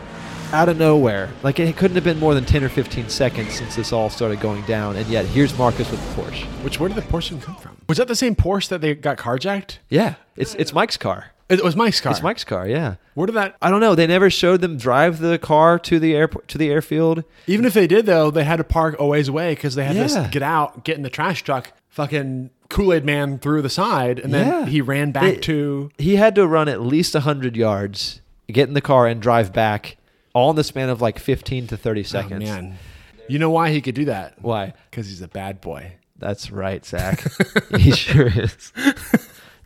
[0.52, 1.30] out of nowhere.
[1.42, 4.40] Like it couldn't have been more than 10 or 15 seconds since this all started
[4.40, 4.96] going down.
[4.96, 6.44] And yet here's Marcus with the Porsche.
[6.62, 7.76] Which where did the Porsche come from?
[7.88, 9.78] Was that the same Porsche that they got carjacked?
[9.88, 11.32] Yeah, it's it's Mike's car.
[11.48, 12.10] It was Mike's car.
[12.10, 12.66] It's Mike's car.
[12.66, 12.96] Yeah.
[13.14, 13.54] Where did that?
[13.62, 13.94] I don't know.
[13.94, 17.22] They never showed them drive the car to the airport to the airfield.
[17.46, 19.94] Even if they did though, they had to park a ways away because they had
[19.94, 20.06] Yeah.
[20.24, 21.72] to get out, get in the trash truck.
[21.88, 24.66] Fucking Kool Aid Man through the side, and then Yeah.
[24.66, 25.90] he ran back They- to.
[25.96, 28.20] He had to run at least 100 yards,
[28.52, 29.96] get in the car and drive back
[30.36, 32.50] all in the span of like 15 to 30 seconds.
[32.50, 32.78] Oh, man,
[33.26, 34.34] you know why he could do that?
[34.42, 34.74] Why?
[34.90, 35.92] Because he's a bad boy.
[36.18, 37.24] That's right, Zach.
[37.78, 38.72] he sure is.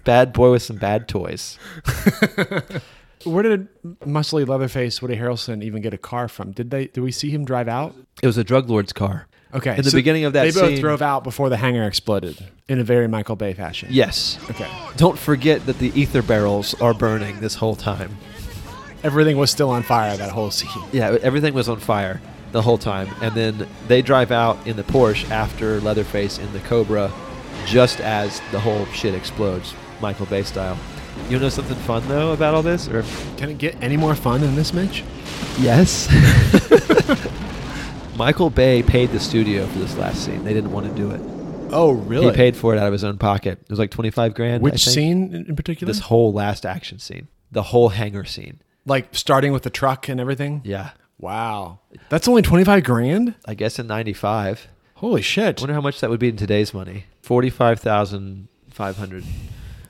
[0.04, 1.58] Bad boy with some bad toys.
[3.24, 3.68] Where did
[4.00, 6.52] muscly Leatherface Woody Harrelson even get a car from?
[6.52, 6.86] Did they?
[6.86, 7.94] Did we see him drive out?
[8.22, 9.26] It was a drug lord's car.
[9.52, 11.82] Okay, In the so beginning of that they both scene- drove out before the hangar
[11.84, 12.38] exploded
[12.68, 13.88] in a very Michael Bay fashion.
[13.90, 14.38] Yes.
[14.48, 14.70] Okay.
[14.96, 18.16] Don't forget that the ether barrels are burning this whole time.
[19.02, 20.84] Everything was still on fire that whole scene.
[20.92, 22.20] Yeah, everything was on fire
[22.52, 23.08] the whole time.
[23.22, 27.10] And then they drive out in the Porsche after Leatherface in the Cobra
[27.66, 30.78] just as the whole shit explodes, Michael Bay style.
[31.28, 32.88] You know something fun though about all this?
[32.88, 33.04] Or
[33.36, 35.04] Can it get any more fun than this, Mitch?
[35.58, 36.08] Yes.
[38.16, 40.44] Michael Bay paid the studio for this last scene.
[40.44, 41.20] They didn't want to do it.
[41.72, 42.26] Oh, really?
[42.26, 43.60] He paid for it out of his own pocket.
[43.62, 44.54] It was like 25 grand.
[44.54, 45.92] I Which scene in in particular?
[45.92, 47.28] This whole last action scene.
[47.52, 48.60] The whole hangar scene.
[48.86, 50.62] Like starting with the truck and everything.
[50.64, 50.90] Yeah.
[51.18, 53.34] Wow, that's only twenty five grand.
[53.44, 54.68] I guess in 95.
[54.94, 55.58] Holy shit!
[55.58, 57.04] I wonder how much that would be in today's money.
[57.22, 59.24] 45,500.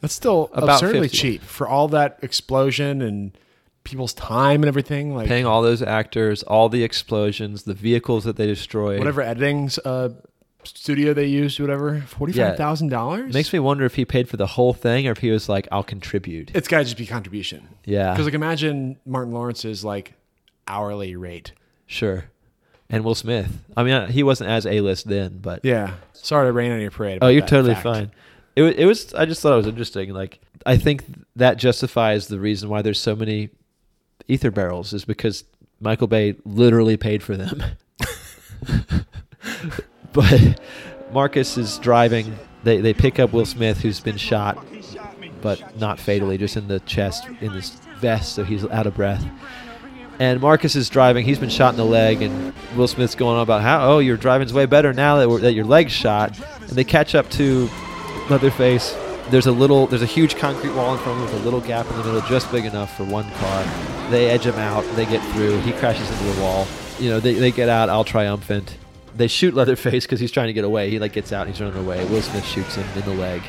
[0.01, 1.17] That's still About absurdly 50.
[1.17, 3.37] cheap for all that explosion and
[3.85, 5.15] people's time and everything.
[5.15, 9.79] Like Paying all those actors, all the explosions, the vehicles that they destroy, whatever editing's
[9.79, 10.11] uh,
[10.65, 13.33] studio they used, whatever forty five thousand dollars.
[13.35, 15.67] Makes me wonder if he paid for the whole thing or if he was like,
[15.73, 16.51] I'll contribute.
[16.55, 17.69] It's got to just be contribution.
[17.85, 18.13] Yeah.
[18.13, 20.15] because like imagine Martin Lawrence's like
[20.67, 21.53] hourly rate.
[21.87, 22.25] Sure.
[22.89, 23.59] And Will Smith.
[23.77, 25.95] I mean, he wasn't as A list then, but Yeah.
[26.13, 27.19] Sorry to rain on your parade.
[27.23, 27.85] Oh, you're totally fact.
[27.85, 28.11] fine.
[28.57, 29.15] It, it was.
[29.15, 30.13] I just thought it was interesting.
[30.13, 31.05] Like, I think
[31.37, 33.51] that justifies the reason why there's so many
[34.29, 35.45] ether barrels is because
[35.81, 37.63] Michael Bay literally paid for them.
[40.13, 40.61] but
[41.13, 42.37] Marcus is driving.
[42.63, 44.65] They they pick up Will Smith, who's been shot,
[45.41, 47.71] but not fatally, just in the chest in this
[48.01, 49.25] vest, so he's out of breath.
[50.19, 51.25] And Marcus is driving.
[51.25, 54.19] He's been shot in the leg, and Will Smith's going on about how, oh, your
[54.19, 56.39] driving's way better now that, that your leg's shot.
[56.61, 57.71] And they catch up to
[58.29, 58.95] Leatherface.
[59.31, 61.63] There's a little, there's a huge concrete wall in front of him with a little
[61.63, 63.65] gap in the middle, just big enough for one car.
[64.11, 64.85] They edge him out.
[64.95, 65.59] They get through.
[65.61, 66.67] He crashes into the wall.
[66.99, 68.77] You know, they, they get out all triumphant.
[69.17, 70.91] They shoot Leatherface because he's trying to get away.
[70.91, 71.47] He like gets out.
[71.47, 72.05] and He's running away.
[72.07, 73.43] Will Smith shoots him in the leg.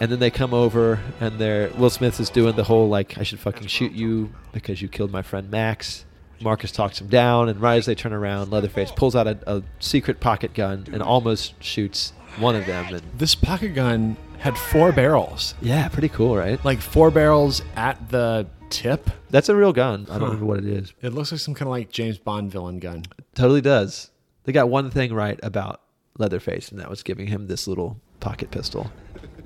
[0.00, 3.24] And then they come over, and they're Will Smith is doing the whole like, I
[3.24, 6.04] should fucking shoot you because you killed my friend Max.
[6.40, 9.62] Marcus talks him down, and right as they turn around, Leatherface pulls out a, a
[9.80, 12.94] secret pocket gun and almost shoots one of them.
[12.94, 15.56] And This pocket gun had four barrels.
[15.60, 16.64] yeah, pretty cool, right?
[16.64, 19.10] Like four barrels at the tip.
[19.30, 20.06] That's a real gun.
[20.08, 20.92] I don't remember what it is.
[21.02, 23.02] It looks like some kind of like James Bond villain gun.
[23.34, 24.12] Totally does.
[24.48, 25.82] They got one thing right about
[26.16, 28.90] Leatherface, and that was giving him this little pocket pistol.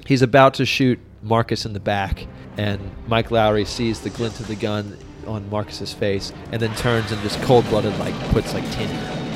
[0.06, 2.24] He's about to shoot Marcus in the back,
[2.56, 4.96] and Mike Lowrey sees the glint of the gun
[5.26, 8.90] on Marcus's face, and then turns and just cold blooded like puts like it.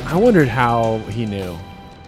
[0.06, 1.59] I wondered how he knew.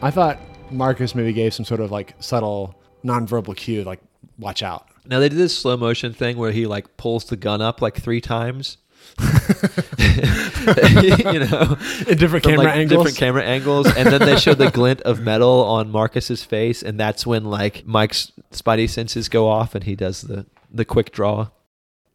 [0.03, 0.39] I thought
[0.71, 3.99] Marcus maybe gave some sort of like subtle nonverbal cue, like
[4.39, 7.61] "watch out." Now they did this slow motion thing where he like pulls the gun
[7.61, 8.77] up like three times.
[11.03, 11.77] you know,
[12.07, 12.99] In different from, camera like, angles?
[13.05, 16.99] different camera angles, and then they show the glint of metal on Marcus's face, and
[16.99, 21.49] that's when like Mike's spidey senses go off, and he does the the quick draw.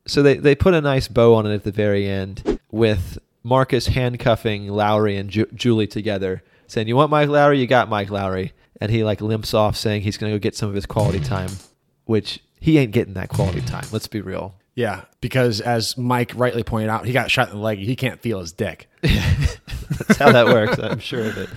[0.06, 3.88] So they they put a nice bow on it at the very end with Marcus
[3.88, 7.60] handcuffing Lowrey and Ju- Julie together, saying, "You want Mike Lowrey?
[7.60, 8.52] You got Mike Lowrey."
[8.82, 11.50] And he like limps off, saying he's gonna go get some of his quality time,
[12.06, 13.86] which he ain't getting that quality time.
[13.92, 14.56] Let's be real.
[14.76, 17.78] Yeah, because as Mike rightly pointed out, he got shot in the leg.
[17.78, 18.88] He can't feel his dick.
[19.02, 20.80] That's how that works.
[20.80, 21.50] I'm sure of it.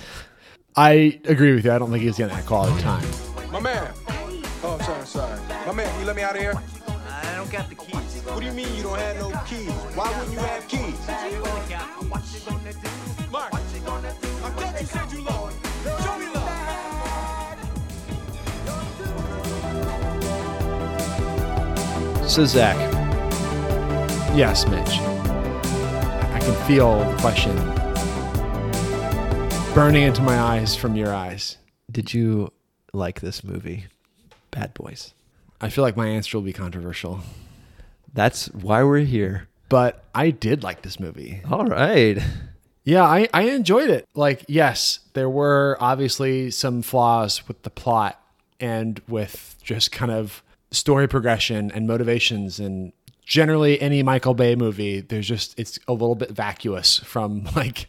[0.77, 1.73] I agree with you.
[1.73, 3.09] I don't think he's getting that quality time.
[3.51, 3.91] My man.
[4.63, 5.41] Oh, sorry, sorry.
[5.67, 6.53] My man, you let me out of here?
[7.09, 8.23] I don't got the keys.
[8.25, 9.71] What do you mean you don't have no keys?
[9.95, 11.07] Why wouldn't you have keys?
[13.33, 15.71] Mark, I thought you said you loved me.
[16.05, 16.67] Show me love.
[22.29, 22.77] So Zach,
[24.37, 24.99] Yes, Mitch.
[26.35, 27.57] I can feel the question
[29.75, 31.57] burning into my eyes from your eyes.
[31.91, 32.51] did you
[32.93, 33.87] like this movie,
[34.51, 35.15] Bad Boys?
[35.61, 37.21] I feel like my answer will be controversial,
[38.13, 39.49] That's why we're here.
[39.71, 41.41] but I did like this movie.
[41.51, 42.19] All right.
[42.85, 44.07] Yeah, I, I enjoyed it.
[44.15, 48.21] Like, yes, there were obviously some flaws with the plot
[48.61, 52.93] and with just kind of story progression and motivations and
[53.27, 57.89] generally any Michael Bay movie, there's just it's a little bit vacuous from like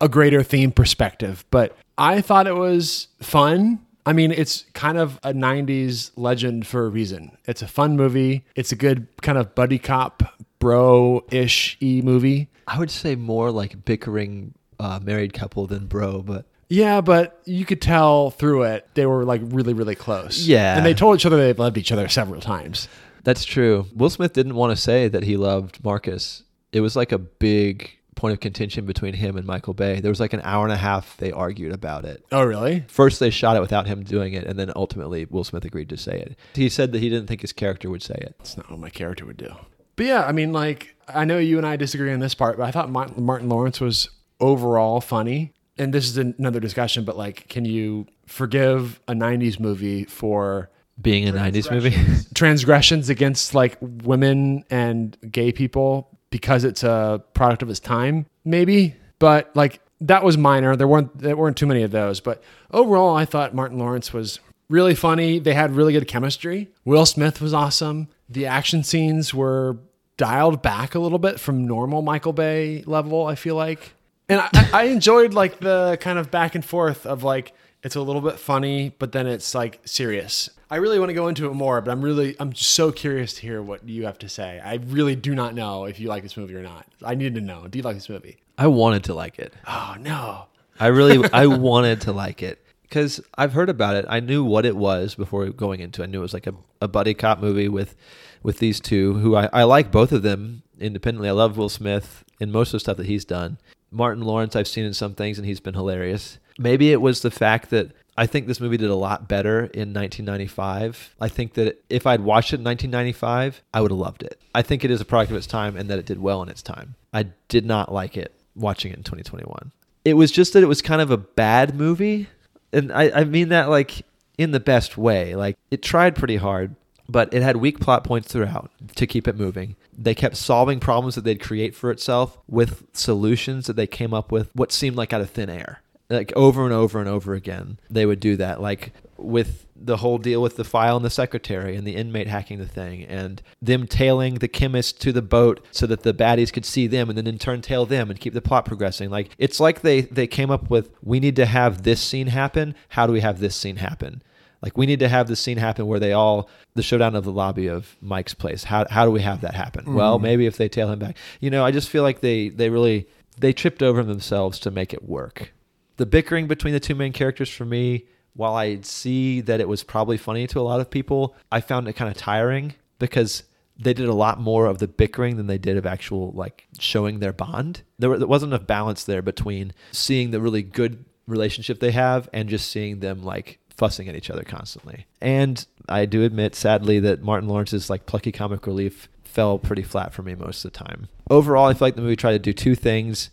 [0.00, 1.44] a greater theme perspective.
[1.50, 3.86] But I thought it was fun.
[4.06, 7.36] I mean, it's kind of a 90s legend for a reason.
[7.44, 8.44] It's a fun movie.
[8.56, 10.22] It's a good kind of buddy cop
[10.58, 12.48] bro ish e movie.
[12.66, 17.66] I would say more like bickering uh, married couple than bro, but Yeah, but you
[17.66, 20.46] could tell through it they were like really, really close.
[20.46, 20.76] Yeah.
[20.76, 22.88] And they told each other they loved each other several times.
[23.24, 23.86] That's true.
[23.94, 26.42] Will Smith didn't want to say that he loved Marcus.
[26.72, 30.00] It was like a big point of contention between him and Michael Bay.
[30.00, 32.24] There was like an hour and a half they argued about it.
[32.30, 32.84] Oh, really?
[32.86, 35.96] First, they shot it without him doing it, and then ultimately, Will Smith agreed to
[35.96, 36.36] say it.
[36.54, 38.36] He said that he didn't think his character would say it.
[38.40, 39.54] It's not what my character would do.
[39.96, 42.64] But yeah, I mean, like, I know you and I disagree on this part, but
[42.64, 45.52] I thought Martin Lawrence was overall funny.
[45.78, 50.68] And this is another discussion, but like, can you forgive a 90s movie for
[51.00, 51.96] Being a 90s movie?
[52.34, 53.08] transgressions.
[53.08, 58.94] Against like women and gay people because it's a product of its time maybe.
[59.18, 60.76] But like that was minor.
[60.76, 62.20] There weren't there weren't too many of those.
[62.20, 65.38] But overall i thought martin lawrence was really funny.
[65.38, 66.68] They had really good chemistry.
[66.84, 68.08] Will smith was awesome.
[68.28, 69.78] The action scenes were
[70.16, 73.94] dialed back a little bit from normal michael bay level i feel like.
[74.28, 77.52] And I, I enjoyed like the kind of back and forth of like
[77.82, 80.50] it's a little bit funny, but then it's like serious.
[80.70, 83.42] I really want to go into it more, but I'm really I'm so curious to
[83.42, 84.60] hear what you have to say.
[84.64, 86.86] I really do not know if you like this movie or not.
[87.04, 87.66] I need to know.
[87.66, 88.36] Do you like this movie?
[88.58, 89.54] I wanted to like it.
[89.66, 90.46] Oh no.
[90.78, 94.06] I really, I wanted to like it because I've heard about it.
[94.08, 96.04] I knew what it was before going into it.
[96.04, 97.96] I knew it was like a, a buddy cop movie with,
[98.42, 101.28] with these two who I, I like both of them independently.
[101.28, 103.58] I love Will Smith in most of the stuff that he's done.
[103.90, 106.38] Martin Lawrence, I've seen in some things and he's been hilarious.
[106.60, 109.94] Maybe it was the fact that I think this movie did a lot better in
[109.94, 111.14] 1995.
[111.18, 114.38] I think that if I'd watched it in 1995, I would have loved it.
[114.54, 116.50] I think it is a product of its time and that it did well in
[116.50, 116.96] its time.
[117.14, 119.72] I did not like it watching it in 2021.
[120.04, 122.28] It was just that it was kind of a bad movie.
[122.74, 124.02] and I, I mean that like
[124.36, 125.34] in the best way.
[125.34, 126.76] Like it tried pretty hard,
[127.08, 129.76] but it had weak plot points throughout to keep it moving.
[129.96, 134.30] They kept solving problems that they'd create for itself with solutions that they came up
[134.30, 135.80] with what seemed like out of thin air.
[136.10, 138.60] Like over and over and over again, they would do that.
[138.60, 142.58] Like with the whole deal with the file and the secretary and the inmate hacking
[142.58, 146.66] the thing and them tailing the chemist to the boat so that the baddies could
[146.66, 149.58] see them and then in turn tail them and keep the plot progressing like it's
[149.60, 153.12] like they they came up with we need to have this scene happen how do
[153.12, 154.22] we have this scene happen
[154.62, 157.32] like we need to have this scene happen where they all the showdown of the
[157.32, 158.64] lobby of Mike's place.
[158.64, 159.94] How how do we have that happen?
[159.94, 160.22] Well, Mm.
[160.22, 161.16] maybe if they tail him back.
[161.40, 163.08] You know, I just feel like they they really
[163.38, 165.52] they tripped over themselves to make it work.
[166.00, 169.84] The bickering between the two main characters for me, while I see that it was
[169.84, 173.42] probably funny to a lot of people, I found it kind of tiring because
[173.76, 177.18] they did a lot more of the bickering than they did of actual like showing
[177.18, 177.82] their bond.
[177.98, 182.48] There, there wasn't enough balance there between seeing the really good relationship they have and
[182.48, 185.04] just seeing them like fussing at each other constantly.
[185.20, 190.14] And I do admit, sadly, that Martin Lawrence's like plucky comic relief fell pretty flat
[190.14, 191.08] for me most of the time.
[191.28, 193.28] Overall, I feel like the movie tried to do two things: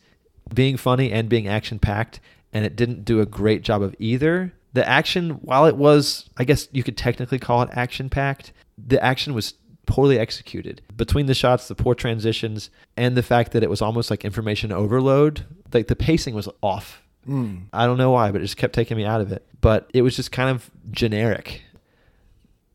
[0.54, 2.20] being funny and being action packed,
[2.58, 4.52] and it didn't do a great job of either.
[4.74, 8.52] The action, while it was, I guess you could technically call it action packed,
[8.84, 9.54] the action was
[9.86, 10.82] poorly executed.
[10.96, 14.72] Between the shots, the poor transitions, and the fact that it was almost like information
[14.72, 17.04] overload, like the pacing was off.
[17.30, 17.66] Mm.
[17.72, 19.46] I don't know why, but it just kept taking me out of it.
[19.62, 21.62] But it was just kind of generic.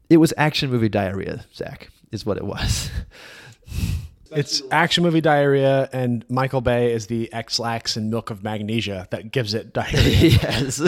[0.09, 2.88] It was action movie diarrhea, Zach, is what it was.
[4.34, 9.32] It's action movie diarrhea, and Michael Bay is the Ex-Lax and milk of magnesia that
[9.32, 10.30] gives it diarrhea.
[10.42, 10.80] yes,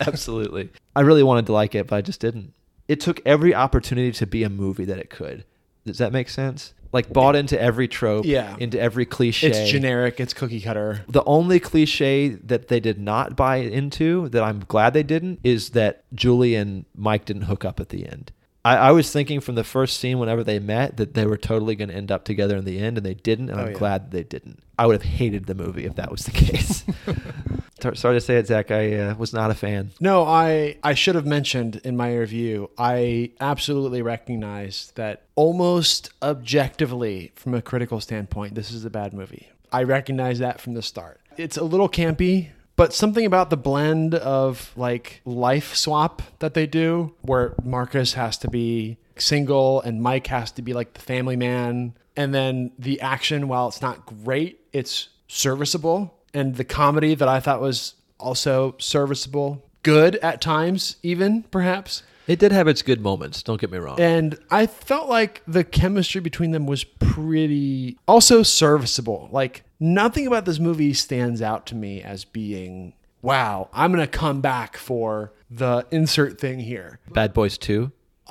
[0.06, 0.70] absolutely.
[0.96, 2.54] I really wanted to like it, but I just didn't.
[2.88, 5.44] It took every opportunity to be a movie that it could.
[5.84, 6.74] Does that make sense?
[6.90, 8.56] Like bought into every trope, Yeah.
[8.58, 9.48] into every cliche.
[9.48, 10.20] It's generic.
[10.20, 11.02] It's cookie cutter.
[11.08, 15.70] The only cliche that they did not buy into, that I'm glad they didn't, is
[15.70, 18.32] that Julie and Mike didn't hook up at the end.
[18.68, 21.74] I, I was thinking from the first scene, whenever they met, that they were totally
[21.76, 23.50] going to end up together in the end, and they didn't.
[23.50, 23.78] And Oh, I'm yeah.
[23.78, 24.60] glad they didn't.
[24.78, 26.84] I would have hated the movie if that was the case.
[28.00, 28.70] Sorry to say it, Zach.
[28.72, 29.92] I uh, was not a fan.
[30.00, 32.70] No, I I should have mentioned in my review.
[32.76, 39.48] I absolutely recognize that almost objectively, from a critical standpoint, this is a bad movie.
[39.72, 41.20] I recognize that from the start.
[41.36, 46.64] It's a little campy, but something about the blend of like life swap that they
[46.64, 51.34] do, where Marcus has to be single and Mike has to be like the family
[51.34, 57.26] man, and then the action, while it's not great, it's serviceable, and the comedy that
[57.26, 62.04] I thought was also serviceable, good at times, even perhaps.
[62.28, 63.42] It did have its good moments.
[63.42, 63.98] Don't get me wrong.
[64.00, 69.28] And I felt like the chemistry between them was pretty also serviceable.
[69.32, 72.92] Like nothing about this movie stands out to me as being,
[73.22, 77.00] wow, I'm going to come back for the insert thing here.
[77.10, 77.90] Bad Boys 2.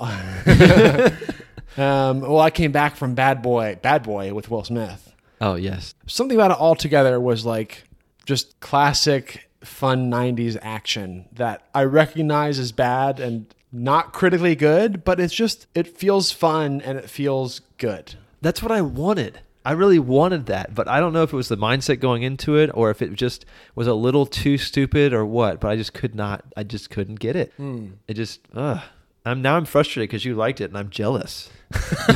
[1.76, 5.14] Um, well, I came back from Bad Boy, Bad Boy with Will Smith.
[5.40, 5.94] Oh, yes.
[6.08, 7.84] Something about it altogether was like
[8.26, 15.20] just classic fun 90s action that I recognize as bad and not critically good, but
[15.20, 18.14] it's just it feels fun and it feels good.
[18.40, 19.40] That's what I wanted.
[19.64, 22.56] I really wanted that, but I don't know if it was the mindset going into
[22.56, 25.60] it or if it just was a little too stupid or what.
[25.60, 26.44] But I just could not.
[26.56, 27.52] I just couldn't get it.
[27.56, 27.88] Hmm.
[28.06, 28.40] It just.
[28.54, 28.80] Ugh.
[29.26, 31.50] I'm now I'm frustrated because you liked it and I'm jealous.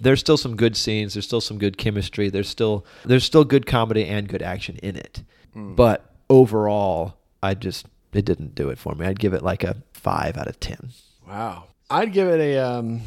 [0.00, 1.14] there's still some good scenes.
[1.14, 2.28] There's still some good chemistry.
[2.28, 5.22] There's still there's still good comedy and good action in it.
[5.54, 5.76] Mm.
[5.76, 9.06] But overall, I just it didn't do it for me.
[9.06, 10.90] I'd give it like a five out of ten.
[11.28, 11.64] Wow.
[11.90, 13.02] I'd give it a um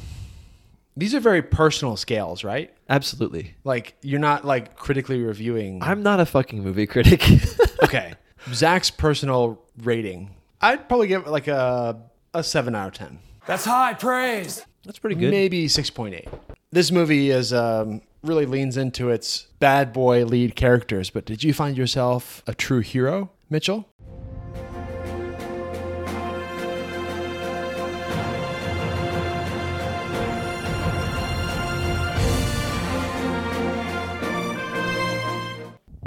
[0.97, 2.73] these are very personal scales, right?
[2.89, 3.55] Absolutely.
[3.63, 5.81] Like you're not like critically reviewing.
[5.81, 7.25] I'm not a fucking movie critic.
[7.83, 8.13] okay.
[8.53, 10.31] Zach's personal rating.
[10.61, 12.01] I'd probably give it like a
[12.33, 13.19] a 7 out of 10.
[13.47, 14.63] That's high praise.
[14.85, 15.31] That's pretty good.
[15.31, 16.27] Maybe 6.8.
[16.71, 21.53] This movie is um really leans into its bad boy lead characters, but did you
[21.53, 23.87] find yourself a true hero, Mitchell?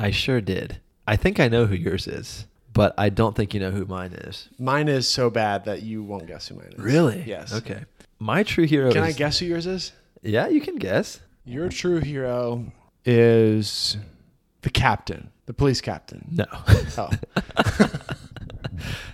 [0.03, 0.81] I sure did.
[1.07, 4.13] I think I know who yours is, but I don't think you know who mine
[4.13, 4.49] is.
[4.59, 6.79] Mine is so bad that you won't guess who mine is.
[6.79, 7.23] Really?
[7.27, 7.53] Yes.
[7.55, 7.85] Okay.
[8.19, 9.93] My true hero Can I guess who yours is?
[10.23, 11.21] Yeah, you can guess.
[11.45, 12.67] Your true hero
[13.05, 13.97] is
[14.63, 16.27] the captain, the police captain.
[16.31, 16.47] No.
[16.99, 17.11] Oh.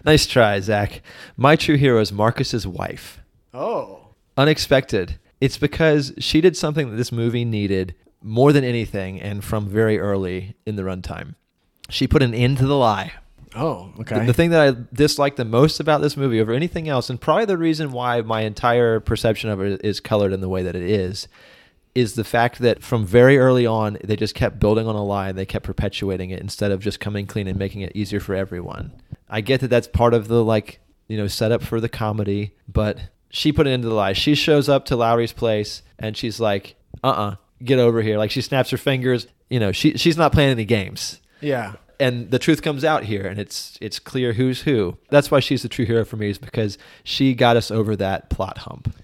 [0.05, 1.03] Nice try, Zach.
[1.37, 3.21] My true hero is Marcus's wife.
[3.53, 4.07] Oh.
[4.37, 5.19] Unexpected.
[5.41, 9.99] It's because she did something that this movie needed more than anything and from very
[9.99, 11.35] early in the runtime.
[11.89, 13.13] She put an end to the lie.
[13.55, 14.27] Oh, okay.
[14.27, 17.47] The, thing that I dislike the most about this movie over anything else, and probably
[17.47, 20.83] the reason why my entire perception of it is colored in the way that it
[20.83, 21.29] is,
[21.95, 25.33] is the fact that from very early on, they just kept building on a lie.
[25.33, 28.93] They kept perpetuating it instead of just coming clean and making it easier for everyone.
[29.29, 33.01] I get that that's part of the like, you know, setup for the comedy, but
[33.31, 34.13] she put it into the lie.
[34.13, 38.19] She shows up to Lowrey's place and she's like, uh uh get over here.
[38.19, 39.27] Like she snaps her fingers.
[39.51, 41.75] You know, she she's not playing any games yeah.
[41.99, 45.63] and the truth comes out here and it's it's clear who's who that's why she's
[45.63, 48.95] the true hero for me is because she got us over that plot hump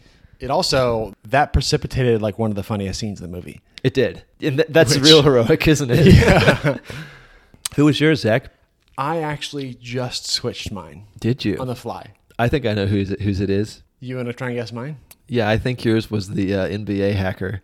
[0.40, 3.60] It also that precipitated like one of the funniest scenes in the movie.
[3.82, 6.76] it did and th- that's Which- real heroic isn't it Yeah.
[7.76, 8.50] who was yours zach
[8.98, 12.12] I actually just switched mine did you on the fly.
[12.38, 14.72] i think i know whose it, whose it is You want to try and guess
[14.72, 14.98] mine?
[15.26, 17.62] yeah i think yours was the uh, nba hacker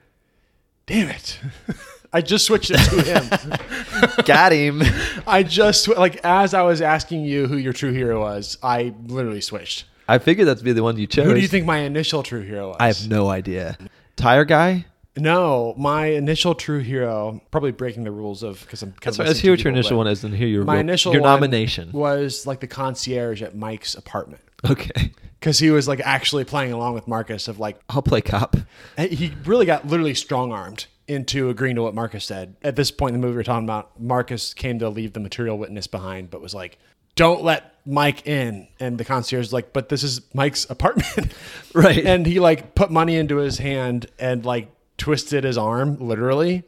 [0.91, 1.39] Damn it!
[2.12, 4.25] I just switched it to him.
[4.25, 4.83] got him
[5.29, 9.41] I just like as I was asking you who your true hero was, I literally
[9.41, 9.85] switched.
[10.09, 12.41] i figured that'd be the one you chose Who do you think my initial true
[12.41, 12.77] hero was?
[12.81, 13.79] i have no idea
[14.17, 14.87] tire guy
[15.17, 18.91] No, my initial true hero, probably breaking the rules of because I'm.
[18.91, 19.29] Kind That's of right.
[19.29, 21.93] Let's hear what your initial one is and hear your My real- initial your nomination.
[21.93, 26.95] was like the concierge at Mike's apartment okay because he was like actually playing along
[26.95, 28.57] with Marcus of like i'll play cop
[28.99, 32.55] he really got literally strong armed into agreeing to what Marcus said.
[32.62, 35.59] At this point in the movie, we're talking about Marcus came to leave the material
[35.59, 36.78] witness behind, but was like,
[37.16, 41.35] "Don't let Mike in." And the concierge is like, "But this is Mike's apartment,
[41.74, 42.07] Right.
[42.07, 46.62] And he like put money into his hand and like twisted his arm literally.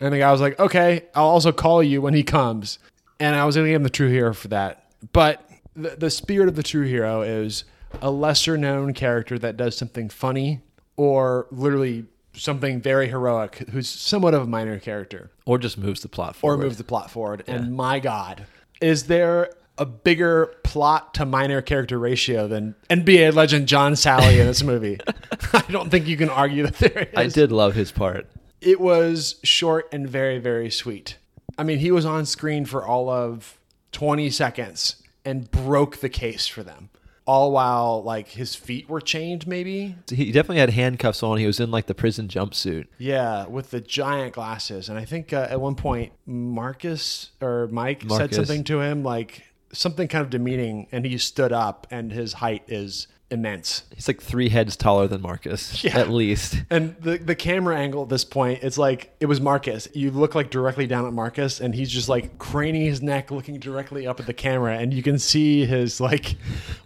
[0.00, 2.80] And the guy was like, "Okay, I'll also call you when he comes."
[3.20, 6.48] And I was gonna give him the true hero for that, but the, the spirit
[6.48, 7.64] of the true hero is
[8.02, 10.60] a lesser known character that does something funny
[10.96, 16.08] or literally something very heroic who's somewhat of a minor character or just moves the
[16.08, 17.44] plot or forward moves the plot forward.
[17.46, 18.46] And my God,
[18.80, 24.46] is there a bigger plot to minor character ratio than NBA legend John Salley in
[24.46, 24.98] this movie?
[25.52, 27.16] I don't think you can argue that there is.
[27.16, 28.26] i did love his part
[28.60, 31.18] It was short and very, very sweet.
[31.56, 33.58] I mean, he was on screen for all of
[33.92, 36.90] 20 seconds and broke the case for them.
[37.26, 39.96] All while like his feet were chained, maybe.
[40.10, 43.80] he definitely had handcuffs on he was in like the prison jumpsuit Yeah, with the
[43.80, 44.90] giant glasses.
[44.90, 49.42] And I think uh, at one point Marcus or Mike said something to him like
[49.72, 53.82] something kind of demeaning and he stood up and his height is immense.
[53.94, 55.98] He's like three heads taller than Marcus, Yeah.
[55.98, 56.62] at least.
[56.70, 59.88] And the the camera angle at this point, it's like it was Marcus.
[59.94, 63.58] You look like directly down at Marcus, and he's just like craning his neck, looking
[63.58, 66.36] directly up at the camera, and you can see his like,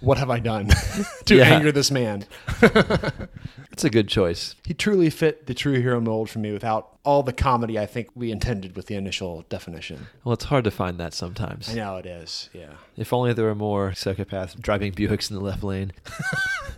[0.01, 0.69] "What have I done
[1.27, 1.45] to Yeah.
[1.55, 2.25] anger this man?"
[3.73, 4.57] It's a good choice.
[4.65, 8.09] he truly fit the true hero mold for me without all the comedy I think
[8.15, 10.09] we intended with the initial definition.
[10.25, 11.71] Well, it's hard to find that sometimes.
[11.71, 12.51] I know it is.
[12.53, 12.73] Yeah.
[12.97, 15.93] If only there were more psychopaths driving Buicks in the left lane.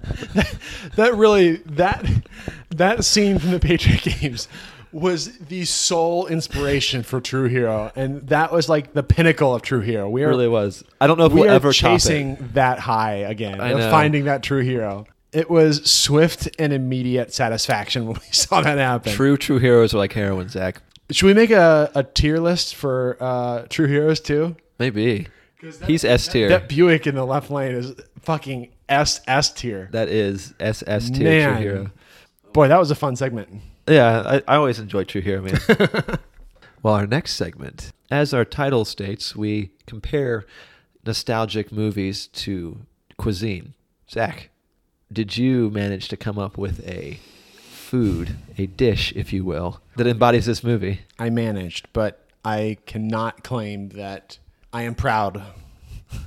[0.96, 2.04] that really that
[2.70, 4.48] that scene from the Patriot games
[4.92, 9.80] was the sole inspiration for True Hero, and that was like the pinnacle of True
[9.80, 10.08] Hero.
[10.08, 10.82] We It are really was.
[11.00, 13.60] I don't know if we we'll are ever chasing that high again.
[13.60, 13.90] I know.
[13.90, 15.06] finding that True Hero.
[15.32, 19.12] It was swift and immediate satisfaction when we saw that happen.
[19.12, 20.82] True, true heroes are like heroin, Zach.
[21.10, 24.56] Should we make a, a tier list for uh, True Heroes too?
[24.78, 25.26] Maybe.
[25.86, 26.48] He's S tier.
[26.48, 29.88] That Buick in the left lane is fucking S S tier.
[29.92, 31.52] That is SS tier Man.
[31.52, 31.90] true hero.
[32.52, 33.48] Boy, that was a fun segment.
[33.88, 35.58] Yeah, I, I always enjoy True Hero, man.
[36.82, 40.44] well, our next segment, as our title states, we compare
[41.04, 42.80] nostalgic movies to
[43.16, 43.74] cuisine.
[44.08, 44.49] Zach,
[45.12, 47.18] did you manage to come up with a
[47.70, 51.00] food, a dish, if you will, that embodies this movie?
[51.18, 54.38] I managed, but I cannot claim that
[54.72, 55.42] I am proud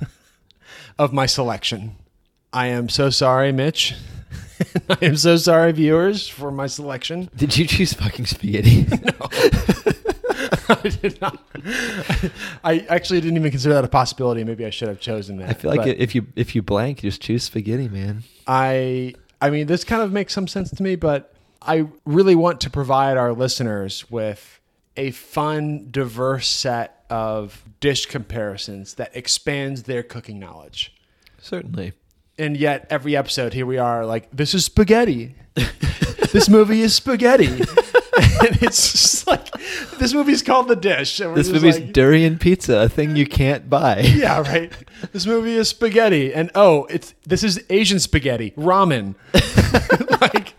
[0.98, 1.96] of my selection.
[2.52, 3.94] I am so sorry, Mitch.
[4.88, 7.28] I am so sorry, viewers, for my selection.
[7.34, 8.86] Did you choose fucking spaghetti?
[9.04, 9.28] No.
[10.68, 11.38] I did not.
[12.64, 14.44] I actually didn't even consider that a possibility.
[14.44, 15.50] Maybe I should have chosen that.
[15.50, 18.24] I feel like But if you if you blank, just choose spaghetti, man.
[18.46, 22.60] I I mean this kind of makes some sense to me, but I really want
[22.62, 24.60] to provide our listeners with
[24.96, 30.94] a fun, diverse set of dish comparisons that expands their cooking knowledge.
[31.40, 31.92] Certainly.
[32.38, 35.36] And yet every episode here we are like this is spaghetti.
[36.32, 37.62] this movie is spaghetti.
[38.48, 39.50] and it's just like
[39.98, 41.20] this movie's called The Dish.
[41.20, 44.00] And This movie's like, durian pizza, a thing you can't buy.
[44.00, 44.72] yeah, right.
[45.12, 49.14] This movie is spaghetti, and oh, it's this is Asian spaghetti, ramen.
[50.20, 50.54] like,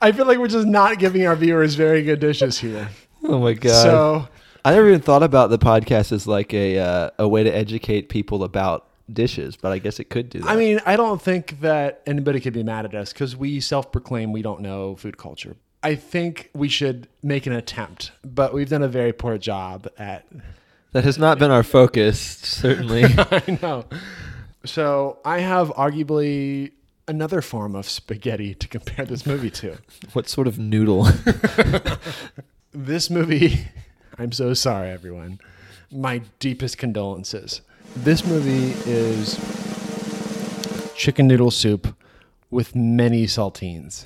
[0.00, 2.88] I feel like we're just not giving our viewers very good dishes here.
[3.24, 3.82] Oh my god!
[3.82, 4.28] So
[4.64, 8.08] I never even thought about the podcast as like a uh, a way to educate
[8.08, 10.48] people about dishes, but I guess it could do that.
[10.48, 14.32] I mean, I don't think that anybody could be mad at us because we self-proclaim
[14.32, 15.56] we don't know food culture.
[15.82, 20.26] I think we should make an attempt, but we've done a very poor job at.
[20.92, 23.04] that has not been our focus, certainly.
[23.18, 23.84] I know.
[24.64, 26.72] So I have arguably
[27.06, 29.78] another form of spaghetti to compare this movie to.
[30.12, 31.08] what sort of noodle?
[32.72, 33.66] This movie,
[34.18, 35.40] I'm so sorry, everyone.
[35.90, 37.62] My deepest condolences.
[37.96, 39.34] This movie is
[40.94, 41.96] chicken noodle soup
[42.50, 44.04] with many saltines.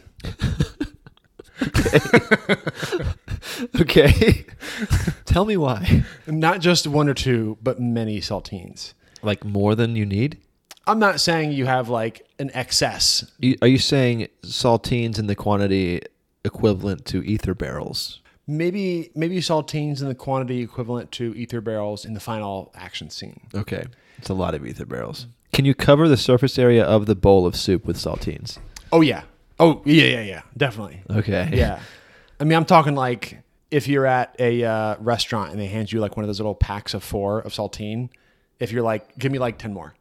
[3.81, 4.45] okay.
[5.25, 6.05] Tell me why.
[6.27, 8.95] Not just one or two, but many saltines.
[9.23, 10.39] Like more than you need?
[10.87, 13.31] I'm not saying you have like an excess.
[13.39, 16.03] You, are you saying saltines in the quantity
[16.45, 18.21] equivalent to ether barrels?
[18.47, 23.41] Maybe maybe saltines in the quantity equivalent to ether barrels in the final action scene.
[23.55, 23.85] Okay.
[24.19, 25.29] It's a lot of ether barrels.
[25.53, 28.59] Can you cover the surface area of the bowl of soup with saltines?
[28.91, 29.23] Oh yeah.
[29.63, 31.03] Oh yeah yeah yeah definitely.
[31.09, 31.51] Okay.
[31.53, 31.81] Yeah.
[32.41, 33.39] I mean I'm talking like
[33.71, 36.55] if you're at a uh, restaurant and they hand you like one of those little
[36.55, 38.11] packs of four of saltine,
[38.59, 39.95] if you're like give me like ten more.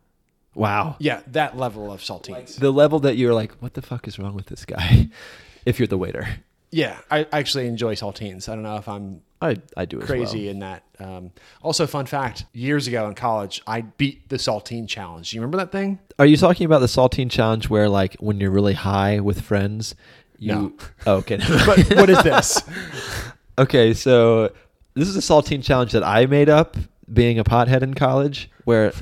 [0.55, 0.95] Wow.
[0.99, 2.59] Yeah, that level of saltines.
[2.59, 5.09] The level that you're like, what the fuck is wrong with this guy?
[5.65, 6.27] if you're the waiter.
[6.71, 8.49] Yeah, I actually enjoy saltines.
[8.49, 10.51] I don't know if I'm I, I do as crazy well.
[10.51, 10.83] in that.
[10.99, 11.31] Um,
[11.61, 15.31] also, fun fact: years ago in college, I beat the saltine challenge.
[15.31, 15.99] Do you remember that thing?
[16.19, 19.95] Are you talking about the saltine challenge where like when you're really high with friends,
[20.37, 20.73] you No.
[21.07, 21.37] Oh, okay.
[21.65, 22.61] but what is this?
[23.57, 24.51] okay, so
[24.93, 26.77] this is a saltine challenge that I made up
[27.11, 28.93] being a pothead in college where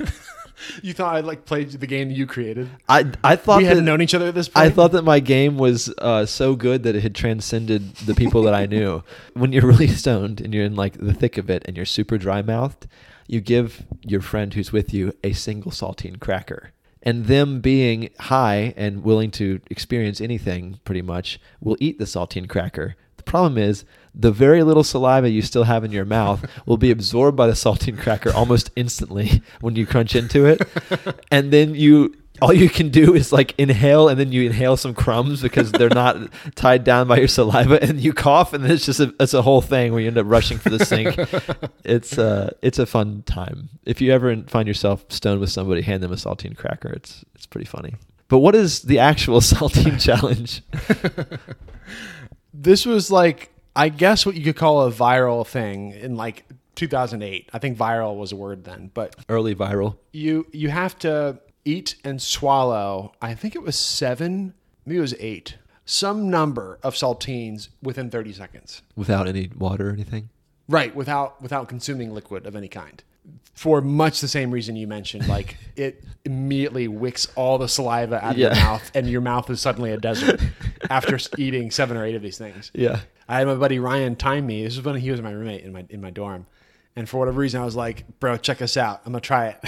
[0.82, 2.70] You thought I like played the game you created?
[2.88, 4.66] I I thought we that, hadn't known each other at this point.
[4.66, 8.42] I thought that my game was uh, so good that it had transcended the people
[8.42, 9.02] that I knew.
[9.34, 12.18] When you're really stoned and you're in like the thick of it and you're super
[12.18, 12.86] dry mouthed,
[13.26, 16.72] you give your friend who's with you a single saltine cracker.
[17.02, 22.48] And them being high and willing to experience anything pretty much will eat the saltine
[22.48, 22.96] cracker.
[23.16, 23.84] The problem is
[24.14, 27.52] the very little saliva you still have in your mouth will be absorbed by the
[27.52, 30.60] saltine cracker almost instantly when you crunch into it.
[31.30, 34.94] And then you all you can do is like inhale and then you inhale some
[34.94, 36.16] crumbs because they're not
[36.54, 39.42] tied down by your saliva and you cough and then it's just a, it's a
[39.42, 41.14] whole thing where you end up rushing for the sink.
[41.84, 43.68] it's uh it's a fun time.
[43.84, 46.90] If you ever find yourself stoned with somebody, hand them a saltine cracker.
[46.90, 47.94] It's it's pretty funny.
[48.28, 50.62] But what is the actual saltine challenge?
[52.52, 56.44] This was like, I guess, what you could call a viral thing in like
[56.74, 57.50] 2008.
[57.52, 59.96] I think viral was a word then, but Early viral.
[60.12, 63.12] you you have to eat and swallow.
[63.20, 64.54] I think it was seven,
[64.86, 68.82] maybe it was eight, some number of saltines within 30 seconds.
[68.96, 70.30] Without any water or anything?
[70.68, 73.02] Right, without without consuming liquid of any kind.
[73.54, 78.32] For much the same reason you mentioned, like it immediately wicks all the saliva out
[78.32, 80.40] of your mouth, and your mouth is suddenly a desert
[80.90, 82.70] after eating seven or eight of these things.
[82.74, 83.00] Yeah.
[83.30, 84.64] I had my buddy Ryan time me.
[84.64, 86.46] This was when he was my roommate in my in my dorm,
[86.96, 89.02] and for whatever reason, I was like, "Bro, check us out.
[89.06, 89.60] I'm gonna try it."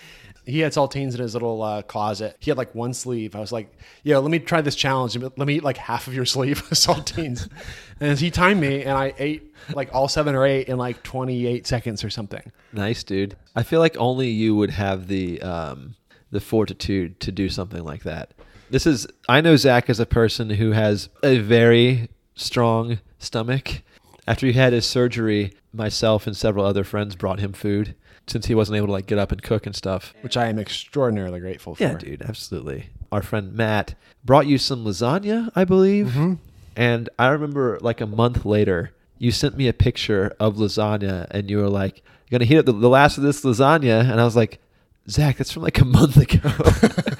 [0.44, 2.36] he had saltines in his little uh, closet.
[2.40, 3.34] He had like one sleeve.
[3.34, 3.72] I was like,
[4.02, 5.16] "Yo, let me try this challenge.
[5.16, 7.48] Let me eat like half of your sleeve of saltines."
[8.00, 11.66] and he timed me, and I ate like all seven or eight in like 28
[11.66, 12.52] seconds or something.
[12.74, 13.34] Nice, dude.
[13.54, 15.94] I feel like only you would have the um,
[16.30, 18.34] the fortitude to do something like that.
[18.68, 23.82] This is I know Zach is a person who has a very strong stomach.
[24.28, 27.94] After he had his surgery, myself and several other friends brought him food
[28.26, 30.14] since he wasn't able to like get up and cook and stuff.
[30.20, 31.82] which I am extraordinarily grateful for.
[31.82, 32.90] Yeah, dude, absolutely.
[33.12, 33.94] Our friend Matt
[34.24, 36.08] brought you some lasagna, I believe.
[36.08, 36.34] Mm-hmm.
[36.76, 41.48] And I remember like a month later, you sent me a picture of lasagna and
[41.48, 44.00] you were like, You're going to heat up the, the last of this lasagna.
[44.10, 44.60] And I was like,
[45.08, 46.50] Zach, that's from like a month ago.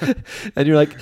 [0.56, 0.96] and you're like,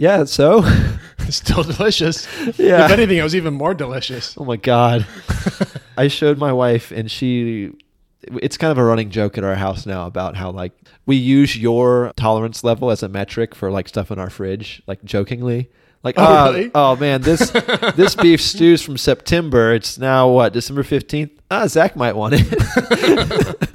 [0.00, 0.64] Yeah, so?
[1.20, 2.26] It's still delicious.
[2.58, 2.86] Yeah.
[2.86, 4.34] If anything, it was even more delicious.
[4.36, 5.06] Oh my god.
[5.96, 7.70] I showed my wife and she
[8.42, 10.72] it's kind of a running joke at our house now about how like
[11.06, 15.04] we use your tolerance level as a metric for like stuff in our fridge, like
[15.04, 15.70] jokingly.
[16.02, 16.70] Like Oh, oh, really?
[16.74, 17.50] oh man, this
[17.94, 19.72] this beef stew's from September.
[19.74, 21.30] It's now what, December fifteenth?
[21.50, 23.70] Ah, Zach might want it.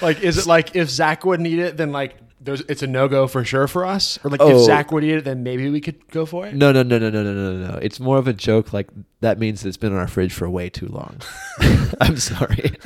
[0.00, 3.06] Like, is it like if Zach wouldn't eat it, then like there's it's a no
[3.08, 4.18] go for sure for us?
[4.24, 4.58] Or like Oh.
[4.60, 6.54] if Zach would eat it, then maybe we could go for it?
[6.54, 7.78] no, no, no, no, no, no, no, no.
[7.82, 8.72] It's more of a joke.
[8.72, 8.88] Like
[9.20, 11.16] that means it's been in our fridge for way too long.
[12.00, 12.72] I'm sorry.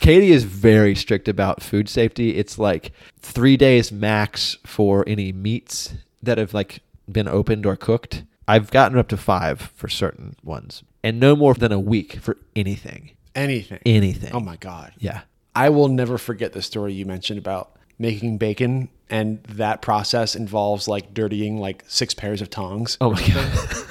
[0.00, 2.36] Katie is very strict about food safety.
[2.36, 5.92] It's like three days max for any meats
[6.22, 6.80] that have like
[7.10, 8.24] been opened or cooked.
[8.48, 12.36] I've gotten up to five for certain ones, and no more than a week for
[12.56, 13.10] anything.
[13.34, 13.78] Anything.
[13.86, 14.32] Anything.
[14.32, 14.92] Oh my god.
[14.98, 15.20] Yeah.
[15.54, 20.88] I will never forget the story you mentioned about making bacon and that process involves
[20.88, 22.96] like dirtying like six pairs of tongs.
[23.00, 23.84] Oh my god.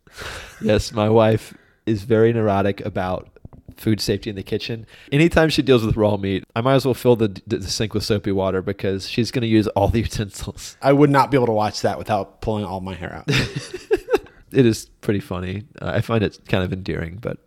[0.60, 1.54] yes, my wife
[1.86, 3.30] is very neurotic about
[3.76, 4.86] food safety in the kitchen.
[5.10, 8.04] Anytime she deals with raw meat, I might as well fill the, the sink with
[8.04, 10.76] soapy water because she's going to use all the utensils.
[10.82, 13.30] I would not be able to watch that without pulling all my hair out.
[14.54, 15.64] It is pretty funny.
[15.82, 17.38] Uh, I find it kind of endearing, but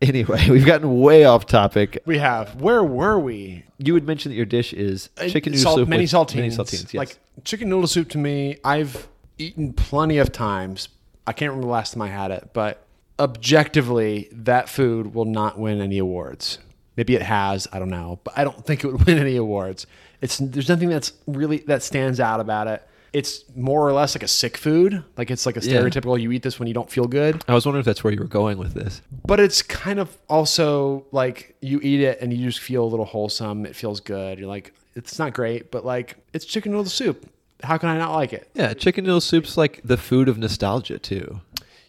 [0.08, 2.02] anyway, we've gotten way off topic.
[2.06, 2.60] we have.
[2.60, 3.64] Where were we?
[3.78, 6.36] You would mention that your dish is uh, chicken noodle Salt- soup many with saltines.
[6.36, 6.94] Many saltines, yes.
[6.94, 9.08] Like chicken noodle soup to me, I've
[9.38, 10.88] eaten plenty of times.
[11.26, 12.86] I can't remember the last time I had it, but
[13.18, 16.58] objectively, that food will not win any awards.
[16.96, 19.86] Maybe it has, I don't know, but I don't think it would win any awards.
[20.20, 22.86] It's there's nothing that's really that stands out about it.
[23.12, 25.02] It's more or less like a sick food.
[25.16, 25.80] Like it's like a Yeah.
[25.80, 27.42] stereotypical you eat this when you don't feel good.
[27.48, 29.02] I was wondering if that's where you were going with this.
[29.26, 33.04] But it's kind of also like you eat it and you just feel a little
[33.06, 33.66] wholesome.
[33.66, 34.38] It feels good.
[34.38, 37.28] You're like, it's not great, but like it's chicken noodle soup.
[37.62, 38.48] How can I not like it?
[38.54, 41.40] Yeah, chicken noodle soup's like the food of nostalgia too.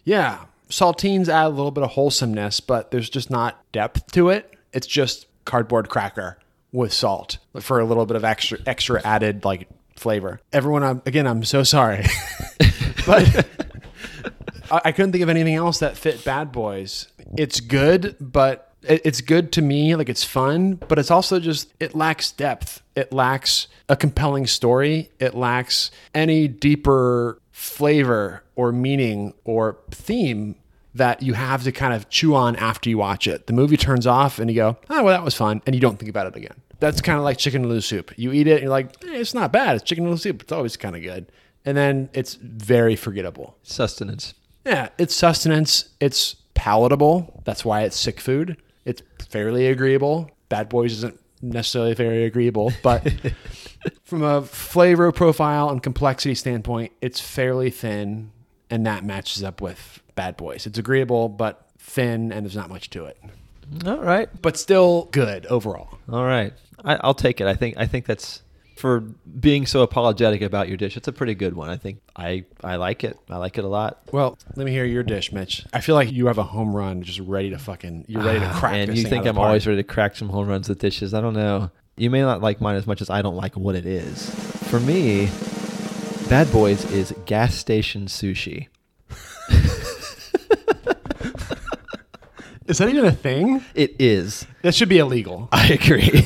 [0.04, 0.44] Yeah.
[0.68, 4.54] Saltines add a little bit of wholesomeness, but there's just not depth to it.
[4.72, 6.38] It's just cardboard cracker
[6.72, 9.68] with salt for a little bit of extra extra added like
[10.02, 10.40] flavor.
[10.52, 12.04] Everyone, I'm, again, I'm so sorry,
[13.06, 13.46] but
[14.70, 17.08] I, I couldn't think of anything else that fit Bad Boys.
[17.36, 19.94] It's good, but it, it's good to me.
[19.96, 22.82] Like it's fun, but it's also just it lacks depth.
[22.94, 25.10] It lacks a compelling story.
[25.18, 30.56] It lacks any deeper flavor or meaning or theme
[30.94, 33.46] that you have to kind of chew on after you watch it.
[33.46, 35.62] The movie turns off and you go, oh, well, that was fun.
[35.64, 36.60] And you don't think about it again.
[36.82, 38.12] That's kind of like chicken noodle soup.
[38.16, 39.76] You eat it and you're like, eh, it's not bad.
[39.76, 40.42] It's chicken noodle soup.
[40.42, 41.30] It's always kind of good.
[41.64, 43.56] And then it's very forgettable.
[43.62, 44.34] Sustenance.
[44.66, 45.90] Yeah, it's sustenance.
[46.00, 47.40] It's palatable.
[47.44, 48.56] That's why it's sick food.
[48.84, 50.28] It's fairly agreeable.
[50.48, 53.08] Bad Boys isn't necessarily very agreeable, but
[54.02, 58.32] from a flavor profile and complexity standpoint, it's fairly thin,
[58.70, 60.66] and that matches up with Bad Boys.
[60.66, 63.18] It's agreeable, but thin, and there's not much to it.
[63.86, 64.28] All right.
[64.42, 65.98] But still good overall.
[66.10, 66.52] All right.
[66.84, 67.46] I, I'll take it.
[67.46, 68.42] I think I think that's
[68.76, 70.96] for being so apologetic about your dish.
[70.96, 71.68] It's a pretty good one.
[71.68, 73.18] I think I I like it.
[73.30, 74.00] I like it a lot.
[74.12, 75.64] Well, let me hear your dish, Mitch.
[75.72, 78.46] I feel like you have a home run just ready to fucking, you're ready to
[78.46, 81.14] ah, crack and you think I'm always ready to crack some home runs with dishes.
[81.14, 81.70] I don't know.
[81.96, 84.30] You may not like mine as much as I don't like what it is.
[84.70, 85.28] For me,
[86.28, 88.68] Bad Boys is gas station sushi.
[92.66, 93.62] Is that even a thing?
[93.74, 94.46] It is.
[94.62, 95.48] That should be illegal.
[95.52, 96.22] I agree.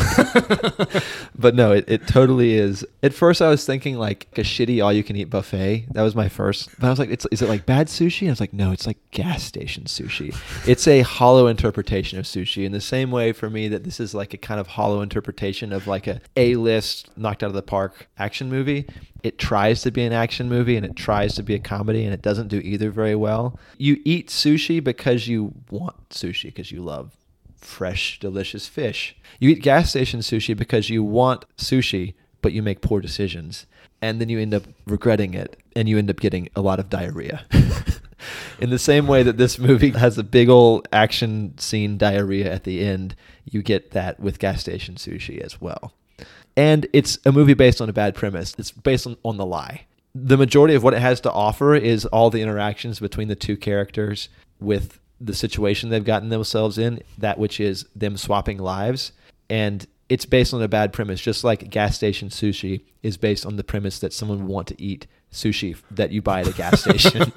[1.34, 2.84] but no, it, it totally is.
[3.02, 5.86] At first, I was thinking like a shitty all you can eat buffet.
[5.92, 6.68] That was my first.
[6.78, 8.22] But I was like, it's, is it like bad sushi?
[8.22, 10.36] And I was like, no, it's like gas station sushi.
[10.68, 14.14] It's a hollow interpretation of sushi in the same way for me that this is
[14.14, 18.08] like a kind of hollow interpretation of like a A-list knocked out of the park
[18.18, 18.86] action movie.
[19.22, 22.12] It tries to be an action movie and it tries to be a comedy and
[22.12, 23.58] it doesn't do either very well.
[23.78, 27.16] You eat sushi because you want sushi because you love
[27.56, 29.16] fresh, delicious fish.
[29.40, 33.66] You eat gas station sushi because you want sushi, but you make poor decisions.
[34.02, 36.88] And then you end up regretting it and you end up getting a lot of
[36.88, 37.44] diarrhea.
[38.60, 42.64] In the same way that this movie has a big old action scene diarrhea at
[42.64, 43.14] the end,
[43.44, 45.92] you get that with gas station sushi as well.
[46.56, 48.54] And it's a movie based on a bad premise.
[48.58, 49.86] It's based on, on the lie.
[50.14, 53.56] The majority of what it has to offer is all the interactions between the two
[53.56, 59.12] characters with the situation they've gotten themselves in, that which is them swapping lives.
[59.48, 63.56] And it's based on a bad premise, just like gas station sushi is based on
[63.56, 66.80] the premise that someone would want to eat sushi that you buy at a gas
[66.84, 67.32] station.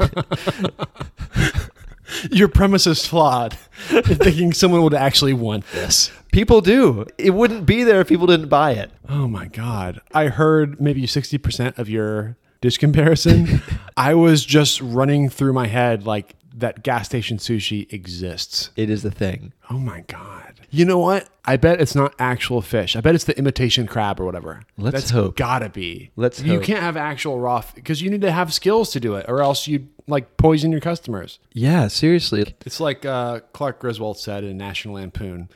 [2.32, 3.54] Your premise is flawed.
[3.88, 6.12] Thinking someone would actually want this.
[6.32, 7.06] people do.
[7.18, 8.92] It wouldn't be there if people didn't buy it.
[9.08, 10.02] Oh my God.
[10.14, 13.62] I heard maybe 60% of your dish comparison.
[13.98, 18.72] I was just running through my head like that gas station sushi exists.
[18.76, 19.54] It is the thing.
[19.70, 20.62] Oh my God.
[20.70, 21.28] You know what?
[21.46, 22.96] I bet it's not actual fish.
[22.96, 24.62] I bet it's the imitation crab or whatever.
[24.78, 25.36] Let's That's hope.
[25.36, 26.12] Gotta be.
[26.16, 26.64] Let's You hope.
[26.64, 29.68] can't have actual raw because you need to have skills to do it, or else
[29.68, 31.40] you like poison your customers.
[31.54, 32.56] Yeah, seriously.
[32.66, 35.50] It's like uh, Clark Griswold said in National Lampoon.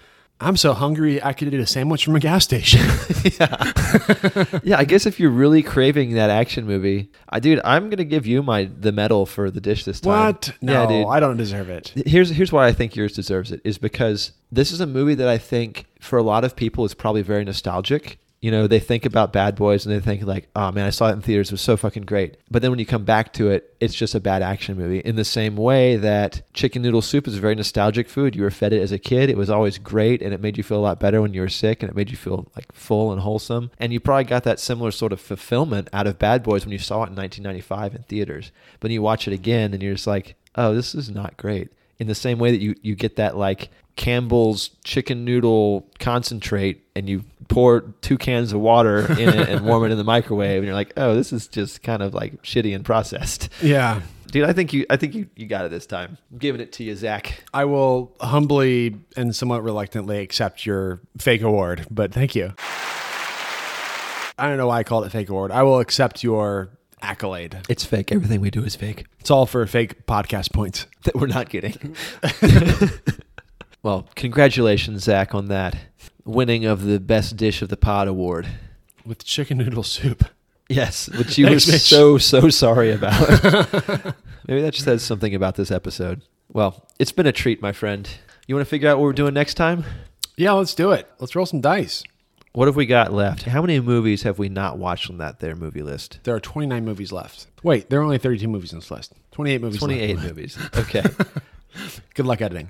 [0.43, 2.81] I'm so hungry I could eat a sandwich from a gas station.
[4.63, 8.27] yeah, I guess if you're really craving that action movie, I dude, I'm gonna give
[8.27, 10.25] you my the medal for the dish this time.
[10.25, 10.53] what?
[10.61, 11.93] No, I don't deserve it.
[12.05, 15.27] Here's here's why I think yours deserves it is because this is a movie that
[15.27, 18.19] I think for a lot of people is probably very nostalgic.
[18.43, 21.07] You know, they think about Bad Boys and they think like, "Oh man, I saw
[21.07, 21.47] it in theaters.
[21.47, 24.15] It was so fucking great." But then when you come back to it, it's just
[24.15, 24.99] a bad action movie.
[24.99, 28.35] In the same way that chicken noodle soup is a very nostalgic food.
[28.35, 29.29] You were fed it as a kid.
[29.29, 31.47] It was always great, and it made you feel a lot better when you were
[31.47, 33.71] sick, and it made you feel like full and wholesome.
[33.79, 36.79] And you probably got that similar sort of fulfillment out of Bad Boys when you
[36.79, 38.51] saw it in 1995 in theaters.
[38.81, 41.69] But then you watch it again, and you're just like, "Oh, this is not great."
[42.03, 47.07] In the same way that you you get that like Campbell's chicken noodle concentrate and
[47.07, 50.65] you pour two cans of water in it and warm it in the microwave and
[50.65, 53.47] you're like, oh, this is just kind of like shitty and processed.
[53.61, 54.01] Yeah.
[54.31, 56.17] Dude, I think you I think you, you got it this time.
[56.29, 57.41] I'm giving it to you, Zach.
[57.53, 62.53] I will humbly and somewhat reluctantly accept your fake award, but thank you.
[64.37, 65.51] I don't know why I called it fake award.
[65.51, 66.69] I will accept your
[67.03, 67.59] accolade.
[67.69, 68.11] It's fake.
[68.11, 69.05] Everything we do is fake.
[69.19, 70.87] It's all for fake podcast points.
[71.03, 71.97] That we're not getting.
[73.83, 75.75] well, congratulations, Zach, on that
[76.23, 78.47] winning of the best dish of the pod award.
[79.05, 80.23] With chicken noodle soup.
[80.69, 81.81] Yes, which you Thanks, were Mitch.
[81.81, 83.19] so so sorry about.
[84.47, 86.21] Maybe that just says something about this episode.
[86.53, 88.09] Well, it's been a treat, my friend.
[88.47, 89.83] You want to figure out what we're doing next time?
[90.37, 91.09] Yeah, let's do it.
[91.19, 92.03] Let's roll some dice.
[92.53, 93.43] What have we got left?
[93.43, 96.19] How many movies have we not watched on that there movie list?
[96.21, 97.47] There are 29 movies left.
[97.63, 99.13] Wait, there are only 32 movies on this list.
[99.31, 99.81] 28 movies.
[99.81, 99.91] left.
[99.91, 100.57] 28 movies.
[100.77, 101.03] Okay.
[102.13, 102.69] Good luck editing.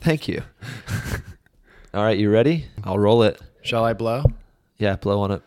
[0.00, 0.42] Thank you.
[1.94, 2.66] All right, you ready?
[2.82, 3.40] I'll roll it.
[3.62, 4.24] Shall I blow?
[4.78, 5.42] Yeah, blow on it.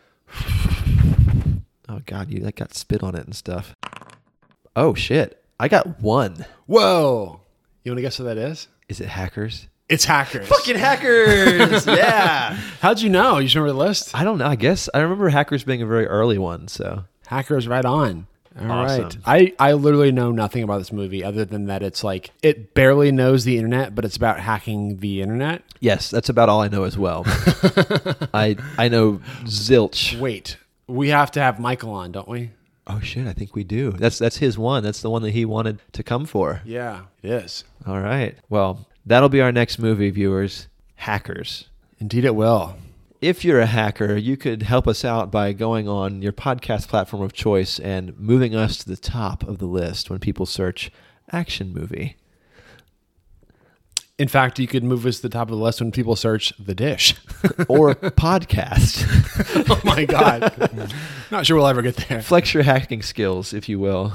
[1.90, 3.76] Oh god, you that got spit on it and stuff.
[4.74, 5.42] Oh shit.
[5.60, 6.46] I got one.
[6.64, 7.42] Whoa.
[7.84, 8.68] You want to guess what that is?
[8.88, 9.68] Is it hackers?
[9.88, 10.46] It's hackers.
[10.48, 11.86] Fucking hackers!
[11.86, 12.54] yeah.
[12.80, 13.38] How'd you know?
[13.38, 14.14] You just remember the list?
[14.14, 14.46] I don't know.
[14.46, 18.26] I guess I remember hackers being a very early one, so Hackers right on.
[18.60, 19.04] All right.
[19.04, 19.22] Awesome.
[19.24, 23.12] I, I literally know nothing about this movie other than that it's like it barely
[23.12, 25.62] knows the internet, but it's about hacking the internet.
[25.80, 27.22] Yes, that's about all I know as well.
[28.34, 30.18] I I know zilch.
[30.18, 30.56] Wait,
[30.86, 32.50] we have to have Michael on, don't we?
[32.86, 33.92] Oh shit, I think we do.
[33.92, 34.82] That's that's his one.
[34.82, 36.60] That's the one that he wanted to come for.
[36.64, 37.64] Yeah, it is.
[37.86, 38.36] All right.
[38.48, 40.68] Well, that'll be our next movie, viewers.
[40.96, 41.68] Hackers.
[41.98, 42.76] Indeed, it will.
[43.20, 47.22] If you're a hacker, you could help us out by going on your podcast platform
[47.22, 50.92] of choice and moving us to the top of the list when people search
[51.32, 52.16] action movie.
[54.18, 56.52] In fact, you could move us to the top of the list when people search
[56.58, 57.14] the dish
[57.68, 59.04] or podcast.
[59.70, 60.92] oh my god!
[61.30, 62.20] Not sure we'll ever get there.
[62.20, 64.14] Flex your hacking skills, if you will.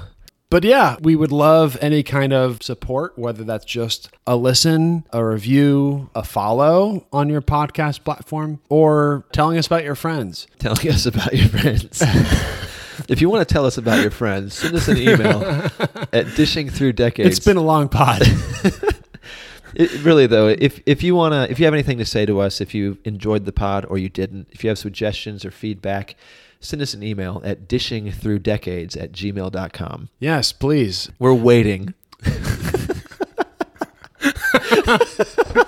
[0.54, 5.26] But yeah, we would love any kind of support, whether that's just a listen, a
[5.26, 10.46] review, a follow on your podcast platform, or telling us about your friends.
[10.60, 12.04] Telling us about your friends.
[13.10, 15.42] if you want to tell us about your friends, send us an email
[16.14, 17.36] at dishing through decades.
[17.36, 18.22] It's been a long pod.
[19.76, 22.62] It, really though, if if you wanna, if you have anything to say to us,
[22.62, 26.16] if you enjoyed the pod or you didn't, if you have suggestions or feedback,
[26.64, 30.10] send us an email at dishingthroughdecades at gmail.com.
[30.20, 31.10] yes, please.
[31.20, 31.94] We're waiting.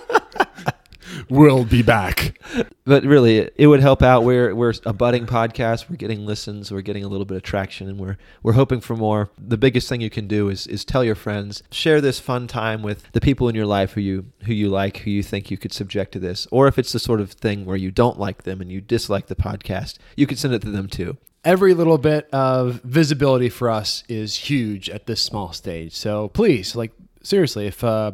[1.30, 2.40] We'll be back.
[2.86, 4.24] But really, it would help out.
[4.24, 5.90] We're we're a budding podcast.
[5.90, 6.72] We're getting listens.
[6.72, 9.30] We're getting a little bit of traction, and we're we're hoping for more.
[9.38, 12.84] The biggest thing you can do is is tell your friends, share this fun time
[12.84, 15.58] with the people in your life who you who you like, who you think you
[15.58, 16.48] could subject to this.
[16.52, 19.28] Or if it's the sort of thing where you don't like them and you dislike
[19.28, 21.18] the podcast, you could send it to them too.
[21.44, 25.96] Every little bit of visibility for us is huge at this small stage.
[25.96, 26.92] So please, like
[27.22, 28.14] seriously, if uh,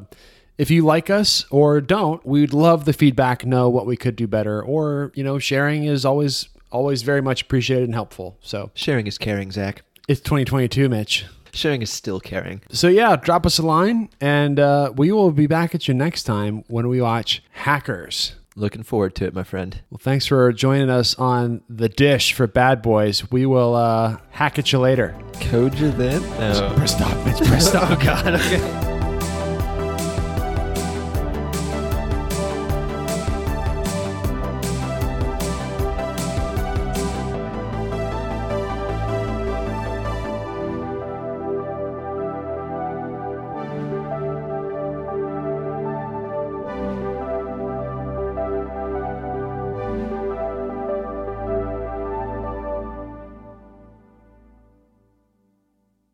[0.58, 3.46] if you like us or don't, we'd love the feedback.
[3.46, 7.42] Know what we could do better, or you know, sharing is always always very much
[7.42, 8.38] appreciated and helpful.
[8.42, 9.82] So Sharing is caring, Zach.
[10.08, 11.26] it's 2022, Mitch.
[11.54, 12.62] Sharing is still caring.
[12.72, 16.24] So yeah, drop us a line, and uh, we will be back at you next
[16.24, 18.36] time when we watch Hackers.
[18.56, 19.82] Looking forward to it, my friend.
[19.90, 23.32] Well, thanks for joining us on the dish for Bad Boys.
[23.32, 25.16] We will uh, hack at you later.
[25.40, 26.22] Code you then?
[26.38, 26.74] No.
[26.76, 27.38] Press stop, Mitch.
[27.48, 27.90] Press stop.
[27.92, 28.36] oh God.
[28.36, 28.91] Okay.